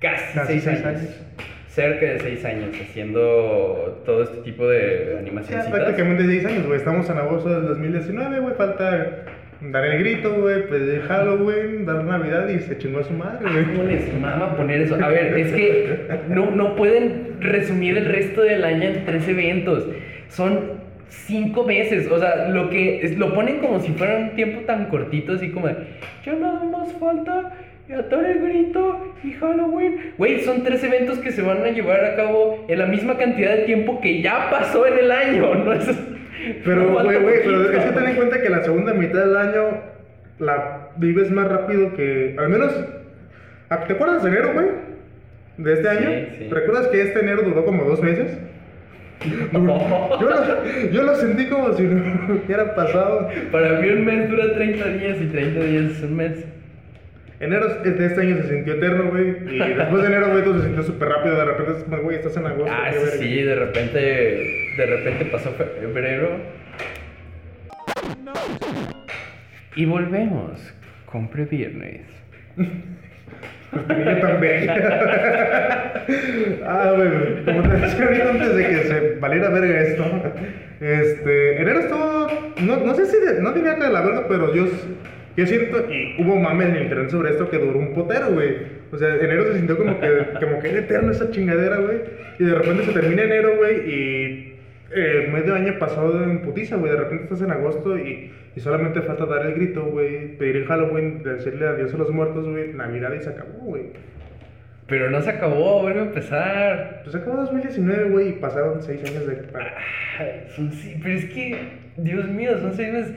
casi, 0.00 0.34
Casi 0.34 0.52
seis, 0.54 0.64
seis 0.64 0.84
años. 0.84 1.00
años. 1.02 1.14
Cerca 1.76 2.06
de 2.06 2.18
seis 2.20 2.42
años 2.46 2.70
haciendo 2.80 4.02
todo 4.06 4.22
este 4.22 4.38
tipo 4.38 4.66
de 4.66 5.10
Ya, 5.12 5.18
animaciones. 5.18 5.66
prácticamente 5.66 6.24
6 6.24 6.46
años, 6.46 6.66
güey. 6.66 6.78
Estamos 6.78 7.10
en 7.10 7.18
agosto 7.18 7.50
del 7.50 7.66
2019, 7.66 8.40
güey. 8.40 8.54
Falta 8.54 9.24
dar 9.60 9.84
el 9.84 9.98
grito, 9.98 10.32
güey. 10.40 10.66
Pedir 10.70 11.02
Halloween, 11.02 11.84
dar 11.84 12.02
Navidad 12.02 12.48
y 12.48 12.60
se 12.60 12.78
chingó 12.78 13.00
a 13.00 13.04
su 13.04 13.12
madre, 13.12 13.40
güey. 13.52 13.64
¿Cómo 13.66 13.82
les 13.82 14.10
mama 14.18 14.56
poner 14.56 14.80
eso? 14.80 14.94
A 14.94 15.08
ver, 15.08 15.36
es 15.36 15.52
que 15.52 15.98
no, 16.30 16.50
no 16.50 16.76
pueden 16.76 17.36
resumir 17.40 17.98
el 17.98 18.06
resto 18.06 18.40
del 18.40 18.64
año 18.64 18.82
en 18.88 19.04
tres 19.04 19.28
eventos. 19.28 19.86
Son 20.28 20.76
cinco 21.10 21.64
meses. 21.64 22.10
O 22.10 22.18
sea, 22.18 22.48
lo 22.48 22.70
que 22.70 23.02
es- 23.04 23.18
lo 23.18 23.34
ponen 23.34 23.58
como 23.58 23.80
si 23.80 23.92
fuera 23.92 24.16
un 24.16 24.30
tiempo 24.30 24.62
tan 24.62 24.86
cortito, 24.86 25.34
así 25.34 25.50
como 25.50 25.68
de, 25.68 25.74
ya 26.24 26.32
nada 26.36 26.64
más 26.64 26.90
falta 26.94 27.52
atar 27.94 28.24
el 28.24 28.40
grito 28.40 29.14
y 29.22 29.32
Halloween. 29.32 30.12
Güey, 30.18 30.40
son 30.40 30.62
tres 30.64 30.82
eventos 30.84 31.18
que 31.18 31.30
se 31.32 31.42
van 31.42 31.62
a 31.62 31.68
llevar 31.70 32.04
a 32.04 32.16
cabo 32.16 32.64
en 32.68 32.78
la 32.78 32.86
misma 32.86 33.16
cantidad 33.16 33.56
de 33.56 33.62
tiempo 33.64 34.00
que 34.00 34.22
ya 34.22 34.50
pasó 34.50 34.86
en 34.86 34.98
el 34.98 35.10
año. 35.10 35.54
No 35.64 35.72
es. 35.72 35.88
Pero, 36.64 36.92
güey, 36.92 37.22
güey, 37.22 37.36
pero 37.44 37.70
es 37.70 37.84
que 37.84 37.92
ten 37.92 38.08
en 38.08 38.16
cuenta 38.16 38.40
que 38.42 38.50
la 38.50 38.62
segunda 38.62 38.92
mitad 38.94 39.20
del 39.20 39.36
año 39.36 39.62
la 40.38 40.88
vives 40.96 41.30
más 41.30 41.48
rápido 41.48 41.94
que. 41.94 42.36
Al 42.38 42.48
menos. 42.50 42.72
¿ah, 43.70 43.84
¿Te 43.86 43.94
acuerdas 43.94 44.22
de 44.22 44.28
enero, 44.30 44.52
güey? 44.52 44.66
De 45.56 45.72
este 45.72 45.82
Sí, 45.84 45.88
año. 45.96 46.10
sí. 46.38 46.48
¿Recuerdas 46.50 46.88
que 46.88 47.00
este 47.02 47.20
enero 47.20 47.42
duró 47.42 47.64
como 47.64 47.84
dos 47.84 48.02
meses? 48.02 48.36
Yo 49.52 49.58
lo, 49.58 50.90
yo 50.92 51.02
lo 51.02 51.14
sentí 51.16 51.46
como 51.48 51.72
si 51.72 51.84
no 51.84 52.34
hubiera 52.44 52.74
pasado. 52.74 53.30
Para 53.50 53.80
mí 53.80 53.88
un 53.88 54.04
mes 54.04 54.28
dura 54.28 54.52
30 54.54 54.88
días 54.88 55.16
y 55.22 55.26
30 55.26 55.60
días 55.64 55.84
es 55.92 56.02
un 56.02 56.16
mes. 56.16 56.44
Enero 57.38 57.68
de 57.82 58.06
este 58.06 58.20
año 58.20 58.36
se 58.42 58.48
sintió 58.48 58.74
eterno, 58.74 59.10
güey. 59.10 59.36
Y 59.54 59.58
después 59.74 60.02
de 60.02 60.08
enero, 60.08 60.30
güey, 60.30 60.42
todo 60.44 60.58
se 60.58 60.64
sintió 60.66 60.82
súper 60.82 61.08
rápido. 61.08 61.36
De 61.36 61.44
repente 61.44 61.72
es 61.78 61.84
como, 61.84 61.98
güey, 61.98 62.16
estás 62.16 62.36
en 62.36 62.46
agosto. 62.46 62.72
Ah, 62.74 62.90
sí, 63.18 63.42
de 63.42 63.54
repente, 63.54 63.98
de 64.78 64.86
repente 64.86 65.24
pasó 65.26 65.50
fe- 65.52 65.66
febrero. 65.80 66.38
Y 69.74 69.84
volvemos 69.84 70.74
con 71.04 71.28
previernes. 71.28 72.02
Yo 72.56 74.18
también. 74.20 74.70
ah, 76.66 76.92
güey, 76.96 77.44
como 77.44 77.62
te 77.62 77.76
decía 77.76 78.30
antes 78.30 78.56
de 78.56 78.66
que 78.68 78.76
se 78.84 79.16
valiera 79.20 79.50
verga 79.50 79.80
esto, 79.82 80.04
este, 80.80 81.60
enero 81.60 81.80
estuvo, 81.80 82.28
no, 82.62 82.76
no 82.78 82.94
sé 82.94 83.04
si, 83.06 83.18
de- 83.18 83.42
no 83.42 83.52
diría 83.52 83.74
que 83.74 83.82
de 83.84 83.92
la 83.92 84.00
verga, 84.00 84.24
pero 84.28 84.54
yo, 84.54 84.66
yo 85.36 85.46
siento, 85.46 85.84
y 85.90 86.16
hubo 86.18 86.36
mames 86.36 86.68
en 86.70 86.82
internet 86.82 87.10
sobre 87.10 87.30
esto 87.30 87.50
que 87.50 87.58
duró 87.58 87.78
un 87.78 87.92
potero, 87.92 88.32
güey. 88.32 88.56
O 88.90 88.96
sea, 88.96 89.14
enero 89.16 89.44
se 89.44 89.58
sintió 89.58 89.76
como 89.76 90.00
que, 90.00 90.08
como 90.40 90.60
que 90.60 90.70
era 90.70 90.78
eterno 90.78 91.12
esa 91.12 91.30
chingadera, 91.30 91.76
güey. 91.76 91.98
Y 92.38 92.44
de 92.44 92.54
repente 92.54 92.84
se 92.84 92.92
termina 92.92 93.22
enero, 93.22 93.56
güey, 93.56 93.90
y 93.90 94.54
eh, 94.94 95.28
medio 95.32 95.54
año 95.54 95.78
pasado 95.78 96.24
en 96.24 96.40
putiza, 96.40 96.76
güey. 96.76 96.90
De 96.90 96.98
repente 96.98 97.24
estás 97.24 97.42
en 97.42 97.50
agosto 97.50 97.98
y, 97.98 98.32
y 98.54 98.60
solamente 98.60 99.02
falta 99.02 99.26
dar 99.26 99.44
el 99.46 99.54
grito, 99.54 99.84
güey. 99.84 100.38
Pedir 100.38 100.56
el 100.56 100.66
Halloween, 100.66 101.22
decirle 101.22 101.66
adiós 101.66 101.92
a 101.92 101.98
los 101.98 102.10
muertos, 102.10 102.48
güey. 102.48 102.72
Navidad 102.72 103.12
y 103.12 103.20
se 103.20 103.30
acabó, 103.30 103.58
güey. 103.58 103.84
Pero 104.88 105.10
no 105.10 105.20
se 105.20 105.30
acabó, 105.30 105.82
vuelve 105.82 106.00
a 106.00 106.04
empezar. 106.04 107.00
Pues 107.02 107.12
se 107.12 107.18
acabó 107.18 107.36
2019, 107.38 108.10
güey, 108.10 108.28
y 108.28 108.32
pasaron 108.32 108.80
seis 108.82 109.00
años 109.04 109.26
de... 109.26 109.42
Ay, 110.18 110.44
son 110.54 110.72
sí, 110.72 110.96
pero 111.02 111.18
es 111.18 111.24
que, 111.26 111.56
Dios 111.96 112.28
mío, 112.28 112.56
son 112.60 112.72
seis 112.72 112.92
meses. 112.92 113.12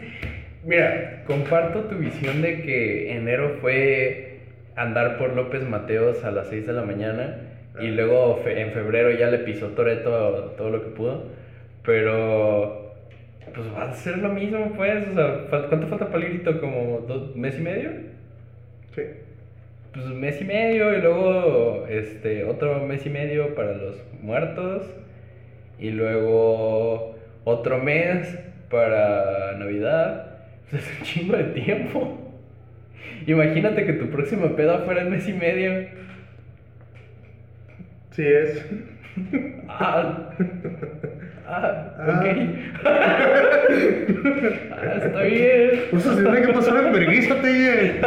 Mira, 0.64 1.24
comparto 1.26 1.82
tu 1.86 1.96
visión 1.96 2.42
de 2.42 2.62
que 2.62 3.14
enero 3.16 3.58
fue 3.62 4.40
andar 4.76 5.18
por 5.18 5.34
López 5.36 5.64
Mateos 5.64 6.24
a 6.24 6.32
las 6.32 6.48
6 6.48 6.68
de 6.68 6.74
la 6.74 6.82
mañana 6.84 7.38
y 7.80 7.88
luego 7.88 8.38
fe- 8.44 8.60
en 8.62 8.72
febrero 8.72 9.12
ya 9.12 9.28
le 9.30 9.40
pisó 9.40 9.68
Toreto 9.70 10.54
todo 10.58 10.70
lo 10.70 10.84
que 10.84 10.90
pudo. 10.90 11.24
Pero, 11.86 12.94
pues 13.56 13.68
va 13.74 13.90
a 13.90 13.94
ser 13.94 14.18
lo 14.18 14.30
mismo, 14.30 14.74
pues. 14.76 15.08
O 15.08 15.14
sea, 15.14 15.46
¿cuánto 15.70 15.88
falta 15.88 16.08
para 16.08 16.26
el 16.26 16.34
grito? 16.34 16.60
¿Como 16.60 17.00
dos 17.08 17.36
mes 17.36 17.58
y 17.58 17.62
medio? 17.62 17.90
Sí. 18.96 19.02
pues 19.94 20.06
mes 20.08 20.40
y 20.42 20.44
medio 20.46 20.96
y 20.96 21.02
luego 21.02 21.86
este 21.90 22.44
otro 22.44 22.80
mes 22.86 23.06
y 23.06 23.10
medio 23.10 23.56
para 23.56 23.74
los 23.74 24.04
muertos 24.22 24.84
y 25.80 25.92
luego 25.92 27.16
otro 27.46 27.78
mes 27.80 28.38
para 28.70 29.54
Navidad. 29.58 30.29
Pues 30.70 30.84
es 30.88 31.00
un 31.00 31.06
chingo 31.06 31.38
de 31.38 31.44
tiempo. 31.46 32.18
Imagínate 33.26 33.86
que 33.86 33.94
tu 33.94 34.10
próxima 34.10 34.56
peda 34.56 34.80
fuera 34.80 35.02
el 35.02 35.10
mes 35.10 35.28
y 35.28 35.34
medio. 35.34 35.88
Sí 38.12 38.24
es. 38.24 38.66
Ah, 39.68 40.30
ah, 41.48 41.94
ok. 42.00 42.26
ah, 44.72 44.94
está 45.04 45.22
bien. 45.24 45.82
Pues 45.92 46.04
se 46.04 46.22
tiene 46.22 46.42
que 46.42 46.54
pasar 46.54 46.86
en 46.86 46.94
vergüenza, 46.94 47.42
Teye. 47.42 48.02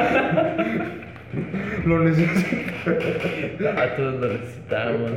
Lo 1.87 1.98
necesito. 2.01 2.90
Ah, 3.77 3.87
todos 3.96 4.20
lo 4.20 4.29
necesitamos. 4.33 5.12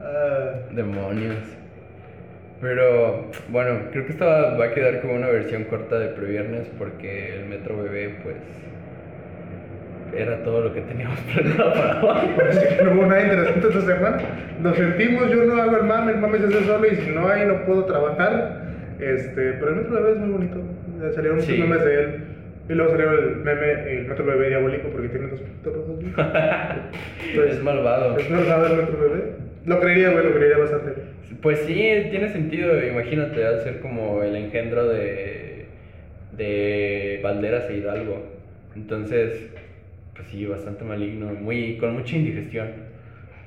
Ah, 0.00 0.52
Demonios. 0.72 1.57
Pero 2.60 3.26
bueno, 3.50 3.82
creo 3.92 4.04
que 4.06 4.12
esta 4.12 4.26
va- 4.56 4.64
a 4.64 4.70
quedar 4.74 5.00
como 5.00 5.14
una 5.14 5.28
versión 5.28 5.64
corta 5.64 5.98
de 5.98 6.08
previernes 6.08 6.66
porque 6.78 7.36
el 7.36 7.46
Metro 7.46 7.80
Bebé, 7.82 8.16
pues, 8.24 8.36
era 10.16 10.42
todo 10.42 10.62
lo 10.62 10.74
que 10.74 10.80
teníamos 10.80 11.18
planeado 11.32 11.72
para 11.72 12.02
hoy. 12.02 12.28
parece 12.36 12.76
que 12.76 12.82
no 12.82 12.92
hubo 12.92 13.06
nada 13.06 13.22
interesante 13.22 13.68
esta 13.68 13.80
semana. 13.82 14.18
Nos 14.60 14.76
sentimos, 14.76 15.30
yo 15.30 15.44
no 15.44 15.62
hago 15.62 15.76
el 15.76 15.84
mame, 15.84 16.12
el 16.12 16.18
mame 16.18 16.38
se 16.38 16.44
hace 16.46 16.64
solo 16.64 16.86
y 16.86 16.96
si 16.96 17.10
no 17.10 17.28
hay 17.28 17.46
no 17.46 17.64
puedo 17.64 17.84
trabajar. 17.84 18.62
Este, 18.98 19.52
pero 19.52 19.68
el 19.70 19.76
Metro 19.76 19.94
Bebé 19.94 20.10
es 20.12 20.18
muy 20.18 20.30
bonito. 20.32 20.56
Salieron 21.14 21.36
muchos 21.38 21.54
Sí. 21.54 21.60
memes 21.60 21.84
de 21.84 21.94
él. 22.02 22.24
Y 22.68 22.72
luego 22.74 22.90
salió 22.90 23.12
el 23.12 23.36
meme, 23.36 23.92
el 23.92 24.06
Metro 24.08 24.24
Bebé 24.26 24.48
diabólico 24.48 24.88
porque 24.88 25.08
tiene 25.08 25.28
dos 25.28 25.40
puntos 25.40 25.74
rojos. 25.74 25.96
güey. 27.36 27.48
es 27.50 27.62
malvado. 27.62 28.18
Es 28.18 28.28
verdad 28.30 28.66
el 28.72 28.76
Metro 28.78 28.98
Bebé. 28.98 29.22
Lo 29.66 29.80
creería, 29.80 30.10
güey, 30.10 30.24
lo 30.24 30.32
creería 30.34 30.58
bastante. 30.58 30.92
Pues 31.42 31.60
sí, 31.60 31.74
tiene 32.10 32.28
sentido. 32.30 32.84
Imagínate, 32.84 33.42
va 33.44 33.50
a 33.50 33.60
ser 33.60 33.80
como 33.80 34.22
el 34.22 34.34
engendro 34.36 34.88
de, 34.88 35.66
de 36.32 37.20
Valderas 37.22 37.68
e 37.70 37.76
Hidalgo. 37.78 38.24
Entonces, 38.74 39.50
pues 40.14 40.28
sí, 40.28 40.46
bastante 40.46 40.84
maligno, 40.84 41.26
muy, 41.34 41.76
con 41.78 41.94
mucha 41.94 42.16
indigestión, 42.16 42.68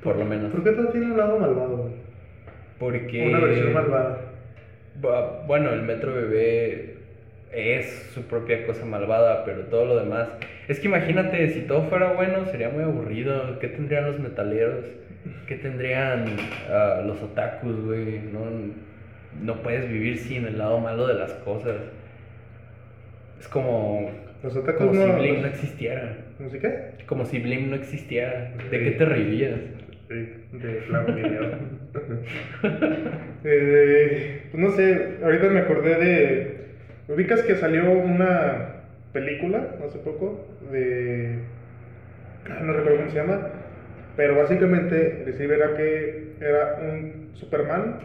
por 0.02 0.16
lo 0.16 0.24
menos. 0.24 0.50
¿Por 0.52 0.64
qué 0.64 0.70
todo 0.72 0.88
tiene 0.88 1.06
un 1.06 1.16
lado 1.18 1.38
malvado, 1.38 1.76
güey? 1.76 1.92
Porque... 2.78 3.26
Una 3.28 3.40
versión 3.40 3.72
malvada. 3.72 4.18
Bu- 5.00 5.46
Bueno, 5.46 5.70
el 5.72 5.82
Metro 5.82 6.14
Bebé 6.14 6.96
es 7.52 8.10
su 8.14 8.22
propia 8.22 8.66
cosa 8.66 8.84
malvada, 8.84 9.44
pero 9.44 9.62
todo 9.66 9.84
lo 9.84 9.96
demás. 9.96 10.28
Es 10.68 10.78
que 10.78 10.86
imagínate, 10.86 11.48
si 11.50 11.62
todo 11.62 11.82
fuera 11.84 12.12
bueno, 12.12 12.44
sería 12.46 12.68
muy 12.68 12.84
aburrido. 12.84 13.58
¿Qué 13.58 13.68
tendrían 13.68 14.06
los 14.06 14.20
metaleros? 14.20 14.84
¿Qué 15.46 15.56
tendrían 15.56 16.24
ah, 16.70 17.02
los 17.04 17.20
otakus, 17.22 17.80
güey? 17.84 18.20
No, 18.32 18.40
no 19.42 19.62
puedes 19.62 19.88
vivir 19.90 20.18
sin 20.18 20.46
el 20.46 20.58
lado 20.58 20.78
malo 20.78 21.06
de 21.06 21.14
las 21.14 21.32
cosas. 21.34 21.76
Es 23.40 23.48
como. 23.48 24.10
Los 24.42 24.56
otakus 24.56 24.86
Como 24.86 24.92
si 25.02 25.08
no. 25.08 25.18
Blim 25.18 25.42
no 25.42 25.48
existiera. 25.48 26.16
¿Cómo 26.36 26.50
si 26.50 26.58
qué? 26.58 26.78
Como 27.06 27.24
si 27.24 27.38
Blim 27.40 27.70
no 27.70 27.76
existiera. 27.76 28.52
¿De 28.70 28.78
Sí. 28.78 28.84
qué 28.84 28.90
te 28.92 29.04
reirías? 29.04 29.60
Sí, 30.08 30.28
de 30.52 30.78
claro 30.86 31.14
video. 31.14 31.42
eh, 33.44 34.42
pues 34.50 34.62
no 34.62 34.70
sé, 34.72 35.16
ahorita 35.22 35.48
me 35.48 35.60
acordé 35.60 35.94
de. 35.96 36.56
¿Ubicas 37.08 37.42
que 37.42 37.56
salió 37.56 37.90
una 37.90 38.81
película 39.12 39.76
hace 39.86 39.98
poco? 39.98 40.46
De. 40.70 41.38
ah, 42.50 42.60
No 42.62 42.72
recuerdo 42.72 42.98
cómo 42.98 43.10
se 43.10 43.16
llama. 43.16 43.48
Pero 44.16 44.36
básicamente 44.36 45.24
decía 45.24 45.46
era 45.46 45.74
que 45.74 46.32
era 46.40 46.78
un 46.82 47.30
Superman 47.34 48.00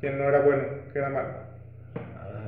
que 0.00 0.10
no 0.10 0.24
era 0.24 0.40
bueno, 0.40 0.62
que 0.92 0.98
era 0.98 1.10
malo. 1.10 1.28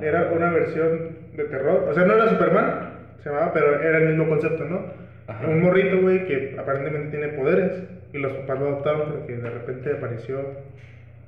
Era 0.00 0.30
una 0.32 0.50
versión 0.50 1.16
de 1.34 1.44
terror. 1.44 1.88
O 1.88 1.94
sea, 1.94 2.04
no 2.04 2.14
era 2.14 2.28
Superman, 2.28 2.90
se 3.22 3.30
llamaba, 3.30 3.52
pero 3.52 3.80
era 3.80 3.98
el 3.98 4.08
mismo 4.08 4.28
concepto, 4.28 4.64
¿no? 4.64 4.86
Ajá. 5.26 5.46
Un 5.46 5.62
morrito, 5.62 6.00
güey, 6.00 6.26
que 6.26 6.56
aparentemente 6.58 7.16
tiene 7.16 7.32
poderes. 7.34 7.82
Y 8.12 8.18
los 8.18 8.32
papás 8.32 8.60
lo 8.60 8.68
adoptaron 8.68 9.10
porque 9.10 9.36
de 9.36 9.50
repente 9.50 9.92
apareció, 9.92 10.40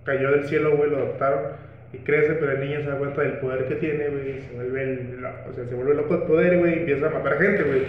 cayó 0.05 0.31
del 0.31 0.45
cielo, 0.45 0.77
güey, 0.77 0.91
lo 0.91 0.99
adoptaron. 0.99 1.53
Y 1.93 1.99
crece, 1.99 2.35
pero 2.35 2.53
el 2.53 2.61
niño 2.61 2.81
se 2.83 2.89
da 2.91 2.97
cuenta 2.99 3.23
del 3.23 3.39
poder 3.39 3.67
que 3.67 3.77
tiene, 3.77 4.09
güey. 4.09 4.41
Se 4.43 4.55
vuelve, 4.55 4.83
el- 4.83 5.21
lo- 5.23 5.31
o 5.49 5.53
sea, 5.55 5.65
se 5.65 5.75
vuelve 5.75 5.95
loco 5.95 6.19
de 6.19 6.27
poder, 6.27 6.59
güey, 6.59 6.75
y 6.75 6.79
empieza 6.81 7.07
a 7.07 7.11
matar 7.11 7.39
gente, 7.41 7.63
güey. 7.63 7.83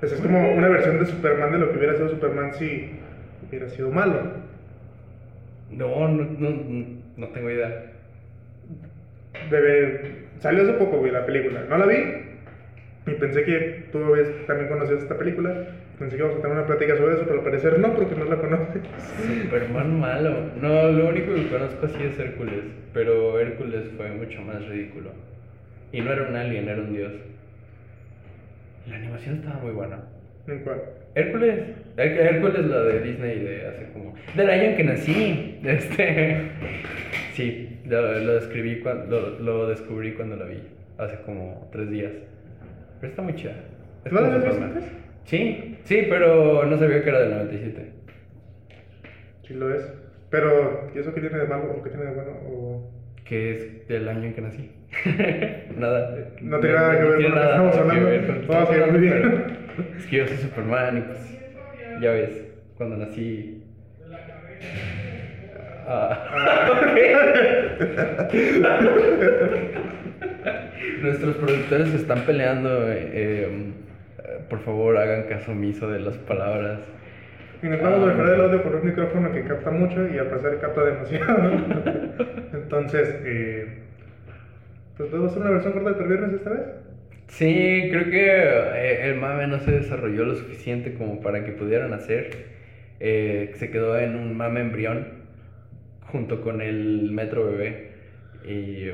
Pues 0.00 0.12
es 0.12 0.20
como 0.20 0.52
una 0.54 0.68
versión 0.68 0.98
de 0.98 1.06
Superman 1.06 1.52
de 1.52 1.58
lo 1.58 1.70
que 1.70 1.78
hubiera 1.78 1.94
sido 1.94 2.08
Superman 2.08 2.52
si 2.54 2.90
hubiera 3.48 3.68
sido 3.68 3.90
malo. 3.90 4.44
No, 5.70 6.08
no, 6.08 6.24
no, 6.38 6.86
no 7.16 7.28
tengo 7.28 7.50
idea. 7.50 7.92
Debe- 9.50 10.24
Salió 10.40 10.62
hace 10.62 10.72
poco, 10.74 10.98
güey, 10.98 11.12
la 11.12 11.24
película. 11.24 11.64
No 11.68 11.78
la 11.78 11.86
vi. 11.86 11.94
Y 13.06 13.10
pensé 13.12 13.44
que 13.44 13.84
tú 13.92 13.98
habías- 14.04 14.28
también 14.46 14.68
conocías 14.68 15.02
esta 15.02 15.16
película. 15.16 15.68
Pensé 15.98 16.16
que 16.16 16.22
íbamos 16.22 16.38
a 16.38 16.42
tener 16.42 16.56
una 16.56 16.66
plática 16.66 16.96
sobre 16.96 17.14
eso, 17.14 17.24
pero 17.24 17.38
al 17.38 17.44
parecer 17.44 17.78
no, 17.78 17.94
porque 17.94 18.16
no 18.16 18.24
la 18.24 18.36
conoces. 18.36 18.82
Superman 19.42 20.00
malo. 20.00 20.50
No, 20.60 20.90
lo 20.90 21.08
único 21.08 21.34
que 21.34 21.46
conozco 21.48 21.86
así 21.86 22.02
es 22.02 22.18
Hércules. 22.18 22.64
Pero 22.92 23.38
Hércules 23.38 23.84
fue 23.96 24.10
mucho 24.10 24.42
más 24.42 24.66
ridículo. 24.66 25.10
Y 25.92 26.00
no 26.00 26.12
era 26.12 26.28
un 26.28 26.34
alien, 26.34 26.68
era 26.68 26.82
un 26.82 26.92
dios. 26.92 27.12
La 28.88 28.96
animación 28.96 29.36
estaba 29.36 29.60
muy 29.60 29.70
buena. 29.70 30.00
¿En 30.48 30.58
cuál? 30.60 30.82
Hércules. 31.14 31.60
Hércules, 31.96 32.66
la 32.66 32.82
de 32.82 33.00
Disney 33.00 33.38
de 33.38 33.66
hace 33.68 33.92
como. 33.92 34.14
Del 34.34 34.50
año 34.50 34.62
en 34.64 34.76
que 34.76 34.84
nací. 34.84 35.60
Este. 35.64 36.50
Sí, 37.34 37.80
lo, 37.86 38.20
lo 38.20 38.34
describí 38.34 38.78
cuando, 38.78 39.20
lo, 39.20 39.40
lo 39.40 39.66
descubrí 39.66 40.12
cuando 40.12 40.36
la 40.36 40.44
vi. 40.44 40.62
Hace 40.98 41.16
como 41.22 41.68
tres 41.72 41.90
días. 41.90 42.12
Pero 43.00 43.10
está 43.10 43.22
muy 43.22 43.34
chida. 43.34 43.56
Es 44.04 44.12
¿No 44.12 44.20
la 44.20 44.38
Sí, 45.24 45.78
sí, 45.84 46.06
pero 46.08 46.64
no 46.66 46.76
sabía 46.78 47.02
que 47.02 47.08
era 47.08 47.20
del 47.20 47.30
97. 47.30 47.92
Sí 49.46 49.54
lo 49.54 49.74
es. 49.74 49.92
Pero, 50.30 50.90
¿y 50.94 50.98
eso 50.98 51.14
qué 51.14 51.20
tiene 51.20 51.38
de 51.38 51.46
malo 51.46 51.72
o 51.78 51.82
qué 51.82 51.90
tiene 51.90 52.06
de 52.06 52.12
bueno? 52.14 52.32
O... 52.46 52.90
Que 53.24 53.52
es 53.52 53.88
del 53.88 54.08
año 54.08 54.24
en 54.24 54.34
que 54.34 54.40
nací. 54.40 54.70
nada. 55.76 56.16
No 56.40 56.60
tiene 56.60 56.74
nada 56.76 56.98
que 56.98 57.04
ver 57.04 57.12
con 57.14 57.22
lo 57.22 57.28
que 57.28 57.34
nada 57.34 57.50
estamos 57.50 57.74
que 57.74 57.80
hablando. 57.80 58.06
Ok, 58.06 58.12
estamos 58.14 58.90
muy 58.90 59.00
bien. 59.00 59.56
Es 59.96 60.06
que 60.06 60.16
yo 60.16 60.26
soy 60.26 60.36
Superman 60.36 60.98
y 60.98 61.00
pues. 61.02 61.38
Ya 62.00 62.10
ves, 62.10 62.44
cuando 62.76 62.96
nací. 62.96 63.62
Ah. 65.86 66.90
Nuestros 71.02 71.36
productores 71.36 71.88
se 71.88 71.96
están 71.96 72.20
peleando. 72.20 72.90
eh, 72.90 73.10
eh, 73.12 73.48
por 74.48 74.60
favor, 74.60 74.96
hagan 74.96 75.24
caso 75.24 75.52
omiso 75.52 75.90
de 75.90 76.00
las 76.00 76.16
palabras. 76.18 76.80
Intentamos 77.62 78.00
Ah. 78.02 78.06
mejorar 78.06 78.34
el 78.34 78.40
audio 78.42 78.62
con 78.62 78.74
un 78.74 78.84
micrófono 78.84 79.32
que 79.32 79.42
capta 79.44 79.70
mucho 79.70 80.06
y 80.08 80.18
al 80.18 80.26
parecer 80.26 80.58
capta 80.60 80.84
demasiado. 80.84 81.50
Entonces, 82.52 83.14
eh, 83.24 83.66
pues 84.96 85.12
hacer 85.12 85.40
una 85.40 85.50
versión 85.50 85.72
corta 85.72 85.90
de 85.90 85.94
Perviernes 85.96 86.32
esta 86.34 86.50
vez. 86.50 86.60
Sí, 87.28 87.88
creo 87.90 88.10
que 88.10 88.26
eh, 88.28 89.08
el 89.08 89.16
mame 89.16 89.46
no 89.46 89.58
se 89.58 89.72
desarrolló 89.72 90.24
lo 90.24 90.34
suficiente 90.34 90.94
como 90.94 91.20
para 91.20 91.44
que 91.44 91.52
pudieran 91.52 91.92
hacer. 91.94 92.30
Eh, 93.00 93.52
se 93.54 93.70
quedó 93.70 93.98
en 93.98 94.14
un 94.14 94.36
mame 94.36 94.60
embrión 94.60 95.08
junto 96.12 96.42
con 96.42 96.60
el 96.60 97.10
Metro 97.12 97.46
Bebé. 97.46 97.88
Y 98.46 98.90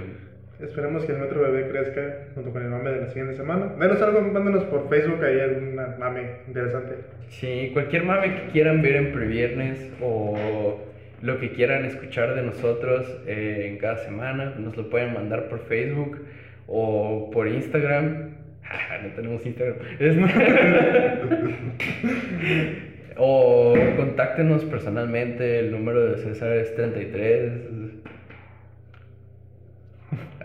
Esperemos 0.63 1.05
que 1.05 1.13
el 1.13 1.19
Metro 1.19 1.41
Bebé 1.41 1.69
crezca 1.71 2.19
junto 2.35 2.51
con 2.53 2.63
el 2.63 2.69
mame 2.69 2.91
de 2.91 3.01
la 3.03 3.07
siguiente 3.09 3.37
semana. 3.37 3.73
Denos 3.79 4.03
algo, 4.03 4.21
mándanos 4.21 4.65
por 4.65 4.89
Facebook, 4.89 5.23
ahí 5.25 5.41
alguna 5.41 5.97
mame 5.99 6.23
interesante. 6.49 6.95
sí, 7.29 7.71
cualquier 7.73 8.05
mame 8.05 8.35
que 8.35 8.51
quieran 8.53 8.83
ver 8.83 8.97
en 8.97 9.13
previernes 9.13 9.91
o 10.03 10.81
lo 11.23 11.39
que 11.39 11.53
quieran 11.53 11.85
escuchar 11.85 12.35
de 12.35 12.43
nosotros 12.43 13.07
eh, 13.27 13.69
en 13.71 13.79
cada 13.79 13.99
semana, 13.99 14.55
nos 14.59 14.77
lo 14.77 14.89
pueden 14.91 15.15
mandar 15.15 15.49
por 15.49 15.61
Facebook 15.67 16.19
o 16.67 17.31
por 17.31 17.49
Instagram. 17.49 18.31
Ah, 18.73 18.99
no 19.03 19.09
tenemos 19.17 19.45
Instagram. 19.45 19.75
Es- 19.99 20.17
o 23.17 23.75
contáctenos 23.97 24.65
personalmente, 24.65 25.59
el 25.59 25.73
número 25.73 26.13
de 26.13 26.19
César 26.19 26.53
es 26.57 26.73
33. 26.77 27.51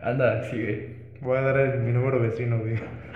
Anda, 0.06 0.43
sigue. 0.43 0.89
Voy 1.22 1.38
a 1.38 1.41
dar 1.41 1.58
el- 1.58 1.80
mi 1.80 1.91
número 1.91 2.20
vecino, 2.20 2.60
güey. 2.60 2.76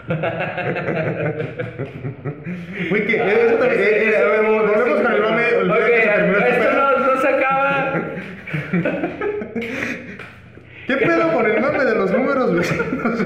Güey, 2.90 3.06
que 3.06 3.16
eso 3.16 3.56
también. 3.58 3.80
eh, 3.80 4.10
eh, 4.10 4.42
volvemos 4.42 5.02
con 5.02 5.14
el 5.14 5.22
mame. 5.22 5.44
Ok, 5.72 5.88
este 5.88 6.50
esto 6.50 6.74
no, 6.74 6.98
no 7.16 7.22
se 7.22 7.28
acaba. 7.28 8.02
¿Qué 10.88 10.98
pedo 10.98 11.32
con 11.34 11.46
el 11.46 11.62
mame 11.62 11.86
de 11.86 11.96
los 11.96 12.12
números 12.12 12.56
vecinos? 12.56 13.26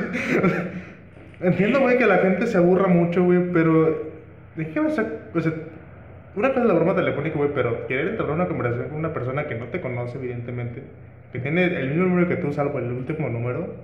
Entiendo, 1.42 1.80
güey, 1.80 1.98
que 1.98 2.06
la 2.06 2.18
gente 2.18 2.48
se 2.48 2.58
aburra 2.58 2.88
mucho, 2.88 3.24
güey, 3.24 3.40
pero 3.54 4.12
Déjame 4.56 4.92
sacar. 4.92 5.14
O 5.34 5.40
sea, 5.42 5.52
una 6.36 6.50
cosa 6.50 6.62
es 6.62 6.68
la 6.68 6.74
broma 6.74 6.96
telefónica, 6.96 7.38
güey, 7.38 7.50
pero 7.56 7.88
querer 7.88 8.10
entablar 8.10 8.36
una 8.36 8.48
conversación 8.48 8.90
con 8.90 9.00
una 9.00 9.14
persona 9.14 9.46
que 9.48 9.56
no 9.56 9.66
te 9.68 9.80
conoce, 9.82 10.18
evidentemente, 10.18 10.84
que 11.34 11.40
tiene 11.40 11.66
el 11.66 11.90
mismo 11.90 12.06
número 12.06 12.30
que 12.30 12.38
tú, 12.38 12.54
salvo 12.54 12.80
el 12.80 12.92
último 12.92 13.28
número. 13.28 13.76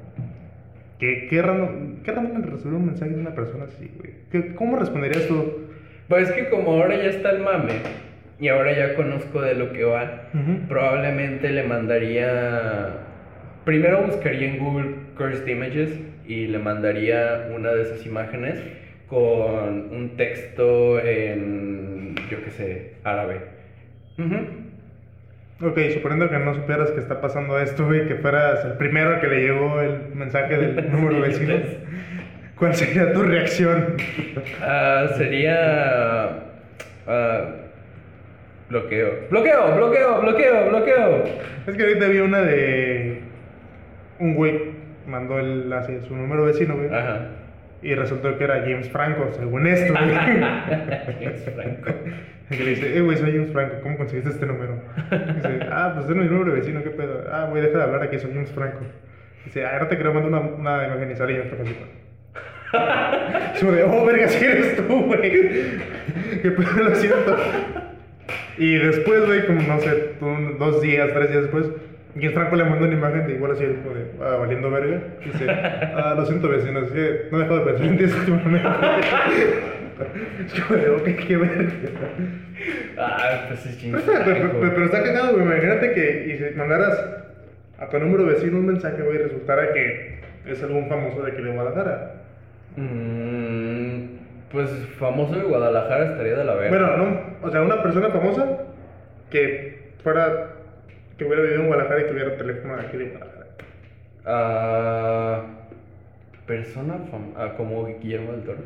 ¿Qué, 1.00 1.28
qué 1.30 1.42
random, 1.42 2.04
qué 2.04 2.12
random 2.12 2.44
recibir 2.44 2.74
un 2.76 2.86
mensaje 2.88 3.12
de 3.12 3.20
una 3.20 3.34
persona 3.34 3.66
así, 3.66 3.90
güey? 3.98 4.14
¿Qué- 4.32 4.54
¿Cómo 4.56 4.78
responderías 4.78 5.28
tú? 5.28 5.68
Pues 6.08 6.30
es 6.30 6.36
que 6.36 6.50
como 6.50 6.72
ahora 6.72 6.96
ya 6.98 7.06
está 7.10 7.32
el 7.32 7.40
mame 7.42 7.74
y 8.40 8.50
ahora 8.50 8.78
ya 8.78 8.96
conozco 8.96 9.42
de 9.42 9.56
lo 9.56 9.72
que 9.74 9.84
va, 9.84 10.30
Ujú. 10.34 10.68
probablemente 10.68 11.52
le 11.52 11.64
mandaría. 11.64 12.90
Primero 13.66 14.04
buscaría 14.04 14.50
en 14.54 14.60
Google 14.60 14.90
Cursed 15.18 15.48
Images 15.48 16.00
y 16.28 16.48
le 16.48 16.60
mandaría 16.60 17.50
una 17.56 17.72
de 17.74 17.84
esas 17.84 18.06
imágenes 18.06 18.60
con 19.08 19.92
un 19.92 20.14
texto 20.18 21.00
en, 21.00 22.16
yo 22.30 22.44
qué 22.44 22.52
sé, 22.52 22.94
árabe. 23.04 23.38
Ujú. 24.18 24.36
Ok, 25.62 25.78
suponiendo 25.94 26.30
que 26.30 26.38
no 26.40 26.54
supieras 26.56 26.92
que 26.92 27.02
está 27.02 27.20
pasando 27.20 27.60
esto, 27.60 27.86
güey, 27.86 28.08
que 28.08 28.16
fueras 28.16 28.64
el 28.64 28.74
primero 28.74 29.20
que 29.20 29.28
le 29.28 29.42
llegó 29.42 29.82
el 29.82 30.16
mensaje 30.16 30.58
del 30.58 30.92
número 30.92 31.22
vecino. 31.22 31.56
¿cuál 32.56 32.76
sería 32.76 33.12
tu 33.14 33.24
reacción? 33.24 33.96
Ah, 34.62 35.08
sería. 35.18 36.28
ah, 37.08 37.42
bloqueo. 38.70 39.12
Bloqueo, 39.30 39.76
bloqueo, 39.76 40.22
bloqueo, 40.22 40.70
bloqueo. 40.70 41.24
Es 41.68 41.76
que 41.76 41.84
ahorita 41.84 42.08
vi 42.08 42.20
una 42.20 42.42
de 42.42 43.22
un 44.20 44.36
güey 44.36 44.80
mandó 45.08 45.40
el, 45.40 45.72
así, 45.74 46.00
su 46.08 46.16
número 46.16 46.46
vecino, 46.46 46.76
güey, 46.76 46.88
Ajá. 46.94 47.30
y 47.82 47.96
resultó 47.96 48.38
que 48.38 48.44
era 48.44 48.62
James 48.62 48.90
Franco, 48.90 49.30
según 49.34 49.68
esto, 49.68 49.94
güey. 49.94 50.10
Es 51.22 51.50
Franco. 51.54 51.92
Y 52.52 52.58
le 52.58 52.70
dice, 52.72 52.98
eh, 52.98 53.02
güey, 53.02 53.18
soy 53.18 53.32
James 53.32 53.52
Franco, 53.52 53.76
¿cómo 53.84 53.98
conseguiste 53.98 54.32
este 54.32 54.46
número? 54.46 54.82
Dice, 55.36 55.60
ah, 55.72 55.92
pues 55.96 56.10
es 56.10 56.16
mi 56.16 56.26
número 56.26 56.54
vecino, 56.54 56.84
¿qué 56.84 56.90
pedo? 56.90 57.24
Ah, 57.32 57.48
güey, 57.50 57.62
deja 57.62 57.78
de 57.78 57.84
hablar 57.84 58.04
aquí, 58.04 58.18
soy 58.18 58.34
James 58.34 58.52
Franco. 58.52 58.80
Dice, 59.46 59.66
ah, 59.66 59.78
no 59.80 59.88
te 59.88 59.98
creo, 59.98 60.14
mando 60.14 60.30
una, 60.30 60.40
una 60.40 60.88
imagen 60.88 61.12
y 61.12 61.16
sale 61.16 61.38
James 61.38 61.50
Franco. 61.50 62.00
como 63.60 63.72
de, 63.72 63.84
oh, 63.84 64.06
verga, 64.06 64.28
si 64.28 64.46
eres 64.46 64.76
tú, 64.78 65.06
güey. 65.06 65.32
Qué 66.42 66.52
pedo, 66.52 66.84
lo 66.84 66.96
siento. 66.96 67.38
Y 68.58 68.78
después, 68.78 69.26
güey, 69.26 69.46
como 69.46 69.62
no 69.62 69.80
sé, 69.80 70.16
dos 70.60 70.82
días, 70.82 71.10
tres 71.14 71.30
días 71.30 71.44
después, 71.44 71.68
James 72.16 72.34
Franco 72.34 72.56
le 72.56 72.64
mandó 72.66 72.86
una 72.86 72.96
imagen 72.96 73.28
de 73.28 73.34
igual 73.36 73.52
así, 73.52 73.64
como 73.66 73.96
de, 73.96 74.06
ah, 74.22 74.38
valiendo 74.40 74.70
verga. 74.70 75.02
Dice, 75.24 75.50
ah, 75.50 76.16
lo 76.18 76.26
siento, 76.26 76.50
vecino, 76.50 76.80
es 76.80 77.32
no 77.32 77.42
he 77.42 77.48
de 77.48 77.60
pensar 77.62 77.86
en 77.86 77.98
ti 77.98 78.04
últimamente. 78.04 78.70
Como 80.68 80.80
de, 80.82 80.90
ok, 80.90 81.04
qué 81.28 81.38
verga. 81.38 81.72
Ah, 82.98 83.46
pues 83.48 83.66
es 83.66 83.78
chingón. 83.80 84.02
pero- 84.06 84.24
pero- 84.26 84.60
pero 84.74 84.86
está 84.86 85.04
cagado, 85.04 85.34
güey. 85.34 85.44
Imagínate 85.46 85.94
que 85.94 86.26
y 86.28 86.38
si 86.38 86.56
mandaras 86.58 87.00
a 87.78 87.88
tu 87.90 88.00
número 88.00 88.26
vecino 88.26 88.58
un 88.58 88.66
mensaje, 88.68 89.02
güey, 89.02 89.16
y 89.16 89.20
resultara 89.24 89.72
que 89.74 90.20
es 90.46 90.62
algún 90.64 90.88
famoso 90.90 91.22
de 91.24 91.32
aquí 91.32 91.42
de 91.42 91.52
Guadalajara. 91.52 92.16
Mm, 92.76 94.04
pues 94.52 94.70
famoso 94.98 95.36
de 95.36 95.44
Guadalajara 95.44 96.12
estaría 96.12 96.36
de 96.36 96.44
la 96.44 96.56
verga. 96.56 96.70
Bueno, 96.70 96.98
no, 96.98 97.20
o 97.42 97.52
sea, 97.52 97.62
una 97.62 97.82
persona 97.84 98.10
famosa 98.10 98.46
que 99.30 99.90
fuera, 100.04 100.50
que 101.18 101.26
hubiera 101.26 101.42
vivido 101.44 101.62
en 101.62 101.68
Guadalajara 101.68 102.02
y 102.02 102.08
tuviera 102.08 102.38
teléfono 102.38 102.76
de 102.78 102.82
aquí 102.88 102.98
de 102.98 103.06
Guadalajara. 103.06 103.46
Ah, 104.26 105.44
persona 106.46 106.96
fam- 107.12 107.34
ah, 107.38 107.54
como 107.58 107.86
Guillermo 107.86 108.32
del 108.34 108.42
Toro. 108.44 108.58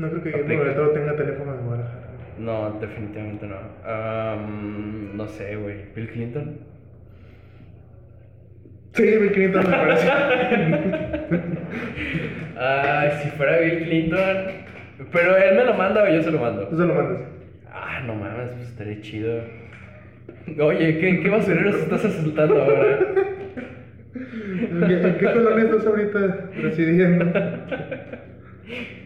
No 0.00 0.08
creo 0.08 0.22
que. 0.22 0.30
Guillermo 0.30 0.64
del 0.64 0.74
Toro 0.74 0.90
tenga 0.92 1.14
teléfono 1.14 1.52
de 1.52 1.58
Guadalajara. 1.62 2.06
No, 2.38 2.70
definitivamente 2.80 3.46
no. 3.46 3.56
No 5.14 5.28
sé, 5.28 5.56
güey. 5.56 5.76
Bill 5.94 6.08
Clinton. 6.08 6.56
Sí, 8.94 9.02
Bill 9.02 9.32
Clinton 9.32 9.70
me 9.70 9.76
parece. 9.76 10.10
Ay, 12.58 13.10
si 13.22 13.28
fuera 13.30 13.58
Bill 13.58 13.84
Clinton. 13.84 14.36
Pero 15.12 15.36
él 15.36 15.56
me 15.56 15.64
lo 15.66 15.74
manda 15.74 16.02
o 16.02 16.08
yo 16.08 16.22
se 16.22 16.30
lo 16.30 16.38
mando. 16.38 16.66
Tú 16.68 16.78
se 16.78 16.86
lo 16.86 16.94
mandas. 16.94 17.20
Ah, 17.70 18.00
no 18.06 18.14
mames, 18.14 18.52
pues 18.52 18.68
estaría 18.70 19.00
chido. 19.02 19.42
Oye, 20.60 20.98
¿qué, 20.98 21.20
qué 21.20 21.28
basureros 21.28 21.74
estás 21.76 22.06
asaltando 22.06 22.62
ahora? 22.62 22.98
¿En 24.14 24.84
qué, 24.88 24.94
en 24.94 25.18
qué 25.18 25.24
colonia 25.24 25.64
estás 25.64 25.86
ahorita 25.86 26.48
residiendo? 26.56 27.26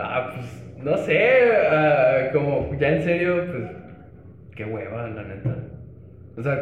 Ah, 0.00 0.32
pues 0.34 0.64
no 0.84 0.96
sé, 0.98 1.50
ah, 1.70 2.28
como 2.32 2.70
ya 2.78 2.88
en 2.90 3.02
serio, 3.02 3.44
pues 3.46 3.70
qué 4.54 4.64
hueva, 4.64 5.08
la 5.08 5.22
neta. 5.24 5.56
O 6.36 6.42
sea, 6.42 6.60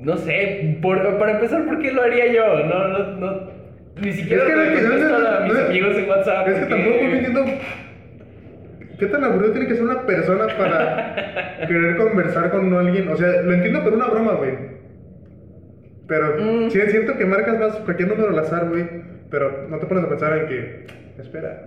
no 0.00 0.16
sé, 0.16 0.78
por- 0.82 1.18
para 1.18 1.32
empezar, 1.32 1.64
¿por 1.66 1.78
qué 1.80 1.92
lo 1.92 2.02
haría 2.02 2.26
yo? 2.32 2.64
No, 2.64 2.88
no, 2.88 2.98
no, 3.16 3.50
ni 4.02 4.12
siquiera 4.12 4.42
Es 4.44 4.48
que 4.48 4.86
contesto 4.88 5.16
a 5.16 5.40
mis 5.40 5.56
amigos 5.56 5.96
en 5.96 6.08
WhatsApp. 6.08 6.48
Es 6.48 6.58
que 6.60 6.66
tampoco 6.66 6.96
me 7.04 7.12
entiendo. 7.18 7.44
¿Qué 8.98 9.06
tan 9.06 9.24
aburrido 9.24 9.52
tiene 9.52 9.68
que 9.68 9.74
ser 9.74 9.84
una 9.84 10.02
persona 10.06 10.46
para 10.56 11.14
querer 11.68 11.96
conversar 11.96 12.50
con 12.50 12.72
alguien? 12.74 13.08
O 13.08 13.16
sea, 13.16 13.42
lo 13.42 13.52
entiendo 13.52 13.84
por 13.84 13.92
una 13.92 14.06
broma, 14.08 14.32
güey. 14.32 14.54
Pero 16.08 16.36
Mm. 16.38 16.70
sí, 16.70 16.80
siento 16.88 17.16
que 17.18 17.26
marcas 17.26 17.58
más 17.58 17.76
cualquier 17.80 18.08
número 18.08 18.30
al 18.30 18.38
azar, 18.38 18.68
güey. 18.68 18.86
Pero 19.30 19.66
no 19.68 19.78
te 19.78 19.86
pones 19.86 20.04
a 20.04 20.08
pensar 20.08 20.38
en 20.38 20.46
que, 20.46 20.86
espera, 21.18 21.66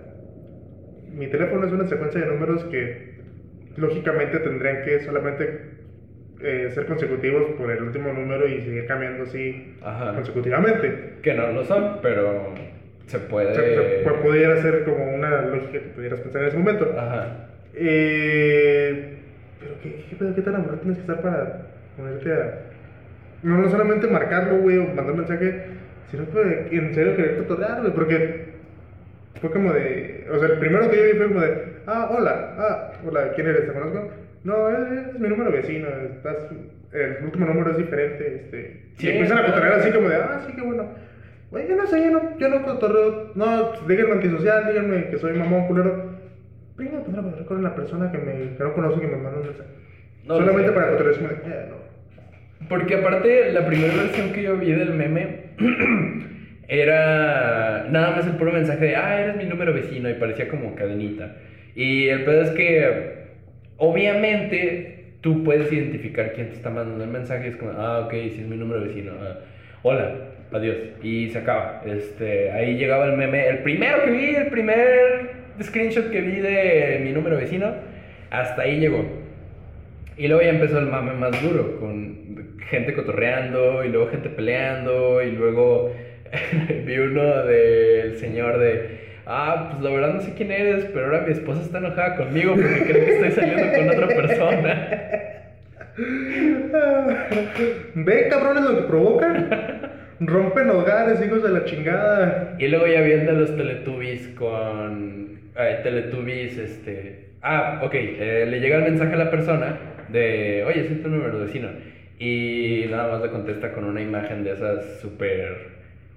mi 1.14 1.26
teléfono 1.28 1.66
es 1.66 1.72
una 1.72 1.86
secuencia 1.86 2.20
de 2.20 2.26
números 2.26 2.64
que 2.64 3.14
lógicamente 3.76 4.38
tendrían 4.38 4.82
que 4.82 5.00
solamente 5.00 5.60
eh, 6.42 6.70
ser 6.72 6.86
consecutivos 6.86 7.50
por 7.58 7.70
el 7.70 7.82
último 7.82 8.12
número 8.12 8.46
y 8.48 8.60
seguir 8.62 8.86
cambiando 8.86 9.24
así 9.24 9.76
Ajá. 9.82 10.14
consecutivamente. 10.14 11.14
Que 11.22 11.34
no 11.34 11.52
lo 11.52 11.64
son, 11.64 11.98
pero 12.02 12.54
se 13.06 13.18
puede. 13.18 13.50
O 13.52 13.54
sea, 13.54 13.64
se- 13.64 14.04
pu- 14.04 14.22
pudiera 14.22 14.56
ser 14.62 14.84
como 14.84 15.14
una 15.14 15.42
lógica 15.42 15.72
que 15.72 15.80
pudieras 15.80 16.20
pensar 16.20 16.42
en 16.42 16.48
ese 16.48 16.56
momento. 16.58 16.94
Ajá. 16.96 17.46
Eh, 17.74 19.16
pero 19.60 19.74
¿qué, 19.82 20.04
qué, 20.08 20.16
pedo? 20.16 20.34
¿Qué 20.34 20.42
tan 20.42 20.54
aburrido 20.56 20.78
tienes 20.78 20.98
que 20.98 21.02
estar 21.02 21.20
para 21.22 21.66
ponerte 21.96 22.32
a... 22.32 22.60
No, 23.42 23.58
no 23.58 23.68
solamente 23.70 24.06
marcarlo, 24.06 24.58
güey, 24.58 24.78
o 24.78 24.84
mandar 24.88 25.12
un 25.12 25.18
mensaje, 25.18 25.64
sino 26.10 26.24
que 26.30 26.68
en 26.76 26.94
serio 26.94 27.16
querer 27.16 27.36
cotorrear, 27.38 27.80
güey, 27.80 27.92
porque 27.92 28.44
fue 29.40 29.50
como 29.50 29.72
de... 29.72 30.26
O 30.32 30.38
sea, 30.38 30.48
el 30.48 30.58
primero 30.58 30.90
que 30.90 30.96
yo 30.96 31.04
vi 31.04 31.12
fue 31.12 31.28
como 31.28 31.40
de, 31.40 31.62
ah, 31.86 32.08
hola, 32.10 32.54
ah, 32.58 32.92
hola, 33.06 33.32
¿quién 33.34 33.48
eres? 33.48 33.66
¿Te 33.66 33.72
conozco? 33.72 34.10
No, 34.44 34.70
es, 34.70 35.08
es 35.08 35.20
mi 35.20 35.28
número 35.28 35.52
vecino, 35.52 35.88
estás... 36.14 36.36
El 36.92 37.24
último 37.24 37.46
número 37.46 37.70
es 37.70 37.78
diferente, 37.78 38.34
este... 38.34 38.82
Sí, 38.96 39.06
y 39.06 39.10
empiezan 39.10 39.38
a 39.38 39.46
cotorrear 39.46 39.74
así 39.74 39.92
como 39.92 40.08
de, 40.08 40.16
ah, 40.16 40.42
sí, 40.46 40.52
qué 40.54 40.62
bueno. 40.62 40.88
Güey, 41.50 41.68
yo 41.68 41.76
no 41.76 41.86
sé, 41.86 42.02
yo 42.02 42.10
no, 42.10 42.38
yo 42.38 42.48
no 42.48 42.62
cotorreo, 42.62 43.32
no, 43.34 43.72
díganme 43.86 44.12
antisocial, 44.14 44.66
díganme 44.68 45.08
que 45.08 45.18
soy 45.18 45.36
mamón 45.36 45.66
culero. 45.66 46.10
Venga 46.76 46.98
a 46.98 47.04
poner 47.04 47.20
a 47.20 47.22
hablar 47.24 47.44
con 47.44 47.62
la 47.62 47.74
persona 47.74 48.10
que, 48.10 48.18
me, 48.18 48.56
que 48.56 48.62
no 48.62 48.72
conozco 48.72 48.98
y 48.98 49.00
que 49.02 49.06
me 49.08 49.22
manda 49.22 49.38
un 49.38 49.46
mensaje. 49.46 49.68
No 50.24 50.34
Solamente 50.36 50.68
sé. 50.68 50.74
para 50.74 50.90
cotorrear, 50.90 51.12
es 51.12 51.18
como 51.18 51.28
de, 51.28 51.34
eh, 51.34 51.66
no. 51.68 52.68
Porque 52.68 52.94
aparte, 52.96 53.52
la 53.52 53.66
primera 53.66 53.94
versión 53.94 54.32
que 54.32 54.42
yo 54.42 54.56
vi 54.56 54.72
del 54.72 54.94
meme 54.94 55.50
era 56.70 57.88
nada 57.90 58.12
más 58.12 58.26
el 58.26 58.34
puro 58.34 58.52
mensaje 58.52 58.84
de, 58.84 58.96
ah, 58.96 59.20
eres 59.20 59.36
mi 59.36 59.44
número 59.44 59.74
vecino, 59.74 60.08
y 60.08 60.14
parecía 60.14 60.48
como 60.48 60.76
cadenita. 60.76 61.34
Y 61.74 62.08
el 62.08 62.24
pedo 62.24 62.42
es 62.42 62.50
que, 62.50 63.24
obviamente, 63.76 65.14
tú 65.20 65.42
puedes 65.42 65.72
identificar 65.72 66.32
quién 66.32 66.48
te 66.48 66.54
está 66.54 66.70
mandando 66.70 67.02
el 67.02 67.10
mensaje, 67.10 67.48
es 67.48 67.56
como, 67.56 67.72
ah, 67.72 68.06
ok, 68.06 68.12
si 68.12 68.40
es 68.42 68.46
mi 68.46 68.56
número 68.56 68.82
vecino, 68.82 69.12
ah, 69.20 69.40
hola, 69.82 70.14
adiós, 70.52 70.76
y 71.02 71.30
se 71.30 71.38
acaba. 71.38 71.82
Este, 71.84 72.52
ahí 72.52 72.76
llegaba 72.76 73.06
el 73.06 73.16
meme, 73.16 73.48
el 73.48 73.58
primero 73.58 74.04
que 74.04 74.10
vi, 74.12 74.36
el 74.36 74.46
primer 74.46 74.78
screenshot 75.60 76.10
que 76.12 76.20
vi 76.20 76.36
de 76.36 77.00
mi 77.02 77.10
número 77.10 77.36
vecino, 77.36 77.74
hasta 78.30 78.62
ahí 78.62 78.78
llegó. 78.78 79.04
Y 80.16 80.28
luego 80.28 80.42
ya 80.42 80.50
empezó 80.50 80.78
el 80.78 80.86
mame 80.86 81.14
más 81.14 81.42
duro, 81.42 81.80
con 81.80 82.56
gente 82.68 82.94
cotorreando, 82.94 83.84
y 83.84 83.88
luego 83.88 84.08
gente 84.08 84.28
peleando, 84.28 85.20
y 85.20 85.32
luego 85.32 85.92
vi 86.86 86.98
uno 86.98 87.44
del 87.44 88.16
señor 88.16 88.58
de, 88.58 89.00
ah, 89.26 89.68
pues 89.70 89.82
la 89.82 89.90
verdad 89.90 90.14
no 90.14 90.20
sé 90.20 90.34
quién 90.34 90.50
eres, 90.50 90.84
pero 90.86 91.06
ahora 91.06 91.22
mi 91.22 91.32
esposa 91.32 91.62
está 91.62 91.78
enojada 91.78 92.16
conmigo 92.16 92.54
porque 92.54 92.84
cree 92.84 93.04
que 93.04 93.14
estoy 93.14 93.30
saliendo 93.32 93.76
con 93.76 93.88
otra 93.90 94.08
persona. 94.08 94.88
Ve, 97.94 98.28
cabrones, 98.28 98.64
lo 98.64 98.76
que 98.76 98.82
provocan. 98.82 99.90
Rompen 100.20 100.70
hogares, 100.70 101.24
hijos 101.24 101.42
de 101.42 101.50
la 101.50 101.64
chingada. 101.64 102.56
Y 102.58 102.68
luego 102.68 102.86
ya 102.86 103.00
vi 103.00 103.12
el 103.12 103.26
de 103.26 103.32
los 103.32 103.56
Teletubbies 103.56 104.28
con... 104.28 105.40
Ay, 105.56 105.76
Teletubbies, 105.82 106.58
este... 106.58 107.30
Ah, 107.42 107.80
ok, 107.82 107.94
eh, 107.94 108.46
le 108.48 108.60
llega 108.60 108.76
el 108.76 108.84
mensaje 108.84 109.14
a 109.14 109.16
la 109.16 109.30
persona 109.30 109.78
de, 110.08 110.64
oye, 110.66 110.86
soy 110.86 110.96
tu 110.96 111.08
número 111.08 111.38
de 111.38 111.46
vecino. 111.46 111.68
Y 112.18 112.84
nada 112.90 113.12
más 113.12 113.22
le 113.22 113.30
contesta 113.30 113.72
con 113.72 113.84
una 113.84 114.02
imagen 114.02 114.44
de 114.44 114.52
esas 114.52 115.00
súper 115.00 115.69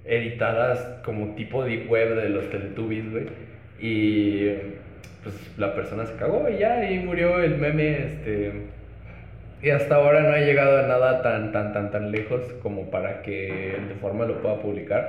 editadas 0.06 0.80
como 1.04 1.36
tipo 1.36 1.64
deep 1.64 1.89
web 1.89 2.16
de 2.16 2.30
los 2.30 2.49
Teletubbies, 2.49 3.12
güey. 3.12 3.26
Y 3.80 4.49
pues 5.24 5.36
la 5.58 5.74
persona 5.76 6.06
se 6.06 6.16
cagó 6.16 6.47
y 6.49 6.58
ya, 6.58 6.89
y 6.89 6.99
murió 6.99 7.41
el 7.41 7.58
meme, 7.58 8.06
este... 8.06 8.51
Y 9.62 9.70
hasta 9.70 9.95
ahora 9.95 10.24
no 10.24 10.34
ha 10.34 10.39
llegado 10.39 10.80
a 10.80 10.88
nada 10.88 11.22
tan, 11.22 11.54
tan, 11.54 11.72
tan, 11.72 11.89
tan 11.89 12.12
lejos 12.12 12.41
como 12.62 12.91
para 12.91 13.22
que 13.22 13.78
de 13.88 13.95
forma 13.95 14.26
lo 14.26 14.41
pueda 14.41 14.60
publicar. 14.60 15.08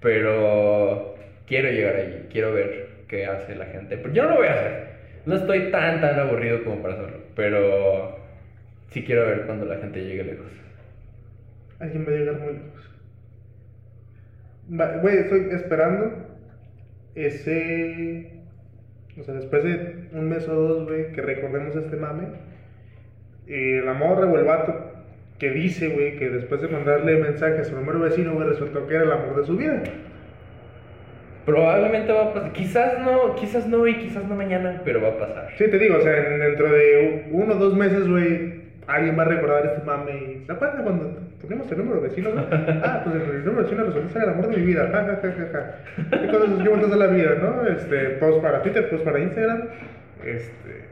Pero 0.00 1.14
quiero 1.46 1.70
llegar 1.70 1.94
allí, 1.94 2.26
quiero 2.30 2.52
ver 2.52 2.88
qué 3.06 3.26
hace 3.26 3.54
la 3.54 3.66
gente. 3.66 3.96
Pero 3.96 4.12
yo 4.12 4.24
no 4.24 4.30
lo 4.30 4.36
voy 4.36 4.48
a 4.48 4.54
hacer. 4.54 4.86
No 5.26 5.36
estoy 5.36 5.70
tan, 5.70 6.00
tan 6.00 6.18
aburrido 6.18 6.64
como 6.64 6.82
para 6.82 6.94
hacerlo. 6.94 7.18
Pero 7.36 8.18
sí 8.90 9.04
quiero 9.04 9.26
ver 9.26 9.42
cuando 9.46 9.64
la 9.64 9.76
gente 9.76 10.04
llegue 10.04 10.24
lejos. 10.24 10.50
Alguien 11.78 12.04
va 12.04 12.10
a 12.10 12.16
llegar 12.16 12.34
muy 12.34 12.52
lejos. 12.54 12.93
Güey, 14.68 15.18
estoy 15.18 15.48
esperando 15.52 16.12
ese. 17.14 18.30
O 19.20 19.22
sea, 19.22 19.34
después 19.34 19.62
de 19.62 20.08
un 20.12 20.28
mes 20.28 20.48
o 20.48 20.54
dos, 20.54 20.88
güey, 20.88 21.12
que 21.12 21.22
recordemos 21.22 21.76
este 21.76 21.96
mame. 21.96 22.28
eh, 23.46 23.82
la 23.84 23.92
morra 23.92 24.26
o 24.26 24.38
el 24.38 24.44
vato 24.44 24.90
que 25.38 25.50
dice, 25.50 25.88
güey, 25.88 26.16
que 26.16 26.30
después 26.30 26.62
de 26.62 26.68
mandarle 26.68 27.16
mensaje 27.20 27.58
a 27.60 27.64
su 27.64 27.74
número 27.76 28.00
vecino, 28.00 28.32
güey, 28.34 28.48
resultó 28.48 28.86
que 28.86 28.94
era 28.94 29.04
el 29.04 29.12
amor 29.12 29.36
de 29.36 29.44
su 29.44 29.56
vida. 29.56 29.82
Probablemente 31.44 32.10
va 32.12 32.30
a 32.30 32.32
pasar. 32.34 32.52
Quizás 32.52 33.00
no, 33.00 33.34
quizás 33.34 33.66
no 33.66 33.86
y 33.86 33.98
quizás 33.98 34.24
no 34.26 34.34
mañana, 34.34 34.80
pero 34.84 35.02
va 35.02 35.08
a 35.08 35.18
pasar. 35.18 35.50
Sí, 35.58 35.68
te 35.68 35.78
digo, 35.78 35.96
o 35.98 36.00
sea, 36.00 36.16
en- 36.16 36.40
dentro 36.40 36.72
de 36.72 37.26
uno 37.32 37.54
o 37.54 37.58
dos 37.58 37.76
meses, 37.76 38.08
güey, 38.08 38.62
alguien 38.86 39.18
va 39.18 39.22
a 39.22 39.26
recordar 39.26 39.66
este 39.66 39.82
mame 39.84 40.12
y. 40.40 40.46
¿Se 40.46 40.52
acuerdan 40.52 40.84
cuando 40.84 41.18
ponemos 41.40 41.70
el 41.70 41.78
número 41.78 42.00
vecino? 42.00 42.30
Ah, 42.84 43.02
pues 43.04 43.16
el 43.16 43.44
número 43.44 43.64
vecino 43.64 43.84
resultó 43.84 44.08
ser 44.10 44.22
el 44.22 44.28
amor 44.30 44.48
de 44.48 44.56
mi 44.56 44.66
vida. 44.66 44.88
Ja, 44.90 45.04
ja, 45.04 45.20
ja, 45.22 45.48
ja. 45.52 46.20
¿Qué 46.20 46.28
cosas 46.28 46.90
de 46.90 46.96
la 46.96 47.06
vida, 47.06 47.34
no? 47.42 47.66
Este, 47.66 48.10
post 48.20 48.42
para 48.42 48.62
Twitter, 48.62 48.88
post 48.90 49.04
para 49.04 49.20
Instagram. 49.20 49.68
Este. 50.24 50.84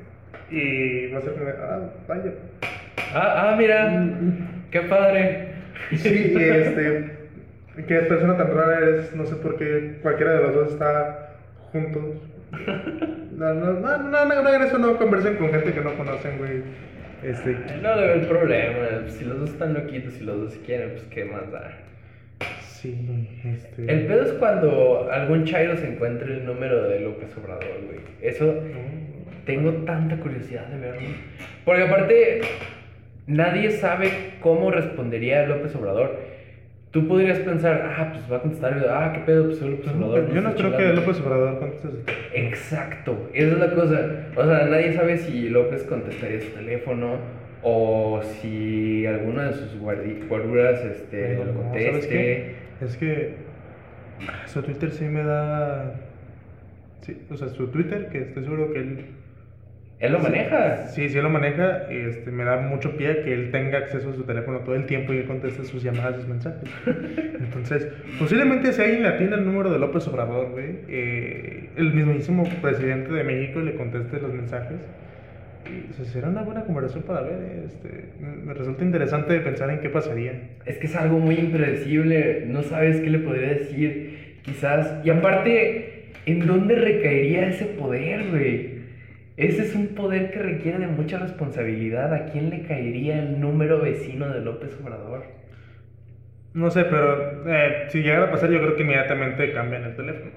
Y 0.50 1.10
va 1.12 1.18
a 1.18 1.22
ser 1.22 1.32
como 1.32 1.46
ah, 1.48 1.80
vaya. 2.06 2.32
Ah, 3.14 3.50
ah, 3.50 3.56
mira. 3.56 4.08
Qué 4.70 4.80
padre. 4.82 5.48
Sí, 5.96 6.34
este. 6.36 7.22
Qué 7.86 7.98
persona 8.00 8.36
tan 8.36 8.54
rara 8.54 8.78
eres, 8.78 9.14
no 9.14 9.24
sé 9.24 9.34
por 9.36 9.56
qué 9.56 9.98
cualquiera 10.02 10.34
de 10.34 10.42
los 10.42 10.54
dos 10.54 10.72
está 10.72 11.36
juntos. 11.72 12.02
No, 13.32 13.54
no, 13.54 13.72
no, 13.72 13.98
no, 13.98 14.42
no, 14.42 14.64
eso, 14.64 14.78
no 14.78 14.98
conversen 14.98 15.36
con 15.36 15.50
gente 15.50 15.72
que 15.72 15.80
no 15.80 15.96
conocen, 15.96 16.36
güey. 16.38 16.62
Este, 17.22 17.56
No 17.80 17.94
le 17.96 18.06
veo 18.06 18.14
el 18.14 18.26
problema. 18.26 19.08
Si 19.08 19.24
los 19.24 19.40
dos 19.40 19.50
están 19.50 19.74
loquitos 19.74 20.16
y 20.20 20.24
los 20.24 20.40
dos 20.40 20.54
quieren, 20.66 20.90
pues 20.90 21.04
qué 21.04 21.24
más 21.24 21.50
da. 21.52 21.72
sí, 22.62 22.96
este. 23.44 23.92
El 23.92 24.06
pedo 24.06 24.22
es 24.24 24.32
cuando 24.32 25.08
algún 25.10 25.44
chairo 25.44 25.76
se 25.76 25.88
encuentre 25.88 26.32
el 26.34 26.44
número 26.44 26.88
de 26.88 27.00
López 27.00 27.30
Obrador, 27.36 27.80
güey. 27.86 28.00
Eso 28.20 28.54
tengo 29.46 29.72
tanta 29.84 30.16
curiosidad 30.16 30.66
de 30.66 30.78
verlo. 30.78 31.08
Porque 31.64 31.82
aparte, 31.82 32.40
nadie 33.26 33.70
sabe 33.70 34.10
cómo 34.40 34.70
respondería 34.70 35.46
López 35.46 35.74
Obrador. 35.76 36.31
Tú 36.92 37.08
podrías 37.08 37.38
pensar, 37.38 37.90
ah, 37.96 38.12
pues 38.12 38.30
va 38.30 38.36
a 38.36 38.42
contestar, 38.42 38.86
ah, 38.90 39.12
qué 39.14 39.20
pedo, 39.20 39.46
pues 39.46 39.58
soy 39.58 39.70
López 39.70 39.88
Obrador. 39.94 40.34
Yo 40.34 40.40
no 40.42 40.50
sé 40.50 40.56
creo 40.56 40.76
que. 40.76 40.92
López 40.92 41.20
Obrador 41.20 41.58
conteste. 41.58 41.88
Exacto, 42.34 43.30
esa 43.32 43.52
es 43.52 43.58
la 43.58 43.74
cosa. 43.74 44.26
O 44.36 44.44
sea, 44.44 44.66
nadie 44.66 44.92
sabe 44.92 45.16
si 45.16 45.48
López 45.48 45.84
contestaría 45.84 46.42
su 46.42 46.50
teléfono 46.50 47.16
o 47.62 48.20
si 48.22 49.06
alguna 49.06 49.44
de 49.44 49.54
sus 49.54 49.78
guaruras 49.78 50.84
este, 50.84 51.36
No, 51.36 51.44
lo 51.44 51.52
conteste. 51.54 51.90
¿sabes 51.90 52.06
qué? 52.06 52.54
Es 52.82 52.96
que 52.98 53.34
su 54.46 54.62
Twitter 54.62 54.90
sí 54.90 55.04
me 55.04 55.22
da. 55.24 55.94
Sí, 57.00 57.16
o 57.30 57.36
sea, 57.38 57.48
su 57.48 57.68
Twitter, 57.68 58.08
que 58.08 58.18
estoy 58.18 58.44
seguro 58.44 58.70
que 58.70 58.78
él. 58.80 59.06
Él 60.02 60.12
lo 60.12 60.18
maneja. 60.18 60.88
Sí, 60.88 61.08
sí, 61.08 61.16
él 61.16 61.22
lo 61.22 61.30
maneja. 61.30 61.88
Este, 61.88 62.32
me 62.32 62.42
da 62.42 62.56
mucho 62.56 62.96
pie 62.96 63.22
que 63.22 63.32
él 63.32 63.52
tenga 63.52 63.78
acceso 63.78 64.10
a 64.10 64.14
su 64.14 64.24
teléfono 64.24 64.58
todo 64.58 64.74
el 64.74 64.84
tiempo 64.84 65.12
y 65.12 65.18
él 65.18 65.26
conteste 65.26 65.64
sus 65.64 65.80
llamadas, 65.80 66.16
sus 66.16 66.26
mensajes. 66.26 66.68
Entonces, 67.38 67.86
posiblemente 68.18 68.72
si 68.72 68.82
alguien 68.82 69.04
le 69.04 69.10
atiende 69.10 69.36
el 69.36 69.44
número 69.44 69.70
de 69.70 69.78
López 69.78 70.08
Obrador, 70.08 70.50
güey, 70.50 70.74
eh, 70.88 71.68
el 71.76 71.94
mismísimo 71.94 72.42
presidente 72.60 73.12
de 73.12 73.22
México 73.22 73.60
le 73.60 73.76
conteste 73.76 74.20
los 74.20 74.34
mensajes. 74.34 74.78
O 75.90 75.92
sea, 75.92 76.04
será 76.06 76.30
una 76.30 76.42
buena 76.42 76.64
conversación 76.64 77.04
para 77.04 77.20
ver. 77.20 77.62
Este, 77.64 78.06
me 78.20 78.54
resulta 78.54 78.82
interesante 78.82 79.38
pensar 79.38 79.70
en 79.70 79.78
qué 79.78 79.88
pasaría. 79.88 80.32
Es 80.66 80.78
que 80.78 80.88
es 80.88 80.96
algo 80.96 81.20
muy 81.20 81.36
impredecible, 81.36 82.46
no 82.48 82.64
sabes 82.64 83.00
qué 83.00 83.08
le 83.08 83.20
podría 83.20 83.50
decir, 83.50 84.40
quizás. 84.42 84.96
Y 85.04 85.10
aparte, 85.10 86.06
¿en 86.26 86.44
dónde 86.44 86.74
recaería 86.74 87.46
ese 87.46 87.66
poder, 87.66 88.30
güey? 88.30 88.71
Ese 89.36 89.62
es 89.62 89.74
un 89.74 89.88
poder 89.94 90.30
que 90.30 90.38
requiere 90.40 90.78
de 90.78 90.86
mucha 90.88 91.18
responsabilidad. 91.18 92.12
¿A 92.14 92.26
quién 92.26 92.50
le 92.50 92.62
caería 92.62 93.18
el 93.18 93.40
número 93.40 93.80
vecino 93.80 94.28
de 94.28 94.40
López 94.40 94.76
Obrador? 94.82 95.24
No 96.54 96.70
sé, 96.70 96.84
pero 96.84 97.48
eh, 97.48 97.86
si 97.88 98.02
llegara 98.02 98.26
a 98.26 98.30
pasar, 98.30 98.50
yo 98.50 98.60
creo 98.60 98.76
que 98.76 98.82
inmediatamente 98.82 99.52
cambian 99.52 99.84
el 99.84 99.96
teléfono. 99.96 100.32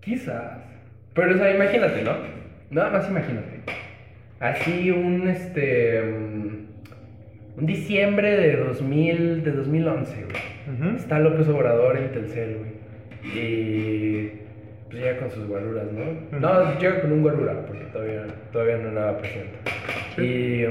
Quizás. 0.00 0.58
Pero, 1.14 1.34
o 1.34 1.38
sea, 1.38 1.54
imagínate, 1.54 2.02
¿no? 2.02 2.12
Nada 2.70 2.90
más 2.90 3.08
imagínate. 3.08 3.60
Así 4.40 4.90
un, 4.90 5.28
este... 5.28 6.02
mm, 6.02 6.66
Un 7.56 7.66
diciembre 7.66 8.36
de 8.36 8.56
2000, 8.56 9.44
de 9.44 9.52
2011, 9.52 10.24
güey. 10.24 10.96
Está 10.96 11.18
López 11.20 11.48
Obrador 11.48 11.96
en 11.96 12.10
Telcel, 12.12 12.56
güey. 12.58 12.72
Y 13.22 14.32
llega 14.94 15.18
con 15.18 15.30
sus 15.30 15.46
guaruras, 15.46 15.86
¿no? 15.92 16.38
No, 16.40 16.78
llega 16.78 17.00
con 17.00 17.12
un 17.12 17.22
guarura, 17.22 17.66
porque 17.66 17.84
todavía, 17.84 18.26
todavía 18.52 18.76
no 18.78 18.90
era 18.90 19.18
presidente. 19.18 19.58
Sí. 20.16 20.22
Y 20.22 20.62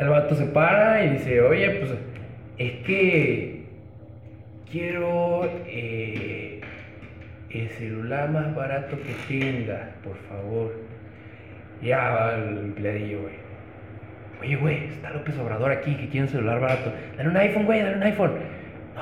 el 0.00 0.08
vato 0.08 0.34
se 0.34 0.46
para 0.46 1.04
y 1.04 1.10
dice, 1.10 1.40
oye, 1.40 1.70
pues 1.70 1.92
es 2.58 2.72
que 2.84 3.64
quiero 4.70 5.48
eh, 5.66 6.60
el 7.50 7.68
celular 7.70 8.30
más 8.30 8.54
barato 8.54 8.96
que 8.96 9.14
tenga, 9.28 9.90
por 10.04 10.16
favor. 10.28 10.72
Ya 11.82 12.10
va 12.10 12.34
el 12.34 12.58
empleadillo, 12.58 13.22
güey. 13.22 13.34
Oye, 14.40 14.56
güey, 14.56 14.84
está 14.84 15.10
López 15.10 15.38
Obrador 15.38 15.70
aquí 15.70 15.94
que 15.94 16.08
quiere 16.08 16.22
un 16.22 16.28
celular 16.28 16.60
barato. 16.60 16.92
Dale 17.16 17.28
un 17.28 17.36
iPhone, 17.36 17.66
güey, 17.66 17.82
dale 17.82 17.96
un 17.96 18.02
iPhone. 18.02 18.32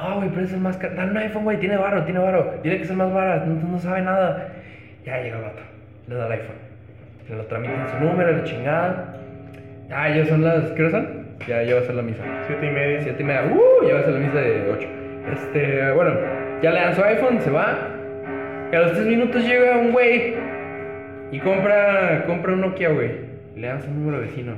No, 0.01 0.17
güey, 0.17 0.29
pero 0.29 0.43
es 0.43 0.53
el 0.53 0.61
más 0.61 0.77
caro. 0.77 0.95
Dale 0.95 1.11
un 1.11 1.17
iPhone, 1.17 1.45
güey, 1.45 1.59
tiene 1.59 1.77
varo, 1.77 2.05
tiene 2.05 2.21
varo. 2.21 2.55
Dile 2.63 2.77
que 2.77 2.85
es 2.85 2.91
el 2.91 2.97
más 2.97 3.13
barato, 3.13 3.47
no, 3.47 3.69
no 3.69 3.79
sabe 3.79 4.03
nada. 4.03 4.53
Ya 5.05 5.21
llega 5.21 5.39
el 5.39 5.43
vato, 5.43 5.63
le 6.07 6.15
da 6.15 6.27
el 6.27 6.33
iPhone. 6.33 6.57
Le 7.29 7.37
lo 7.37 7.45
tramitan 7.47 7.89
su 7.89 8.05
número, 8.05 8.33
la 8.33 8.45
chingada. 8.45 9.15
Ah, 9.91 10.09
ya 10.09 10.25
son 10.27 10.45
las. 10.45 10.71
¿Qué 10.73 10.83
hora 10.83 10.91
son? 10.93 11.27
Ya, 11.47 11.63
ya 11.63 11.75
va 11.75 11.81
a 11.81 11.85
ser 11.85 11.95
la 11.95 12.03
misa. 12.03 12.23
Siete 12.47 12.67
y 12.67 12.71
media. 12.71 13.01
Siete 13.03 13.23
y 13.23 13.27
media. 13.27 13.45
¡Uh! 13.45 13.87
Ya 13.87 13.95
va 13.95 14.01
a 14.01 14.03
ser 14.05 14.15
la 14.15 14.21
misa 14.21 14.39
de 14.39 14.71
8. 14.71 14.89
Este, 15.33 15.93
bueno, 15.93 16.13
ya 16.63 16.71
le 16.73 16.81
dan 16.81 16.95
su 16.95 17.03
iPhone, 17.03 17.41
se 17.41 17.51
va. 17.51 17.77
Y 18.71 18.77
a 18.77 18.81
los 18.81 18.93
tres 18.93 19.07
minutos 19.07 19.47
llega 19.47 19.79
un 19.79 19.93
güey 19.93 20.35
y 21.33 21.39
compra, 21.41 22.25
compra 22.27 22.53
un 22.53 22.61
Nokia, 22.61 22.91
güey. 22.91 23.11
Le 23.57 23.67
dan 23.67 23.83
su 23.83 23.91
número 23.91 24.21
vecino. 24.21 24.55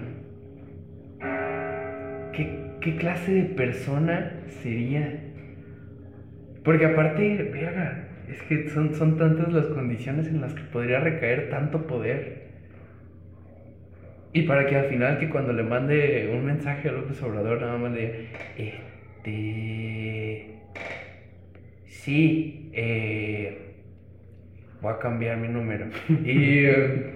¿Qué, 2.33 2.73
¿Qué 2.81 2.97
clase 2.97 3.33
de 3.33 3.43
persona 3.45 4.33
sería? 4.63 5.30
Porque 6.65 6.87
aparte, 6.87 7.51
verga, 7.53 8.09
es 8.29 8.43
que 8.43 8.69
son, 8.69 8.95
son 8.95 9.17
tantas 9.17 9.53
las 9.53 9.67
condiciones 9.67 10.29
en 10.29 10.41
las 10.41 10.55
que 10.55 10.63
podría 10.63 11.01
recaer 11.01 11.51
tanto 11.51 11.87
poder. 11.87 12.51
Y 14.33 14.43
para 14.43 14.67
que 14.67 14.77
al 14.77 14.87
final 14.87 15.19
que 15.19 15.29
cuando 15.29 15.53
le 15.53 15.63
mande 15.65 16.31
un 16.33 16.45
mensaje 16.45 16.89
a 16.89 16.93
López 16.93 17.21
Obrador 17.23 17.61
nada 17.61 17.79
más 17.79 17.93
le 17.93 18.01
diga, 18.01 18.15
este... 18.57 20.55
Sí, 21.87 22.71
eh, 22.73 23.59
voy 24.81 24.93
a 24.93 24.99
cambiar 24.99 25.37
mi 25.39 25.49
número. 25.49 25.87
y 26.25 26.65
eh, 26.65 27.13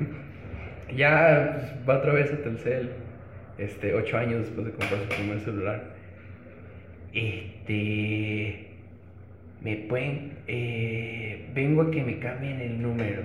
ya 0.97 1.53
pues, 1.55 1.89
va 1.89 1.99
otra 1.99 2.13
vez 2.13 2.33
a 2.33 2.43
Telcel, 2.43 2.91
este, 3.59 3.95
ocho 3.95 4.19
años 4.19 4.41
después 4.41 4.67
de 4.67 4.73
comprar 4.73 5.01
su 5.03 5.09
primer 5.09 5.41
celular. 5.41 5.95
Este... 7.13 8.64
Me 9.65 9.77
pueden... 9.77 10.33
eh, 10.47 11.47
vengo 11.55 11.83
a 11.83 11.91
que 11.91 12.03
me 12.03 12.19
cambien 12.19 12.61
el 12.61 12.83
número. 12.83 13.23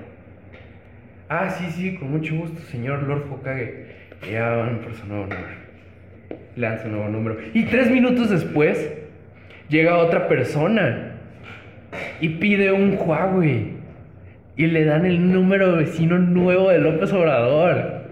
Ah, 1.27 1.49
sí, 1.49 1.65
sí, 1.71 1.95
con 1.95 2.11
mucho 2.11 2.33
gusto, 2.35 2.61
señor 2.71 3.03
Lord 3.03 3.25
Hokage. 3.29 3.85
Ya 4.31 4.49
van 4.49 4.79
por 4.79 4.93
su 4.95 5.05
nuevo 5.05 5.23
número. 5.23 5.59
Dan 6.55 6.79
su 6.81 6.87
nuevo 6.87 7.09
número. 7.09 7.37
Y 7.53 7.63
tres 7.65 7.91
minutos 7.91 8.29
después, 8.29 8.93
llega 9.69 9.97
otra 9.97 10.27
persona 10.27 11.15
y 12.21 12.29
pide 12.29 12.71
un 12.71 12.97
Huawei. 12.97 13.73
Y 14.55 14.67
le 14.67 14.85
dan 14.85 15.05
el 15.05 15.31
número 15.31 15.75
vecino 15.75 16.19
nuevo 16.19 16.69
de 16.69 16.79
López 16.79 17.13
Obrador. 17.13 18.05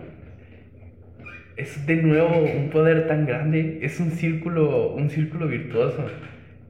Es 1.58 1.86
de 1.88 1.96
nuevo 1.98 2.40
un 2.40 2.70
poder 2.70 3.08
tan 3.08 3.26
grande. 3.26 3.80
Es 3.82 4.00
un 4.00 4.12
círculo, 4.12 4.94
un 4.94 5.10
círculo 5.10 5.48
virtuoso. 5.48 6.06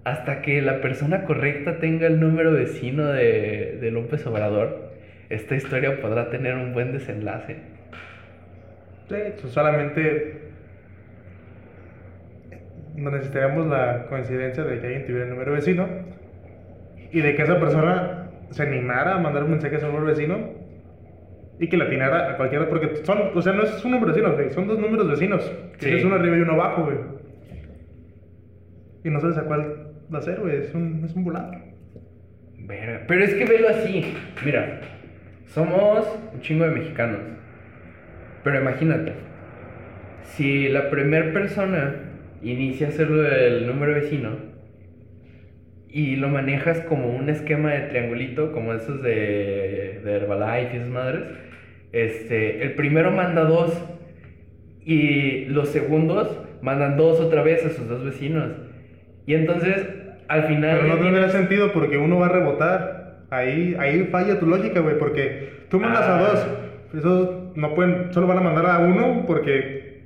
Hasta 0.07 0.41
que 0.41 0.61
la 0.61 0.79
persona 0.79 1.25
correcta 1.25 1.79
tenga 1.79 2.07
el 2.07 2.21
número 2.21 2.53
vecino 2.53 3.07
de, 3.07 3.77
de 3.81 3.91
López 3.91 4.25
Obrador, 4.25 4.93
esta 5.29 5.55
historia 5.55 5.99
podrá 5.99 6.29
tener 6.29 6.55
un 6.55 6.71
buen 6.71 6.93
desenlace. 6.93 7.57
Sí, 9.09 9.15
pues 9.41 9.51
solamente 9.51 10.43
no 12.95 13.11
necesitaríamos 13.11 13.67
la 13.67 14.05
coincidencia 14.07 14.63
de 14.63 14.79
que 14.79 14.85
alguien 14.85 15.05
tuviera 15.05 15.25
el 15.25 15.29
número 15.31 15.51
vecino 15.51 15.89
y 17.11 17.19
de 17.19 17.35
que 17.35 17.41
esa 17.41 17.59
persona 17.59 18.29
se 18.51 18.63
animara 18.63 19.15
a 19.15 19.17
mandar 19.17 19.43
un 19.43 19.51
mensaje 19.51 19.75
a 19.75 19.79
su 19.81 19.87
número 19.87 20.05
vecino 20.05 20.37
y 21.59 21.67
que 21.67 21.75
la 21.75 21.83
atinara 21.83 22.31
a 22.31 22.37
cualquiera, 22.37 22.69
porque 22.69 22.95
son, 23.03 23.31
o 23.35 23.41
sea, 23.41 23.51
no 23.51 23.63
es 23.63 23.83
un 23.83 23.91
número 23.91 24.13
vecino, 24.13 24.31
güey, 24.31 24.51
son 24.51 24.69
dos 24.69 24.79
números 24.79 25.09
vecinos. 25.09 25.53
Sí. 25.79 25.95
Es 25.95 26.05
uno 26.05 26.15
arriba 26.15 26.37
y 26.37 26.41
uno 26.43 26.53
abajo, 26.53 26.85
güey. 26.85 26.97
Y 29.03 29.09
no 29.09 29.19
sabes 29.19 29.37
a 29.37 29.43
cuál 29.43 29.86
a 30.13 30.21
ser, 30.21 30.39
güey, 30.39 30.57
es 30.57 30.73
un, 30.73 31.03
es 31.03 31.13
un 31.15 31.23
volado. 31.23 31.51
Verga, 32.59 33.03
Pero 33.07 33.23
es 33.23 33.33
que 33.33 33.45
velo 33.45 33.69
así. 33.69 34.13
Mira, 34.43 34.81
somos 35.45 36.07
un 36.33 36.41
chingo 36.41 36.65
de 36.65 36.71
mexicanos. 36.71 37.19
Pero 38.43 38.61
imagínate, 38.61 39.13
si 40.23 40.69
la 40.69 40.89
primera 40.89 41.33
persona 41.33 41.95
inicia 42.41 42.87
a 42.87 42.89
hacerlo 42.89 43.23
del 43.23 43.67
número 43.67 43.95
vecino 43.95 44.37
y 45.89 46.15
lo 46.17 46.29
manejas 46.29 46.81
como 46.81 47.09
un 47.09 47.29
esquema 47.29 47.71
de 47.71 47.87
triangulito, 47.87 48.51
como 48.51 48.73
esos 48.73 49.01
de, 49.01 50.01
de 50.03 50.11
Herbalife 50.13 50.73
y 50.73 50.77
esas 50.77 50.89
madres, 50.89 51.23
este, 51.91 52.63
el 52.63 52.75
primero 52.75 53.11
manda 53.11 53.43
dos 53.43 53.73
y 54.85 55.45
los 55.45 55.69
segundos 55.69 56.39
mandan 56.61 56.97
dos 56.97 57.19
otra 57.19 57.43
vez 57.43 57.65
a 57.65 57.69
sus 57.69 57.87
dos 57.87 58.03
vecinos. 58.03 58.51
Y 59.27 59.35
entonces, 59.35 59.87
al 60.27 60.43
final... 60.45 60.79
Pero 60.81 60.95
no 60.95 60.99
tendría 61.03 61.29
sentido 61.29 61.71
porque 61.73 61.97
uno 61.99 62.17
va 62.17 62.25
a 62.25 62.29
rebotar. 62.29 63.17
Ahí, 63.29 63.75
ahí 63.77 64.05
falla 64.05 64.39
tu 64.39 64.47
lógica, 64.47 64.79
güey, 64.79 64.97
porque 64.97 65.65
tú 65.69 65.79
mandas 65.79 66.03
a 66.03 66.17
Ah. 66.17 66.21
dos. 66.21 66.47
Esos 66.97 67.55
no 67.57 67.75
pueden, 67.75 68.11
solo 68.13 68.25
van 68.25 68.37
a 68.39 68.41
mandar 68.41 68.65
a 68.65 68.79
uno 68.79 69.25
porque, 69.27 70.05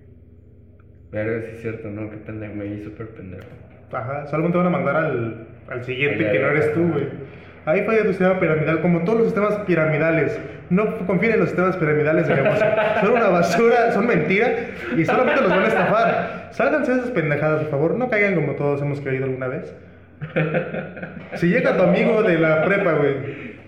Verga, 1.11 1.41
sí 1.41 1.51
es 1.53 1.61
cierto, 1.61 1.89
no, 1.89 2.09
qué 2.09 2.17
pendejo, 2.17 2.55
me 2.55 2.79
súper 2.83 3.09
pendejo. 3.09 3.43
ajá, 3.91 4.25
solamente 4.27 4.57
van 4.57 4.67
a 4.67 4.71
mandar 4.71 4.95
al, 4.95 5.47
al 5.69 5.83
siguiente 5.83 6.31
que 6.31 6.39
no 6.39 6.47
eres 6.47 6.73
tú, 6.73 6.87
güey. 6.91 7.05
Ahí 7.71 7.83
falla 7.83 8.01
tu 8.01 8.09
sistema 8.09 8.37
piramidal, 8.37 8.81
como 8.81 9.05
todos 9.05 9.19
los 9.19 9.27
sistemas 9.27 9.55
piramidales. 9.65 10.37
No 10.69 10.97
confíen 11.07 11.33
en 11.33 11.39
los 11.39 11.49
sistemas 11.49 11.77
piramidales 11.77 12.27
de 12.27 12.35
negocio. 12.35 12.65
Son 12.99 13.11
una 13.13 13.29
basura, 13.29 13.93
son 13.93 14.07
mentira 14.07 14.47
y 14.97 15.05
solamente 15.05 15.41
los 15.41 15.49
van 15.49 15.63
a 15.63 15.67
estafar. 15.67 16.49
Sálganse 16.51 16.91
esas 16.91 17.11
pendejadas, 17.11 17.61
por 17.61 17.71
favor. 17.71 17.95
No 17.95 18.09
caigan 18.09 18.35
como 18.35 18.55
todos 18.55 18.81
hemos 18.81 18.99
caído 18.99 19.23
alguna 19.23 19.47
vez. 19.47 19.73
Si 21.35 21.47
llega 21.47 21.77
tu 21.77 21.83
amigo 21.83 22.21
de 22.23 22.39
la 22.39 22.65
prepa, 22.65 22.91
güey, 22.91 23.15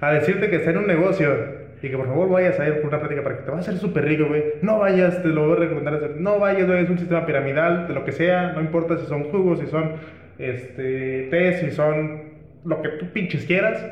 a 0.02 0.12
decirte 0.12 0.50
que 0.50 0.58
está 0.58 0.72
en 0.72 0.80
un 0.80 0.88
negocio 0.88 1.64
y 1.82 1.90
que 1.90 1.96
por 1.96 2.08
favor 2.08 2.30
vayas 2.30 2.60
a 2.60 2.68
ir 2.68 2.82
por 2.82 2.90
una 2.90 3.00
práctica 3.00 3.24
para 3.24 3.38
que 3.38 3.44
te 3.44 3.52
vas 3.52 3.60
a 3.60 3.70
hacer 3.70 3.78
súper 3.80 4.04
rico, 4.04 4.26
güey, 4.28 4.44
no 4.62 4.80
vayas, 4.80 5.24
te 5.24 5.30
lo 5.30 5.48
voy 5.48 5.56
a 5.56 5.60
recomendar. 5.62 6.12
No 6.18 6.40
vayas, 6.40 6.68
güey, 6.68 6.84
es 6.84 6.90
un 6.90 7.00
sistema 7.00 7.26
piramidal, 7.26 7.88
de 7.88 7.94
lo 7.94 8.04
que 8.04 8.12
sea, 8.12 8.52
no 8.52 8.60
importa 8.60 8.98
si 8.98 9.06
son 9.06 9.24
jugos, 9.26 9.60
si 9.60 9.68
son 9.68 9.94
este, 10.38 11.30
té, 11.32 11.54
si 11.60 11.72
son 11.72 12.33
lo 12.66 12.82
que 12.82 12.90
tú 12.90 13.06
pinches 13.12 13.46
quieras. 13.46 13.84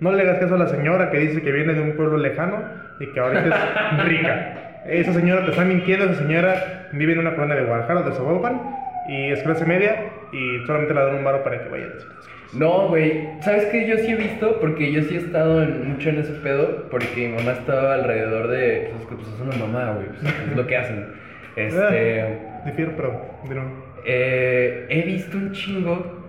No 0.00 0.12
le 0.12 0.22
hagas 0.22 0.38
caso 0.38 0.54
a 0.54 0.58
la 0.58 0.68
señora 0.68 1.10
que 1.10 1.18
dice 1.18 1.42
que 1.42 1.52
viene 1.52 1.74
de 1.74 1.80
un 1.82 1.92
pueblo 1.92 2.16
lejano 2.16 2.62
y 3.00 3.12
que 3.12 3.20
ahorita 3.20 3.98
es 3.98 4.04
rica. 4.08 4.82
Esa 4.86 5.12
señora 5.12 5.44
te 5.44 5.50
está 5.50 5.64
mintiendo, 5.64 6.06
esa 6.06 6.14
señora 6.22 6.88
vive 6.92 7.12
en 7.12 7.18
una 7.18 7.34
colonia 7.34 7.56
de 7.56 7.64
Guadalajara, 7.64 8.02
de 8.02 8.12
Zapopan, 8.12 8.60
y 9.08 9.30
es 9.32 9.42
clase 9.42 9.66
media 9.66 10.04
y 10.32 10.64
solamente 10.66 10.94
le 10.94 11.00
dan 11.00 11.14
un 11.16 11.24
varo 11.24 11.42
para 11.44 11.62
que 11.62 11.68
vaya 11.68 11.84
a 11.84 11.88
decir 11.88 12.08
las 12.08 12.16
cosas. 12.26 12.54
No, 12.54 12.88
güey, 12.88 13.28
¿sabes 13.42 13.66
qué? 13.66 13.86
Yo 13.86 13.96
sí 13.98 14.10
he 14.10 14.16
visto, 14.16 14.58
porque 14.58 14.90
yo 14.90 15.02
sí 15.02 15.14
he 15.14 15.18
estado 15.18 15.62
en- 15.62 15.86
mucho 15.92 16.08
en 16.08 16.18
ese 16.18 16.32
pedo, 16.32 16.88
porque 16.90 17.28
mi 17.28 17.36
mamá 17.36 17.52
estaba 17.52 17.94
alrededor 17.94 18.48
de. 18.48 18.88
Pues 18.90 19.02
es 19.02 19.08
que 19.08 19.14
pues, 19.16 19.28
es 19.28 19.40
una 19.40 19.56
mamá, 19.66 19.92
güey, 19.92 20.06
pues, 20.08 20.34
es 20.50 20.56
lo 20.56 20.66
que 20.66 20.76
hacen. 20.76 21.06
Este. 21.56 22.38
Difiero, 22.64 22.92
pero 22.96 23.20
de 23.48 23.54
nuevo. 23.54 23.70
eh, 24.04 24.86
he 24.88 25.02
visto 25.02 25.36
un 25.36 25.52
chingo 25.52 26.19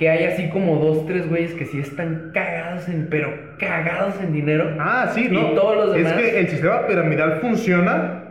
que 0.00 0.08
hay 0.08 0.24
así 0.24 0.48
como 0.48 0.76
dos, 0.84 1.06
tres 1.06 1.28
güeyes 1.28 1.54
que 1.54 1.66
sí 1.66 1.78
están 1.78 2.30
cagados 2.34 2.88
en. 2.88 3.06
Pero 3.08 3.32
cagados 3.58 4.20
en 4.20 4.32
dinero. 4.32 4.74
Ah, 4.80 5.10
sí, 5.14 5.28
Y 5.30 5.32
no. 5.34 5.50
todos 5.50 5.76
los 5.76 5.94
demás. 5.94 6.12
Es 6.14 6.18
que 6.32 6.40
el 6.40 6.48
sistema 6.48 6.86
piramidal 6.88 7.34
funciona 7.40 8.24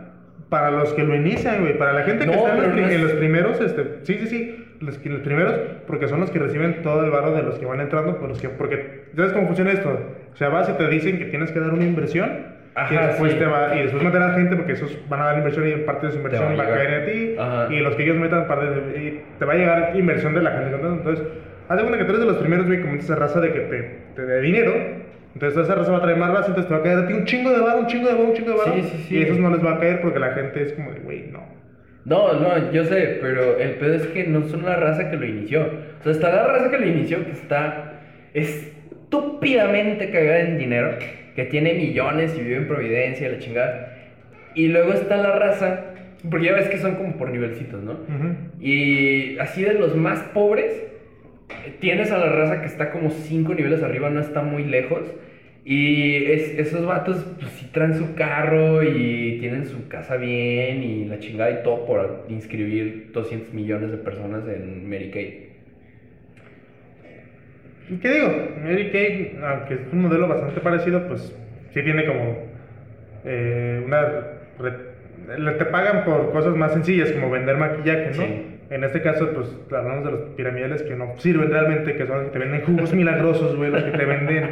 para 0.50 0.70
los 0.72 0.92
que 0.94 1.04
lo 1.04 1.14
inician, 1.14 1.60
güey. 1.60 1.78
Para 1.78 1.92
la 1.92 2.02
gente 2.02 2.26
que 2.26 2.30
No, 2.32 2.38
está 2.38 2.56
en 2.56 2.62
los, 2.62 2.74
no 2.76 2.86
es- 2.86 2.92
en 2.92 3.02
los 3.02 3.12
primeros, 3.12 3.60
este, 3.60 3.84
sí, 4.02 4.18
sí, 4.20 4.26
sí. 4.26 4.66
Los, 4.80 4.98
que- 4.98 5.10
los 5.10 5.20
primeros, 5.20 5.54
porque 5.86 6.08
son 6.08 6.20
los 6.20 6.30
que 6.30 6.38
reciben 6.38 6.82
todo 6.82 7.04
el 7.04 7.10
varo 7.10 7.32
de 7.34 7.42
los 7.42 7.58
que 7.58 7.66
van 7.66 7.80
entrando, 7.80 8.18
por 8.18 8.30
los 8.30 8.40
que, 8.40 8.48
porque, 8.48 9.04
¿sabes 9.14 9.32
cómo 9.32 9.46
funciona 9.46 9.72
esto? 9.72 9.90
O 10.32 10.36
sea, 10.36 10.48
vas 10.48 10.68
y 10.68 10.72
te 10.72 10.88
dicen 10.88 11.18
que 11.18 11.26
tienes 11.26 11.52
que 11.52 11.60
dar 11.60 11.70
una 11.72 11.84
inversión. 11.84 12.58
Ajá, 12.74 12.94
y 12.94 13.06
después 13.08 13.32
sí. 13.32 13.38
te 13.38 13.46
va, 13.46 13.74
y 13.76 13.82
después 13.82 14.02
meter 14.02 14.22
a 14.22 14.28
la 14.28 14.34
gente 14.34 14.56
porque 14.56 14.72
esos 14.72 14.96
van 15.08 15.20
a 15.20 15.24
dar 15.26 15.38
inversión 15.38 15.68
y 15.68 15.72
parte 15.84 16.06
de 16.06 16.12
su 16.12 16.18
inversión 16.18 16.52
va 16.52 16.56
va 16.56 16.62
a 16.62 16.66
a 16.66 16.70
caer 16.70 17.02
a 17.02 17.04
ti 17.04 17.34
Ajá. 17.36 17.66
y 17.74 17.80
los 17.80 17.96
que 17.96 18.04
ellos 18.04 18.16
metan 18.16 18.46
parte 18.46 18.66
de, 18.70 18.98
y 19.04 19.22
te 19.40 19.44
va 19.44 19.52
a 19.54 19.56
llegar 19.56 19.96
inversión 19.96 20.34
de 20.34 20.40
la 20.42 20.52
gente 20.52 20.76
entonces 20.76 21.26
haz 21.70 21.76
de 21.78 21.82
cuenta 21.84 21.98
que 21.98 22.04
tú 22.04 22.10
eres 22.10 22.20
de 22.20 22.26
los 22.26 22.36
primeros 22.38 22.66
güey 22.66 22.80
como 22.82 22.94
esa 22.96 23.14
raza 23.16 23.40
de 23.40 23.52
que 23.52 23.60
te, 23.60 23.90
te 24.16 24.22
dé 24.26 24.40
dinero 24.42 24.74
entonces 25.32 25.62
esa 25.64 25.74
raza 25.76 25.92
va 25.92 25.98
a 25.98 26.02
traer 26.02 26.18
más 26.18 26.30
raza 26.30 26.48
entonces 26.48 26.66
te 26.68 26.74
va 26.74 26.80
a 26.80 26.82
caer 26.82 26.98
a 26.98 27.06
ti 27.06 27.12
un 27.14 27.24
chingo 27.24 27.50
de 27.50 27.60
varo 27.60 27.80
un 27.80 27.86
chingo 27.86 28.08
de 28.08 28.14
varo 28.14 28.26
un 28.28 28.34
chingo 28.34 28.50
de 28.50 28.56
varo 28.58 28.74
Sí, 28.74 28.82
sí, 28.82 29.04
sí. 29.08 29.16
y 29.16 29.22
esos 29.22 29.38
no 29.38 29.50
les 29.50 29.64
va 29.64 29.76
a 29.76 29.78
caer 29.80 30.00
porque 30.02 30.18
la 30.18 30.32
gente 30.34 30.62
es 30.62 30.72
como 30.74 30.92
de 30.92 31.00
güey 31.00 31.28
no 31.30 31.42
No, 32.04 32.32
no, 32.40 32.72
yo 32.72 32.84
sé, 32.84 33.18
pero 33.22 33.58
el 33.58 33.72
pedo 33.76 33.94
es 33.94 34.06
que 34.08 34.24
no 34.26 34.42
son 34.48 34.64
la 34.64 34.74
raza 34.76 35.10
que 35.10 35.16
lo 35.16 35.26
inició. 35.26 35.60
O 36.00 36.02
sea, 36.02 36.12
está 36.12 36.30
la 36.34 36.46
raza 36.46 36.70
que 36.70 36.78
lo 36.78 36.86
inició 36.86 37.24
que 37.26 37.32
está 37.32 38.00
estúpidamente 38.32 40.10
cagada 40.10 40.40
en 40.40 40.58
dinero, 40.58 40.92
que 41.36 41.44
tiene 41.44 41.74
millones 41.74 42.34
y 42.36 42.40
vive 42.42 42.56
en 42.56 42.68
Providencia, 42.68 43.28
la 43.30 43.38
chingada. 43.38 43.96
Y 44.54 44.68
luego 44.68 44.92
está 44.92 45.16
la 45.18 45.32
raza, 45.38 45.80
porque 46.28 46.46
ya 46.46 46.54
ves 46.54 46.68
que 46.68 46.78
son 46.78 46.94
como 46.96 47.16
por 47.16 47.30
nivelcitos, 47.30 47.82
¿no? 47.82 47.98
Y 48.60 49.38
así 49.38 49.62
de 49.62 49.74
los 49.74 49.94
más 49.96 50.20
pobres, 50.34 50.72
tienes 51.80 52.10
a 52.12 52.18
la 52.18 52.30
raza 52.32 52.60
que 52.60 52.66
está 52.66 52.90
como 52.90 53.10
cinco 53.10 53.54
niveles 53.54 53.82
arriba, 53.82 54.10
no 54.10 54.20
está 54.20 54.42
muy 54.42 54.64
lejos. 54.64 55.02
Y 55.64 56.24
es- 56.24 56.58
esos 56.58 56.86
vatos, 56.86 57.24
pues 57.38 57.50
sí 57.52 57.68
traen 57.72 57.94
su 57.94 58.14
carro 58.14 58.82
y 58.82 59.36
tienen 59.40 59.66
su 59.66 59.88
casa 59.88 60.16
bien 60.16 60.82
y 60.82 61.04
la 61.04 61.18
chingada 61.18 61.50
y 61.50 61.62
todo 61.62 61.84
por 61.86 62.24
inscribir 62.30 63.10
200 63.12 63.52
millones 63.52 63.90
de 63.90 63.98
personas 63.98 64.42
en 64.48 64.88
Medicaid. 64.88 65.50
¿Y 67.90 67.96
¿Qué 67.96 68.08
digo? 68.08 68.28
Mary 68.62 68.90
Kay, 68.90 69.38
aunque 69.42 69.74
es 69.74 69.80
un 69.92 70.02
modelo 70.02 70.28
bastante 70.28 70.60
parecido, 70.60 71.06
pues 71.08 71.34
sí 71.74 71.82
tiene 71.82 72.06
como 72.06 72.36
eh, 73.24 73.82
una... 73.84 74.00
re- 74.58 74.90
le- 75.38 75.52
te 75.52 75.64
pagan 75.66 76.04
por 76.04 76.32
cosas 76.32 76.56
más 76.56 76.72
sencillas 76.72 77.12
como 77.12 77.30
vender 77.30 77.56
maquillaje, 77.56 78.06
¿no? 78.16 78.22
Sí. 78.22 78.32
En 78.70 78.84
este 78.84 79.02
caso, 79.02 79.28
pues 79.32 79.48
hablamos 79.72 80.04
de 80.04 80.10
los 80.12 80.20
piramidales 80.36 80.82
que 80.84 80.94
no 80.94 81.14
sirven 81.18 81.50
realmente, 81.50 81.96
que 81.96 82.06
son 82.06 82.16
los 82.18 82.26
que 82.26 82.30
te 82.32 82.38
venden 82.38 82.62
jugos 82.62 82.94
milagrosos, 82.94 83.56
güey, 83.56 83.70
los 83.70 83.82
que 83.82 83.90
te 83.90 84.04
venden, 84.04 84.50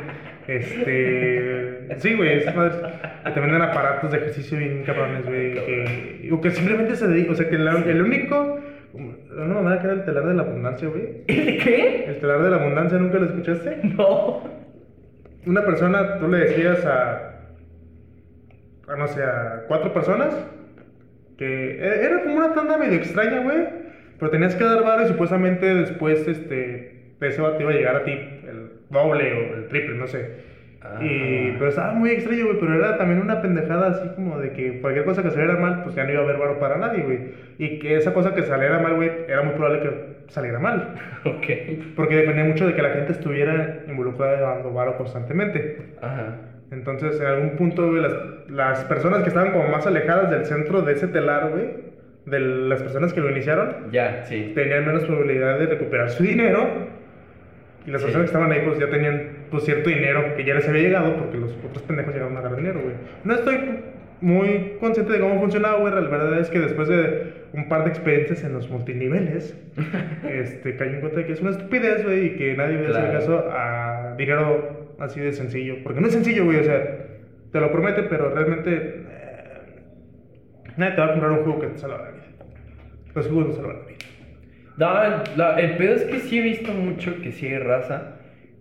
este... 0.49 1.87
Sí, 1.99 2.14
güey, 2.14 2.45
que 2.45 3.31
te 3.33 3.41
venden 3.41 3.62
aparatos 3.62 4.11
de 4.11 4.19
ejercicio 4.19 4.59
bien 4.59 4.83
cabrones, 4.85 5.25
güey, 5.25 5.55
que... 5.55 6.31
O 6.33 6.41
que 6.41 6.51
simplemente 6.51 6.97
se 6.97 7.07
dedican, 7.07 7.33
o 7.33 7.37
sea, 7.37 7.49
que 7.49 7.55
el 7.57 8.03
único... 8.03 8.59
Una 8.93 9.61
manera 9.61 9.81
que 9.81 9.87
era 9.87 9.95
el 9.95 10.05
telar 10.05 10.27
de 10.27 10.35
la 10.35 10.43
abundancia, 10.43 10.89
güey. 10.89 11.23
¿El 11.29 11.62
qué? 11.62 12.05
El 12.09 12.19
telar 12.19 12.43
de 12.43 12.51
la 12.51 12.57
abundancia, 12.57 12.99
¿nunca 12.99 13.19
lo 13.19 13.27
escuchaste? 13.27 13.79
No. 13.97 14.43
Una 15.47 15.64
persona, 15.64 16.19
tú 16.19 16.27
le 16.29 16.39
decías 16.39 16.85
a, 16.85 17.39
a 18.89 18.97
no 18.97 19.07
sé, 19.07 19.23
a 19.23 19.64
cuatro 19.69 19.93
personas, 19.93 20.35
que 21.37 21.77
e- 21.79 22.05
era 22.05 22.23
como 22.25 22.37
una 22.37 22.53
tanda 22.55 22.77
medio 22.79 22.97
extraña, 22.97 23.41
güey, 23.45 23.78
pero 24.19 24.31
tenías 24.31 24.55
que 24.55 24.64
dar 24.64 24.83
varo 24.83 25.05
y 25.05 25.09
supuestamente 25.09 25.75
después, 25.75 26.27
este, 26.27 27.14
de 27.21 27.29
ese 27.29 27.41
vato 27.41 27.61
iba 27.61 27.71
a 27.71 27.75
llegar 27.75 27.97
a 27.97 28.05
ti 28.05 28.12
el 28.12 28.71
doble 28.91 29.33
o 29.33 29.57
el 29.57 29.69
triple, 29.69 29.97
no 29.97 30.07
sé. 30.07 30.49
Ah. 30.81 30.99
Y, 31.03 31.55
pero 31.59 31.69
estaba 31.69 31.93
muy 31.93 32.11
extraño, 32.11 32.47
güey, 32.47 32.61
pero 32.61 32.75
era 32.75 32.97
también 32.97 33.21
una 33.21 33.43
pendejada 33.43 33.89
así 33.89 34.09
como 34.14 34.39
de 34.39 34.53
que 34.53 34.81
cualquier 34.81 35.05
cosa 35.05 35.23
que 35.23 35.31
saliera 35.31 35.57
mal, 35.57 35.83
pues 35.83 35.95
ya 35.95 36.05
no 36.05 36.12
iba 36.12 36.21
a 36.21 36.25
haber 36.25 36.39
varo 36.39 36.59
para 36.59 36.77
nadie, 36.79 37.03
güey. 37.03 37.19
Y 37.59 37.79
que 37.79 37.97
esa 37.97 38.12
cosa 38.12 38.35
que 38.35 38.43
saliera 38.43 38.79
mal, 38.79 38.95
güey, 38.95 39.11
era 39.29 39.43
muy 39.43 39.55
probable 39.55 39.81
que 39.81 40.33
saliera 40.33 40.59
mal. 40.59 40.95
Ok. 41.25 41.47
Porque 41.97 42.16
dependía 42.16 42.45
mucho 42.45 42.66
de 42.66 42.75
que 42.75 42.83
la 42.83 42.91
gente 42.91 43.12
estuviera 43.12 43.81
involucrada 43.89 44.41
dando 44.41 44.73
varo 44.73 44.97
constantemente. 44.97 45.79
Ajá. 46.01 46.37
Entonces, 46.71 47.21
en 47.21 47.27
algún 47.27 47.57
punto, 47.57 47.89
güey, 47.89 48.03
las, 48.03 48.12
las 48.49 48.85
personas 48.85 49.23
que 49.23 49.29
estaban 49.29 49.53
como 49.53 49.69
más 49.69 49.87
alejadas 49.87 50.31
del 50.31 50.45
centro 50.47 50.83
de 50.83 50.93
ese 50.93 51.09
telar, 51.09 51.51
güey, 51.51 51.88
de 52.31 52.41
las 52.41 52.83
personas 52.83 53.12
que 53.12 53.20
lo 53.20 53.31
iniciaron, 53.31 53.91
Ya, 53.93 54.24
sí. 54.24 54.53
tenían 54.55 54.87
menos 54.87 55.05
probabilidad 55.05 55.59
de 55.59 55.66
recuperar 55.66 56.11
su 56.11 56.22
dinero. 56.22 56.89
Y 57.87 57.91
las 57.91 58.01
Sí. 58.03 58.07
personas 58.07 58.31
que 58.31 58.37
estaban 58.37 58.53
ahí, 58.53 58.61
pues 58.66 58.79
ya 58.79 58.89
tenían 58.91 59.31
pues, 59.51 59.64
cierto 59.64 59.89
dinero 59.89 60.35
que 60.37 60.45
ya 60.45 60.55
les 60.55 60.68
había 60.68 60.83
llegado 60.83 61.16
porque 61.16 61.39
los 61.39 61.57
otros 61.64 61.83
pendejos 61.85 62.12
llegaron 62.12 62.37
a 62.37 62.41
ganar 62.43 62.57
dinero, 62.59 62.81
güey. 62.83 62.95
No 63.24 63.35
estoy 63.35 63.59
muy 64.20 64.74
consciente 64.81 65.12
de 65.12 65.20
cómo 65.20 65.41
funcionaba, 65.41 65.79
güey. 65.79 65.95
La 65.95 66.01
verdad 66.03 66.39
es 66.41 66.51
que 66.51 66.59
después 66.59 66.89
de 66.89 67.33
un 67.55 67.68
par 67.68 67.85
de 67.85 67.91
experiencias 67.91 68.45
en 68.45 68.53
los 68.53 68.68
multiniveles, 68.68 69.57
este, 70.31 70.76
caí 70.76 70.91
en 70.91 71.01
cuenta 71.01 71.20
de 71.20 71.26
que 71.26 71.33
es 71.33 71.41
una 71.41 71.51
estupidez, 71.51 72.05
güey, 72.05 72.26
y 72.26 72.31
que 72.37 72.55
nadie 72.57 72.76
debe 72.76 72.89
hacer 72.89 73.05
Claro. 73.05 73.18
caso 73.20 73.49
a 73.51 74.14
dinero 74.18 74.95
así 74.99 75.20
de 75.20 75.33
sencillo. 75.33 75.76
Porque 75.83 76.01
no 76.01 76.09
es 76.09 76.12
sencillo, 76.12 76.45
güey, 76.45 76.59
o 76.61 76.64
sea, 76.64 76.83
Te 77.53 77.61
lo 77.61 77.72
prometen, 77.72 78.09
pero 78.11 78.29
realmente 78.35 78.70
eh, 78.74 79.05
nadie 80.76 80.95
te 80.95 81.01
va 81.01 81.07
a 81.07 81.11
comprar 81.12 81.31
un 81.33 81.45
juego 81.45 81.61
que 81.61 81.66
te 81.68 81.79
salva 81.79 82.11
Los 83.19 83.27
juegos 83.27 83.49
no 83.49 83.55
salvan 83.55 83.77
la 83.81 83.85
vida. 83.87 83.99
No, 84.77 85.37
la- 85.37 85.59
el 85.61 85.77
pedo 85.77 85.95
es 85.97 86.05
que 86.05 86.21
sí 86.21 86.39
he 86.39 86.43
visto 86.43 86.73
mucho 86.73 87.21
que 87.21 87.33
sí 87.33 87.47
hay 87.49 87.59
raza 87.59 88.14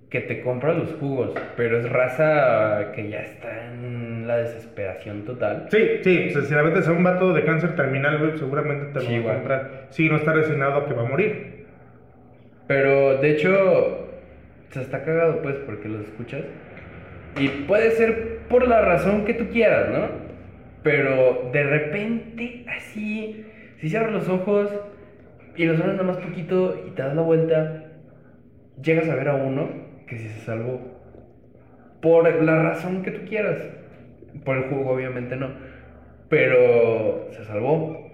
que 0.10 0.20
te 0.22 0.42
compra 0.42 0.74
los 0.74 0.94
jugos, 0.94 1.32
pero 1.56 1.78
es 1.80 1.88
raza 1.92 2.92
que 2.96 3.08
ya 3.10 3.20
está 3.20 3.68
en 3.68 4.26
la 4.26 4.38
desesperación 4.38 5.26
total. 5.26 5.68
Sí, 5.70 5.78
sí, 6.02 6.30
sinceramente, 6.32 6.82
si 6.82 6.90
es 6.90 6.98
un 6.98 7.04
vato 7.04 7.34
de 7.34 7.44
cáncer 7.46 7.76
terminal, 7.76 8.18
güey, 8.18 8.38
seguramente 8.38 8.86
te 8.88 8.94
lo 8.96 9.02
Sí, 9.02 9.20
va 9.20 9.32
a 9.32 9.36
comprar. 9.36 9.88
Sí, 9.92 10.10
no 10.10 10.16
está 10.16 10.34
resignado 10.34 10.76
a 10.78 10.88
que 10.88 10.94
va 10.96 11.02
a 11.04 11.10
morir. 11.10 11.66
Pero 12.68 13.18
de 13.22 13.30
hecho, 13.32 14.08
se 14.72 14.82
está 14.82 15.04
cagado 15.04 15.42
pues 15.44 15.56
porque 15.68 15.88
los 15.88 16.02
escuchas. 16.02 16.42
Y 17.40 17.48
puede 17.68 17.92
ser 17.92 18.40
por 18.50 18.68
la 18.68 18.82
razón 18.82 19.24
que 19.26 19.34
tú 19.36 19.50
quieras, 19.50 19.90
¿no? 19.90 20.08
Pero 20.84 21.50
de 21.54 21.64
repente, 21.64 22.66
así, 22.76 23.46
si 23.80 23.90
cierras 23.90 24.12
los 24.12 24.30
ojos 24.30 24.70
y 25.56 25.66
los 25.66 25.80
abres 25.80 25.96
nada 25.96 26.08
más 26.08 26.18
poquito 26.18 26.84
y 26.88 26.92
te 26.92 27.02
das 27.02 27.16
la 27.16 27.22
vuelta, 27.22 27.84
llegas 28.82 29.10
a 29.10 29.16
ver 29.16 29.30
a 29.30 29.36
uno 29.36 29.70
que 30.08 30.18
sí 30.18 30.28
se 30.30 30.40
salvó. 30.42 30.80
Por 32.02 32.44
la 32.44 32.62
razón 32.62 33.04
que 33.04 33.12
tú 33.12 33.28
quieras. 33.28 33.58
Por 34.44 34.58
el 34.58 34.64
juego, 34.66 34.92
obviamente 34.92 35.36
no. 35.36 35.50
Pero 36.30 37.28
se 37.32 37.44
salvó. 37.46 38.12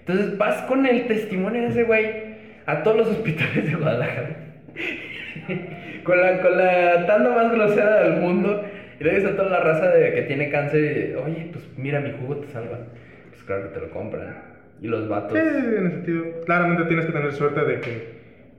Entonces 0.00 0.36
vas 0.36 0.62
con 0.62 0.86
el 0.86 1.06
testimonio 1.06 1.62
de 1.62 1.68
ese 1.68 1.84
güey 1.84 2.36
a 2.66 2.82
todos 2.82 2.96
los 2.98 3.08
hospitales 3.16 3.70
de 3.70 3.74
Guadalajara. 3.74 4.36
con, 6.04 6.20
la, 6.20 6.40
con 6.40 6.56
la 6.56 7.06
tanda 7.06 7.34
más 7.34 7.52
grosera 7.52 8.02
del 8.02 8.20
mundo. 8.20 8.64
Y 9.00 9.04
le 9.04 9.14
dices 9.14 9.32
a 9.32 9.36
toda 9.36 9.50
la 9.50 9.60
raza 9.60 9.88
de 9.88 10.12
que 10.14 10.22
tiene 10.22 10.50
cáncer, 10.50 11.16
oye, 11.16 11.48
pues 11.52 11.68
mira, 11.76 12.00
mi 12.00 12.12
jugo 12.12 12.36
te 12.36 12.48
salva. 12.48 12.78
Pues 13.30 13.42
claro 13.44 13.64
que 13.64 13.78
te 13.78 13.80
lo 13.80 13.90
compran. 13.90 14.51
Y 14.82 14.88
los 14.88 15.08
vatos. 15.08 15.32
Sí, 15.32 15.38
en 15.38 15.86
ese 15.86 15.96
sentido. 15.96 16.24
Claramente 16.44 16.84
tienes 16.84 17.06
que 17.06 17.12
tener 17.12 17.32
suerte 17.32 17.64
de 17.64 17.80
que 17.80 18.08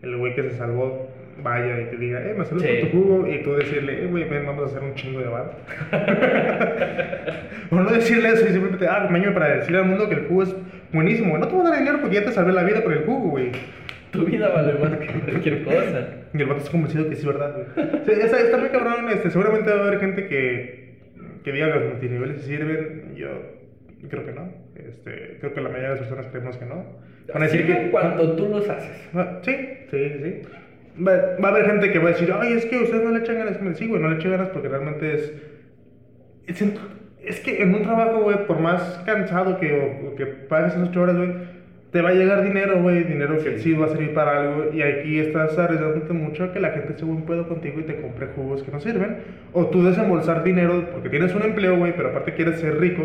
el 0.02 0.18
güey 0.18 0.34
que 0.36 0.44
se 0.44 0.52
salvó 0.52 1.10
vaya 1.42 1.82
y 1.82 1.86
te 1.86 1.98
diga, 1.98 2.22
eh, 2.22 2.34
me 2.38 2.46
salvo 2.46 2.62
Sí. 2.62 2.68
por 2.82 2.90
tu 2.92 2.98
jugo. 2.98 3.28
Y 3.28 3.44
tú 3.44 3.54
decirle, 3.56 4.04
eh, 4.04 4.08
güey, 4.08 4.24
ven, 4.30 4.46
vamos 4.46 4.64
a 4.64 4.68
hacer 4.68 4.84
un 4.88 4.96
chingo 4.96 5.20
de 5.20 5.28
bar. 5.28 5.52
o 7.72 7.76
no 7.76 7.90
decirle 7.92 8.30
eso 8.30 8.46
y 8.46 8.50
simplemente, 8.52 8.88
ah, 8.88 9.08
mañana 9.10 9.34
para 9.34 9.58
decir 9.58 9.76
al 9.76 9.86
mundo 9.86 10.08
que 10.10 10.16
el 10.16 10.28
jugo 10.28 10.44
es 10.44 10.56
buenísimo. 10.92 11.38
No 11.38 11.48
te 11.48 11.54
voy 11.56 11.66
a 11.66 11.70
dar 11.72 11.80
dinero 11.80 12.00
porque 12.02 12.16
ya 12.16 12.26
te 12.26 12.32
salvé 12.32 12.54
la 12.54 12.64
vida 12.64 12.84
con 12.84 12.94
el 12.94 13.00
jugo, 13.06 13.30
güey. 13.32 13.52
Tu 14.12 14.24
vida 14.26 14.48
vale 14.50 14.74
más 14.76 14.96
que 14.98 15.08
cualquier 15.08 15.64
cosa. 15.64 16.08
Y 16.34 16.38
el 16.38 16.46
vato 16.46 16.60
está 16.60 16.72
convencido 16.72 17.10
que 17.10 17.16
sí, 17.16 17.26
¿verdad, 17.26 17.56
güey? 17.76 17.90
Está, 18.22 18.40
está 18.40 18.58
muy 18.58 18.70
cabrón. 18.70 19.10
Este, 19.10 19.32
seguramente 19.32 19.72
va 19.72 19.78
a 19.84 19.88
haber 19.88 20.00
gente 20.00 20.28
que, 20.28 21.00
que 21.44 21.52
diga 21.52 21.74
que 21.74 21.80
los 21.80 21.90
multiniveles 21.94 22.42
sirven. 22.44 23.16
Yo 23.16 23.28
creo 24.10 24.24
que 24.26 24.32
no. 24.34 24.63
Este, 24.76 25.38
creo 25.40 25.54
que 25.54 25.62
la 25.62 25.70
mayoría 25.70 25.90
de 25.90 25.96
las 25.96 26.08
personas 26.08 26.28
creemos 26.32 26.58
que 26.58 26.66
no. 26.66 26.84
Van 27.34 27.44
a 27.44 27.46
decir 27.46 27.66
que. 27.66 27.90
cuando 27.92 28.36
tú 28.36 28.50
los 28.50 28.68
haces. 28.70 29.10
Ah, 29.14 29.40
Sí, 29.44 29.56
sí, 29.92 30.12
sí. 30.24 30.42
Va, 31.02 31.14
va 31.44 31.48
a 31.48 31.52
haber 31.52 31.66
gente 31.66 31.92
que 31.92 32.00
va 32.00 32.10
a 32.10 32.12
decir, 32.12 32.32
ay, 32.38 32.54
es 32.54 32.66
que 32.66 32.78
ustedes 32.80 33.04
no 33.04 33.12
le 33.12 33.20
echan 33.20 33.38
ganas. 33.38 33.58
Sí, 33.78 33.88
güey, 33.88 34.02
no 34.02 34.10
le 34.10 34.16
echan 34.18 34.32
ganas 34.32 34.50
porque 34.50 34.68
realmente 34.70 35.14
es. 35.14 35.34
Es, 36.48 36.62
en- 36.62 36.74
es 37.24 37.40
que 37.40 37.62
en 37.62 37.74
un 37.74 37.84
trabajo, 37.84 38.22
güey, 38.22 38.46
por 38.46 38.60
más 38.60 39.02
cansado 39.06 39.60
que, 39.60 40.04
o, 40.12 40.16
que 40.16 40.26
pagues 40.26 40.74
esas 40.74 40.90
ocho 40.90 41.02
horas, 41.02 41.16
güey, 41.16 41.30
te 41.92 42.02
va 42.02 42.10
a 42.10 42.14
llegar 42.14 42.44
dinero, 42.44 42.82
güey, 42.82 43.04
dinero 43.04 43.38
que 43.42 43.60
sí 43.60 43.74
va 43.74 43.86
a 43.86 43.90
servir 43.90 44.14
para 44.14 44.42
algo. 44.42 44.74
Y 44.74 44.82
aquí 44.82 45.20
estás 45.20 45.58
arriesgándote 45.58 46.12
mucho 46.14 46.44
a 46.46 46.52
que 46.54 46.60
la 46.60 46.72
gente 46.72 46.98
se 46.98 47.06
un 47.06 47.26
pedo 47.26 47.48
contigo 47.48 47.80
y 47.80 47.84
te 47.84 48.02
compre 48.02 48.28
jugos 48.36 48.62
que 48.64 48.72
no 48.72 48.80
sirven. 48.82 49.18
O 49.54 49.68
tú 49.68 49.84
desembolsar 49.84 50.44
dinero 50.44 50.90
porque 50.92 51.10
tienes 51.10 51.34
un 51.34 51.44
empleo, 51.44 51.78
güey, 51.78 51.96
pero 51.96 52.10
aparte 52.10 52.34
quieres 52.34 52.60
ser 52.60 52.80
rico. 52.80 53.04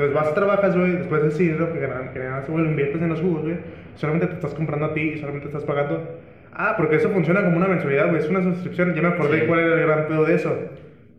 Entonces 0.00 0.14
vas, 0.14 0.34
trabajas, 0.34 0.74
güey, 0.76 0.92
después 0.92 1.22
de 1.22 1.28
ese 1.28 1.42
dinero 1.42 1.72
que 1.72 1.80
ganas, 1.80 2.10
que 2.46 2.52
güey, 2.52 2.64
lo 2.64 2.70
inviertes 2.70 3.02
en 3.02 3.08
los 3.10 3.20
jugos, 3.20 3.42
güey. 3.42 3.56
Solamente 3.96 4.28
te 4.28 4.34
estás 4.34 4.54
comprando 4.54 4.86
a 4.86 4.94
ti 4.94 5.00
y 5.14 5.18
solamente 5.18 5.48
estás 5.48 5.64
pagando. 5.64 6.18
Ah, 6.54 6.74
porque 6.78 6.96
eso 6.96 7.10
funciona 7.10 7.44
como 7.44 7.58
una 7.58 7.68
mensualidad, 7.68 8.06
güey, 8.08 8.18
es 8.20 8.28
una 8.30 8.42
suscripción. 8.42 8.94
Ya 8.94 9.02
me 9.02 9.08
acordé 9.08 9.40
Sí. 9.40 9.46
cuál 9.46 9.60
era 9.60 9.74
el 9.74 9.86
gran 9.86 10.08
pedo 10.08 10.24
de 10.24 10.34
eso. 10.34 10.56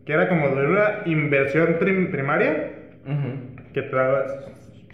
Que 0.04 0.14
era 0.14 0.28
como 0.28 0.48
de 0.48 0.66
una 0.66 1.02
inversión 1.06 1.76
prim- 1.78 2.10
primaria 2.10 2.70
Ujú. 3.06 3.72
que 3.72 3.82
te 3.82 3.94
dabas. 3.96 4.36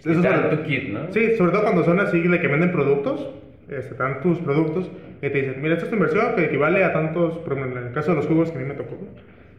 Te 0.03 0.13
dan 0.13 0.23
sobre- 0.43 0.55
tu 0.57 0.63
kit, 0.63 0.89
¿no? 0.89 1.11
Sí, 1.11 1.35
sobre 1.35 1.51
todo 1.51 1.63
cuando 1.63 1.83
son 1.83 1.99
así 1.99 2.21
de 2.21 2.39
que 2.39 2.47
venden 2.47 2.71
productos, 2.71 3.27
este, 3.69 3.95
te 3.95 4.03
dan 4.03 4.21
tus 4.21 4.37
productos 4.39 4.89
y 5.21 5.29
te 5.29 5.41
dicen, 5.41 5.61
mira, 5.61 5.73
esta 5.73 5.85
es 5.85 5.89
tu 5.89 5.95
inversión 5.95 6.35
que 6.35 6.45
equivale 6.45 6.83
a 6.83 6.93
tantos, 6.93 7.39
por 7.39 7.53
ejemplo, 7.53 7.81
en 7.81 7.87
el 7.87 7.93
caso 7.93 8.11
de 8.11 8.17
los 8.17 8.27
jugos 8.27 8.51
que 8.51 8.57
a 8.59 8.61
mí 8.61 8.67
me 8.67 8.75
tocó, 8.75 8.95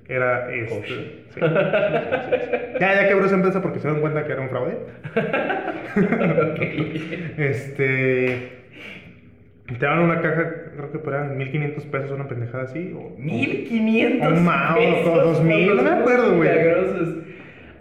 era 0.08 0.52
este. 0.52 0.74
Oh, 0.74 0.82
sí, 0.84 0.88
sí, 0.88 1.24
sí, 1.30 1.40
sí. 1.40 1.40
Ya, 2.80 2.94
ya 3.02 3.08
quebró 3.08 3.26
esa 3.26 3.34
empresa 3.36 3.62
porque 3.62 3.78
se 3.78 3.86
dieron 3.88 4.00
cuenta 4.00 4.24
que 4.24 4.32
era 4.32 4.42
un 4.42 4.48
fraude. 4.48 4.78
Este. 7.36 8.60
Te 9.66 9.86
daban 9.86 10.00
una 10.02 10.20
caja, 10.20 10.52
creo 10.76 10.90
que 10.90 11.08
eran 11.08 11.36
1500 11.38 11.84
pesos, 11.86 12.10
una 12.10 12.26
pendejada 12.26 12.64
así. 12.64 12.92
O, 12.96 13.14
1500 13.18 14.26
Oh, 14.32 14.40
ma, 14.40 14.74
o 14.74 14.78
pesos. 14.78 15.22
2000, 15.24 15.66
por 15.68 15.76
no 15.76 15.82
me 15.84 15.90
acuerdo, 15.90 16.36
güey. 16.36 16.50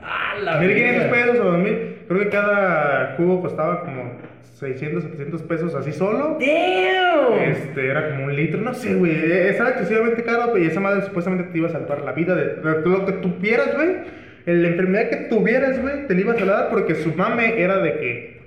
Ah, 0.01 0.35
la 0.39 0.59
1500 0.59 1.09
verga. 1.09 1.11
pesos 1.11 1.39
o 1.39 1.51
2000. 1.51 1.77
Creo 2.07 2.19
que 2.21 2.29
cada 2.29 3.15
jugo 3.17 3.41
costaba 3.41 3.81
como 3.81 4.11
600, 4.53 5.03
700 5.03 5.41
pesos 5.43 5.75
así 5.75 5.91
solo. 5.91 6.37
Damn. 6.39 7.39
Este, 7.39 7.87
era 7.87 8.09
como 8.09 8.25
un 8.25 8.35
litro, 8.35 8.59
no 8.61 8.73
sé, 8.73 8.95
güey. 8.95 9.31
Estaba 9.31 9.71
excesivamente 9.71 10.23
caro, 10.23 10.57
y 10.57 10.65
esa 10.65 10.79
madre 10.79 11.01
supuestamente 11.03 11.51
te 11.51 11.57
iba 11.57 11.69
a 11.69 11.71
salvar 11.71 12.03
la 12.03 12.11
vida 12.11 12.35
de, 12.35 12.55
de 12.55 12.81
lo 12.85 13.05
que 13.05 13.13
tuvieras, 13.13 13.75
güey. 13.75 13.97
La 14.45 14.67
enfermedad 14.67 15.09
que 15.09 15.17
tuvieras, 15.29 15.81
güey, 15.81 16.07
te 16.07 16.13
la 16.15 16.21
iba 16.21 16.33
a 16.33 16.37
salvar 16.37 16.69
porque 16.69 16.95
su 16.95 17.13
mame 17.13 17.61
era 17.61 17.79
de 17.79 17.93
que 17.93 18.39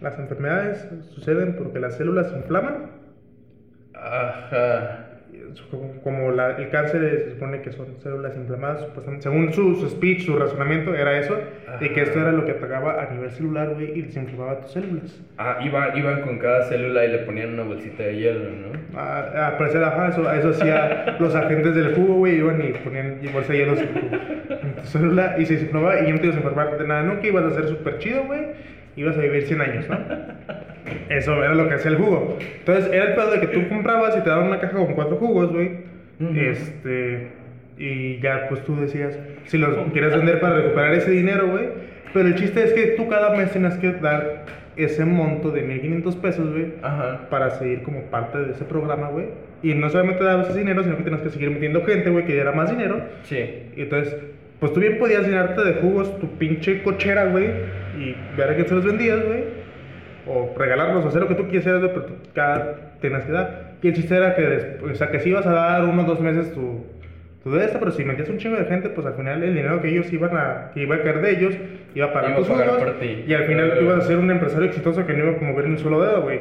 las 0.00 0.18
enfermedades 0.18 0.86
suceden 1.14 1.54
porque 1.56 1.78
las 1.78 1.96
células 1.96 2.28
se 2.28 2.36
inflaman. 2.36 2.90
Ajá. 3.94 5.13
Como, 6.02 6.30
la- 6.32 6.56
el 6.56 6.68
cáncer 6.70 7.22
se 7.24 7.30
supone 7.30 7.60
que 7.62 7.72
son 7.72 7.86
células 8.02 8.36
inflamadas, 8.36 8.80
supuestamente, 8.82 9.22
según 9.24 9.52
su, 9.52 9.74
su 9.76 9.88
speech, 9.88 10.24
su 10.26 10.36
razonamiento, 10.36 10.94
era 10.94 11.18
eso. 11.18 11.38
Y 11.80 11.88
que 11.90 12.02
esto 12.02 12.20
era 12.20 12.32
lo 12.32 12.44
que 12.44 12.52
atacaba 12.52 13.02
a 13.02 13.10
nivel 13.10 13.30
celular, 13.30 13.70
güey, 13.74 13.98
y 13.98 14.02
desinflamaba 14.02 14.60
tus 14.60 14.72
células. 14.72 15.22
Ah, 15.38 15.58
iban, 15.62 15.96
iban 15.96 16.20
con 16.22 16.38
cada 16.38 16.62
célula 16.62 17.04
y 17.04 17.08
le 17.10 17.18
ponían 17.18 17.52
una 17.54 17.62
bolsita 17.64 18.02
de 18.04 18.16
hielo, 18.16 18.40
¿no? 18.50 18.78
Ah, 18.94 19.48
al 19.52 19.56
parecer, 19.58 19.82
ajá, 19.82 20.08
eso, 20.08 20.30
eso 20.32 20.48
hacía 20.50 21.16
los 21.20 21.34
agentes 21.34 21.74
del 21.74 21.94
jugo, 21.94 22.14
güey, 22.16 22.36
iban 22.36 22.60
y 22.60 22.72
ponían 22.72 23.18
y 23.22 23.28
bolsa 23.28 23.52
de 23.52 23.58
hielo 23.58 23.72
en 23.74 24.74
tu, 24.74 24.86
célula 24.86 25.34
y 25.38 25.46
se 25.46 25.54
desinflamaba 25.54 26.00
y 26.00 26.12
no 26.12 26.18
te 26.20 26.26
ibas 26.26 26.36
a 26.36 26.40
enfermar 26.40 26.78
de 26.78 26.86
nada 26.86 27.02
nunca, 27.02 27.26
ibas 27.26 27.44
a 27.44 27.50
ser 27.54 27.66
súper 27.68 27.98
chido, 27.98 28.24
güey, 28.24 28.40
ibas 28.96 29.16
a 29.16 29.20
vivir 29.20 29.42
100 29.46 29.60
años, 29.60 29.88
¿no? 29.88 29.98
Eso 31.08 31.42
era 31.42 31.54
lo 31.54 31.68
que 31.68 31.74
hacía 31.74 31.90
el 31.92 31.96
jugo. 31.96 32.38
Entonces, 32.58 32.92
era 32.92 33.04
el 33.08 33.14
pedo 33.14 33.30
de 33.32 33.40
que 33.40 33.46
tú 33.48 33.68
comprabas 33.68 34.16
y 34.16 34.20
te 34.22 34.28
daban 34.28 34.48
una 34.48 34.60
caja 34.60 34.74
con 34.76 34.94
cuatro 34.94 35.16
jugos, 35.16 35.52
güey, 35.52 35.70
Ujú. 36.20 36.34
este, 36.38 37.28
y 37.78 38.18
ya, 38.20 38.46
pues 38.48 38.62
tú 38.64 38.76
decías, 38.80 39.18
si 39.46 39.58
los 39.58 39.76
quieres 39.92 40.14
vender 40.16 40.40
para 40.40 40.56
recuperar 40.56 40.94
ese 40.94 41.10
dinero, 41.10 41.48
güey, 41.48 41.68
pero 42.12 42.28
el 42.28 42.34
chiste 42.36 42.62
es 42.62 42.72
que 42.72 42.86
tú 42.96 43.08
cada 43.08 43.34
mes 43.36 43.50
tienes 43.50 43.74
que 43.78 43.92
dar 43.92 44.44
ese 44.76 45.04
monto 45.04 45.50
de 45.50 45.62
1500 45.62 46.16
pesos, 46.16 46.50
güey, 46.52 46.66
para 47.30 47.50
seguir 47.50 47.82
como 47.82 48.02
parte 48.02 48.38
de 48.38 48.52
ese 48.52 48.64
programa, 48.64 49.08
güey. 49.08 49.26
Y 49.62 49.74
no 49.74 49.88
solamente 49.88 50.22
dabas 50.22 50.50
ese 50.50 50.58
dinero, 50.58 50.82
sino 50.82 50.96
que 50.96 51.04
tenías 51.04 51.22
que 51.22 51.30
seguir 51.30 51.50
metiendo 51.50 51.84
gente, 51.84 52.10
güey, 52.10 52.24
que 52.26 52.34
diera 52.34 52.52
más 52.52 52.70
dinero. 52.70 53.00
Sí. 53.22 53.38
Y 53.76 53.82
entonces, 53.82 54.16
pues 54.60 54.72
tú 54.72 54.80
bien 54.80 54.98
podías 54.98 55.22
llenarte 55.26 55.64
de 55.64 55.74
jugos 55.74 56.18
tu 56.18 56.28
pinche 56.38 56.82
cochera, 56.82 57.26
güey, 57.26 57.46
y 57.98 58.14
ver 58.36 58.50
a 58.50 58.54
quién 58.54 58.68
se 58.68 58.74
los 58.74 58.84
vendías, 58.84 59.24
güey. 59.24 59.63
O 60.26 60.54
regalarlos, 60.56 61.04
o 61.04 61.08
hacer 61.08 61.20
lo 61.20 61.28
que 61.28 61.34
tú 61.34 61.48
quisieras, 61.48 61.82
pero 61.82 62.04
tú 62.04 62.14
cada 62.34 62.98
tenías 63.00 63.24
que 63.24 63.32
dar. 63.32 63.74
Y 63.82 63.88
el 63.88 63.94
chiste 63.94 64.16
era 64.16 64.34
que, 64.34 64.42
después, 64.42 64.92
o 64.92 64.94
sea, 64.94 65.10
que 65.10 65.20
si 65.20 65.30
ibas 65.30 65.46
a 65.46 65.52
dar 65.52 65.84
unos 65.84 66.06
dos 66.06 66.20
meses 66.20 66.52
tu, 66.54 66.86
tu 67.42 67.50
de 67.50 67.64
esta, 67.66 67.78
pero 67.78 67.90
si 67.90 68.04
metías 68.04 68.30
un 68.30 68.38
chingo 68.38 68.56
de 68.56 68.64
gente, 68.64 68.88
pues 68.88 69.06
al 69.06 69.14
final 69.14 69.42
el 69.42 69.54
dinero 69.54 69.82
que 69.82 69.88
ellos 69.88 70.10
iban 70.12 70.34
a, 70.34 70.70
que 70.72 70.82
iba 70.82 70.96
a 70.96 71.02
caer 71.02 71.20
de 71.20 71.30
ellos, 71.30 71.54
iba 71.94 72.06
a 72.06 72.12
pagar 72.12 72.36
tus 72.36 72.48
ti. 73.00 73.24
Y 73.26 73.34
al 73.34 73.44
final 73.44 73.74
tú 73.78 73.84
ibas 73.84 74.04
a 74.04 74.06
ser 74.08 74.16
un 74.16 74.30
empresario 74.30 74.66
exitoso 74.66 75.06
que 75.06 75.12
no 75.12 75.26
iba 75.26 75.36
a 75.36 75.40
mover 75.42 75.66
ni 75.66 75.72
un 75.72 75.78
solo 75.78 76.02
dedo, 76.02 76.22
güey. 76.22 76.40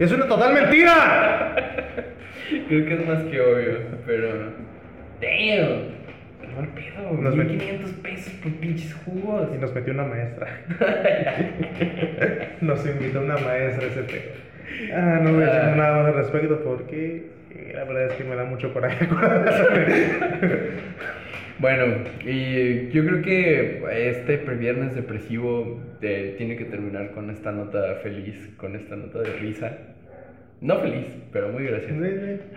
¡Es 0.00 0.10
una 0.10 0.26
total 0.26 0.52
mentira! 0.54 1.54
Creo 2.68 2.84
que 2.84 2.94
es 2.94 3.06
más 3.06 3.22
que 3.24 3.40
obvio, 3.40 3.78
pero. 4.04 4.28
Damn. 5.20 5.99
Qué 6.40 6.48
mal 6.48 6.68
pedo. 6.68 7.12
Nos 7.20 7.36
1500 7.36 7.90
pesos 7.92 8.32
por 8.34 8.52
pinches 8.52 8.94
jugos. 8.94 9.48
Y 9.54 9.58
nos 9.58 9.74
metió 9.74 9.92
una 9.92 10.04
maestra. 10.04 10.60
nos 12.60 12.86
invitó 12.86 13.20
una 13.20 13.36
maestra 13.38 13.86
ese 13.86 14.02
pedo. 14.02 14.32
Ah, 14.94 15.20
no 15.22 15.32
voy 15.32 15.42
a 15.42 15.46
decir 15.46 15.76
nada 15.76 15.98
más 15.98 16.06
al 16.06 16.14
respecto 16.14 16.62
porque 16.62 17.26
eh, 17.50 17.72
la 17.74 17.84
verdad 17.84 18.06
es 18.06 18.12
que 18.14 18.24
me 18.24 18.36
da 18.36 18.44
mucho 18.44 18.72
coraje. 18.72 19.08
Bueno, 21.60 22.04
y 22.24 22.88
yo 22.88 23.04
creo 23.04 23.20
que 23.20 23.82
este 24.08 24.38
previernes 24.38 24.94
depresivo 24.94 25.78
eh, 26.00 26.34
tiene 26.38 26.56
que 26.56 26.64
terminar 26.64 27.10
con 27.10 27.28
esta 27.28 27.52
nota 27.52 27.96
feliz, 28.02 28.48
con 28.56 28.76
esta 28.76 28.96
nota 28.96 29.18
de 29.18 29.34
risa. 29.34 29.76
No 30.62 30.78
feliz, 30.78 31.06
pero 31.32 31.50
muy 31.50 31.64
graciosa. 31.64 32.06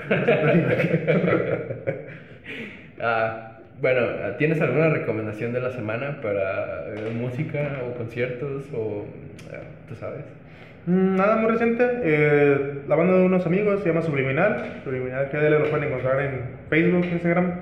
Ah, 3.05 3.52
bueno, 3.81 4.01
¿tienes 4.37 4.61
alguna 4.61 4.89
recomendación 4.89 5.53
de 5.53 5.61
la 5.61 5.71
semana 5.71 6.21
para 6.21 6.93
eh, 6.95 7.11
música 7.13 7.81
o 7.87 7.97
conciertos 7.97 8.65
o 8.73 9.05
eh, 9.51 9.59
tú 9.87 9.95
sabes? 9.95 10.25
Mm, 10.85 11.15
Nada 11.15 11.37
muy 11.37 11.49
reciente, 11.49 11.87
eh, 12.03 12.81
la 12.87 12.95
banda 12.95 13.13
de 13.13 13.25
unos 13.25 13.45
amigos 13.45 13.81
se 13.81 13.89
llama 13.89 14.01
Subliminal. 14.01 14.81
Subliminal 14.83 15.29
GDL 15.31 15.59
lo 15.59 15.69
pueden 15.69 15.87
encontrar 15.87 16.19
en 16.21 16.41
Facebook, 16.69 17.05
Instagram. 17.05 17.53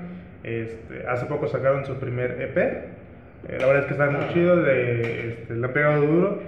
Este, 0.42 1.06
hace 1.06 1.26
poco 1.26 1.46
sacaron 1.46 1.86
su 1.86 1.94
primer 1.98 2.40
EP. 2.42 2.56
Eh, 2.58 3.58
la 3.60 3.66
verdad 3.66 3.82
es 3.82 3.86
que 3.86 3.92
está 3.92 4.10
muy 4.10 4.28
chido, 4.32 4.56
le, 4.56 5.28
este, 5.28 5.54
le 5.54 5.64
han 5.64 5.72
pegado 5.72 6.04
duro. 6.04 6.42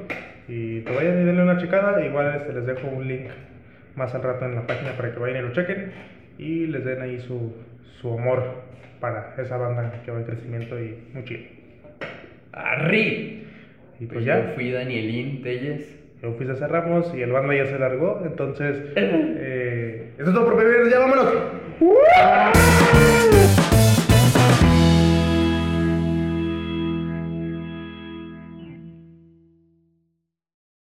Y 0.49 0.81
que 0.83 0.95
vayan 0.95 1.23
y 1.23 1.25
denle 1.25 1.43
una 1.43 1.59
checada. 1.59 2.05
Igual 2.05 2.35
este, 2.37 2.53
les 2.53 2.67
dejo 2.67 2.89
un 2.89 3.07
link 3.07 3.29
más 3.95 4.13
al 4.17 4.23
rato 4.23 4.45
en 4.45 4.57
la 4.57 4.67
página 4.67 4.93
para 4.97 5.13
que 5.13 5.21
vayan 5.21 5.45
y 5.45 5.49
lo 5.49 5.53
chequen. 5.53 5.93
Y 6.39 6.67
les 6.67 6.85
den 6.85 7.01
ahí 7.03 7.21
su, 7.21 7.55
su 8.01 8.13
amor 8.19 8.64
para 9.05 9.35
esa 9.37 9.59
banda 9.59 10.01
que 10.03 10.11
va 10.11 10.19
en 10.19 10.25
crecimiento 10.25 10.81
y 10.81 10.97
muy 11.13 11.25
chido. 11.25 11.43
¡Arri! 12.53 13.47
Y 14.01 14.07
Pues 14.07 14.13
pues 14.15 14.25
yo 14.25 14.33
ya. 14.33 14.53
fui 14.55 14.71
Danielín 14.71 15.43
Telles. 15.43 16.01
Yo 16.23 16.33
fui 16.33 16.49
a 16.49 16.55
Ramos 16.67 17.13
y 17.15 17.21
el 17.21 17.31
banda 17.31 17.55
ya 17.55 17.67
se 17.67 17.79
largó, 17.79 18.23
entonces... 18.25 18.83
Eh, 18.97 20.13
eso 20.17 20.29
es 20.31 20.35
todo 20.35 20.47
por 20.47 20.57
beber, 20.57 20.91
ya 20.91 21.01
vámonos. 21.01 21.35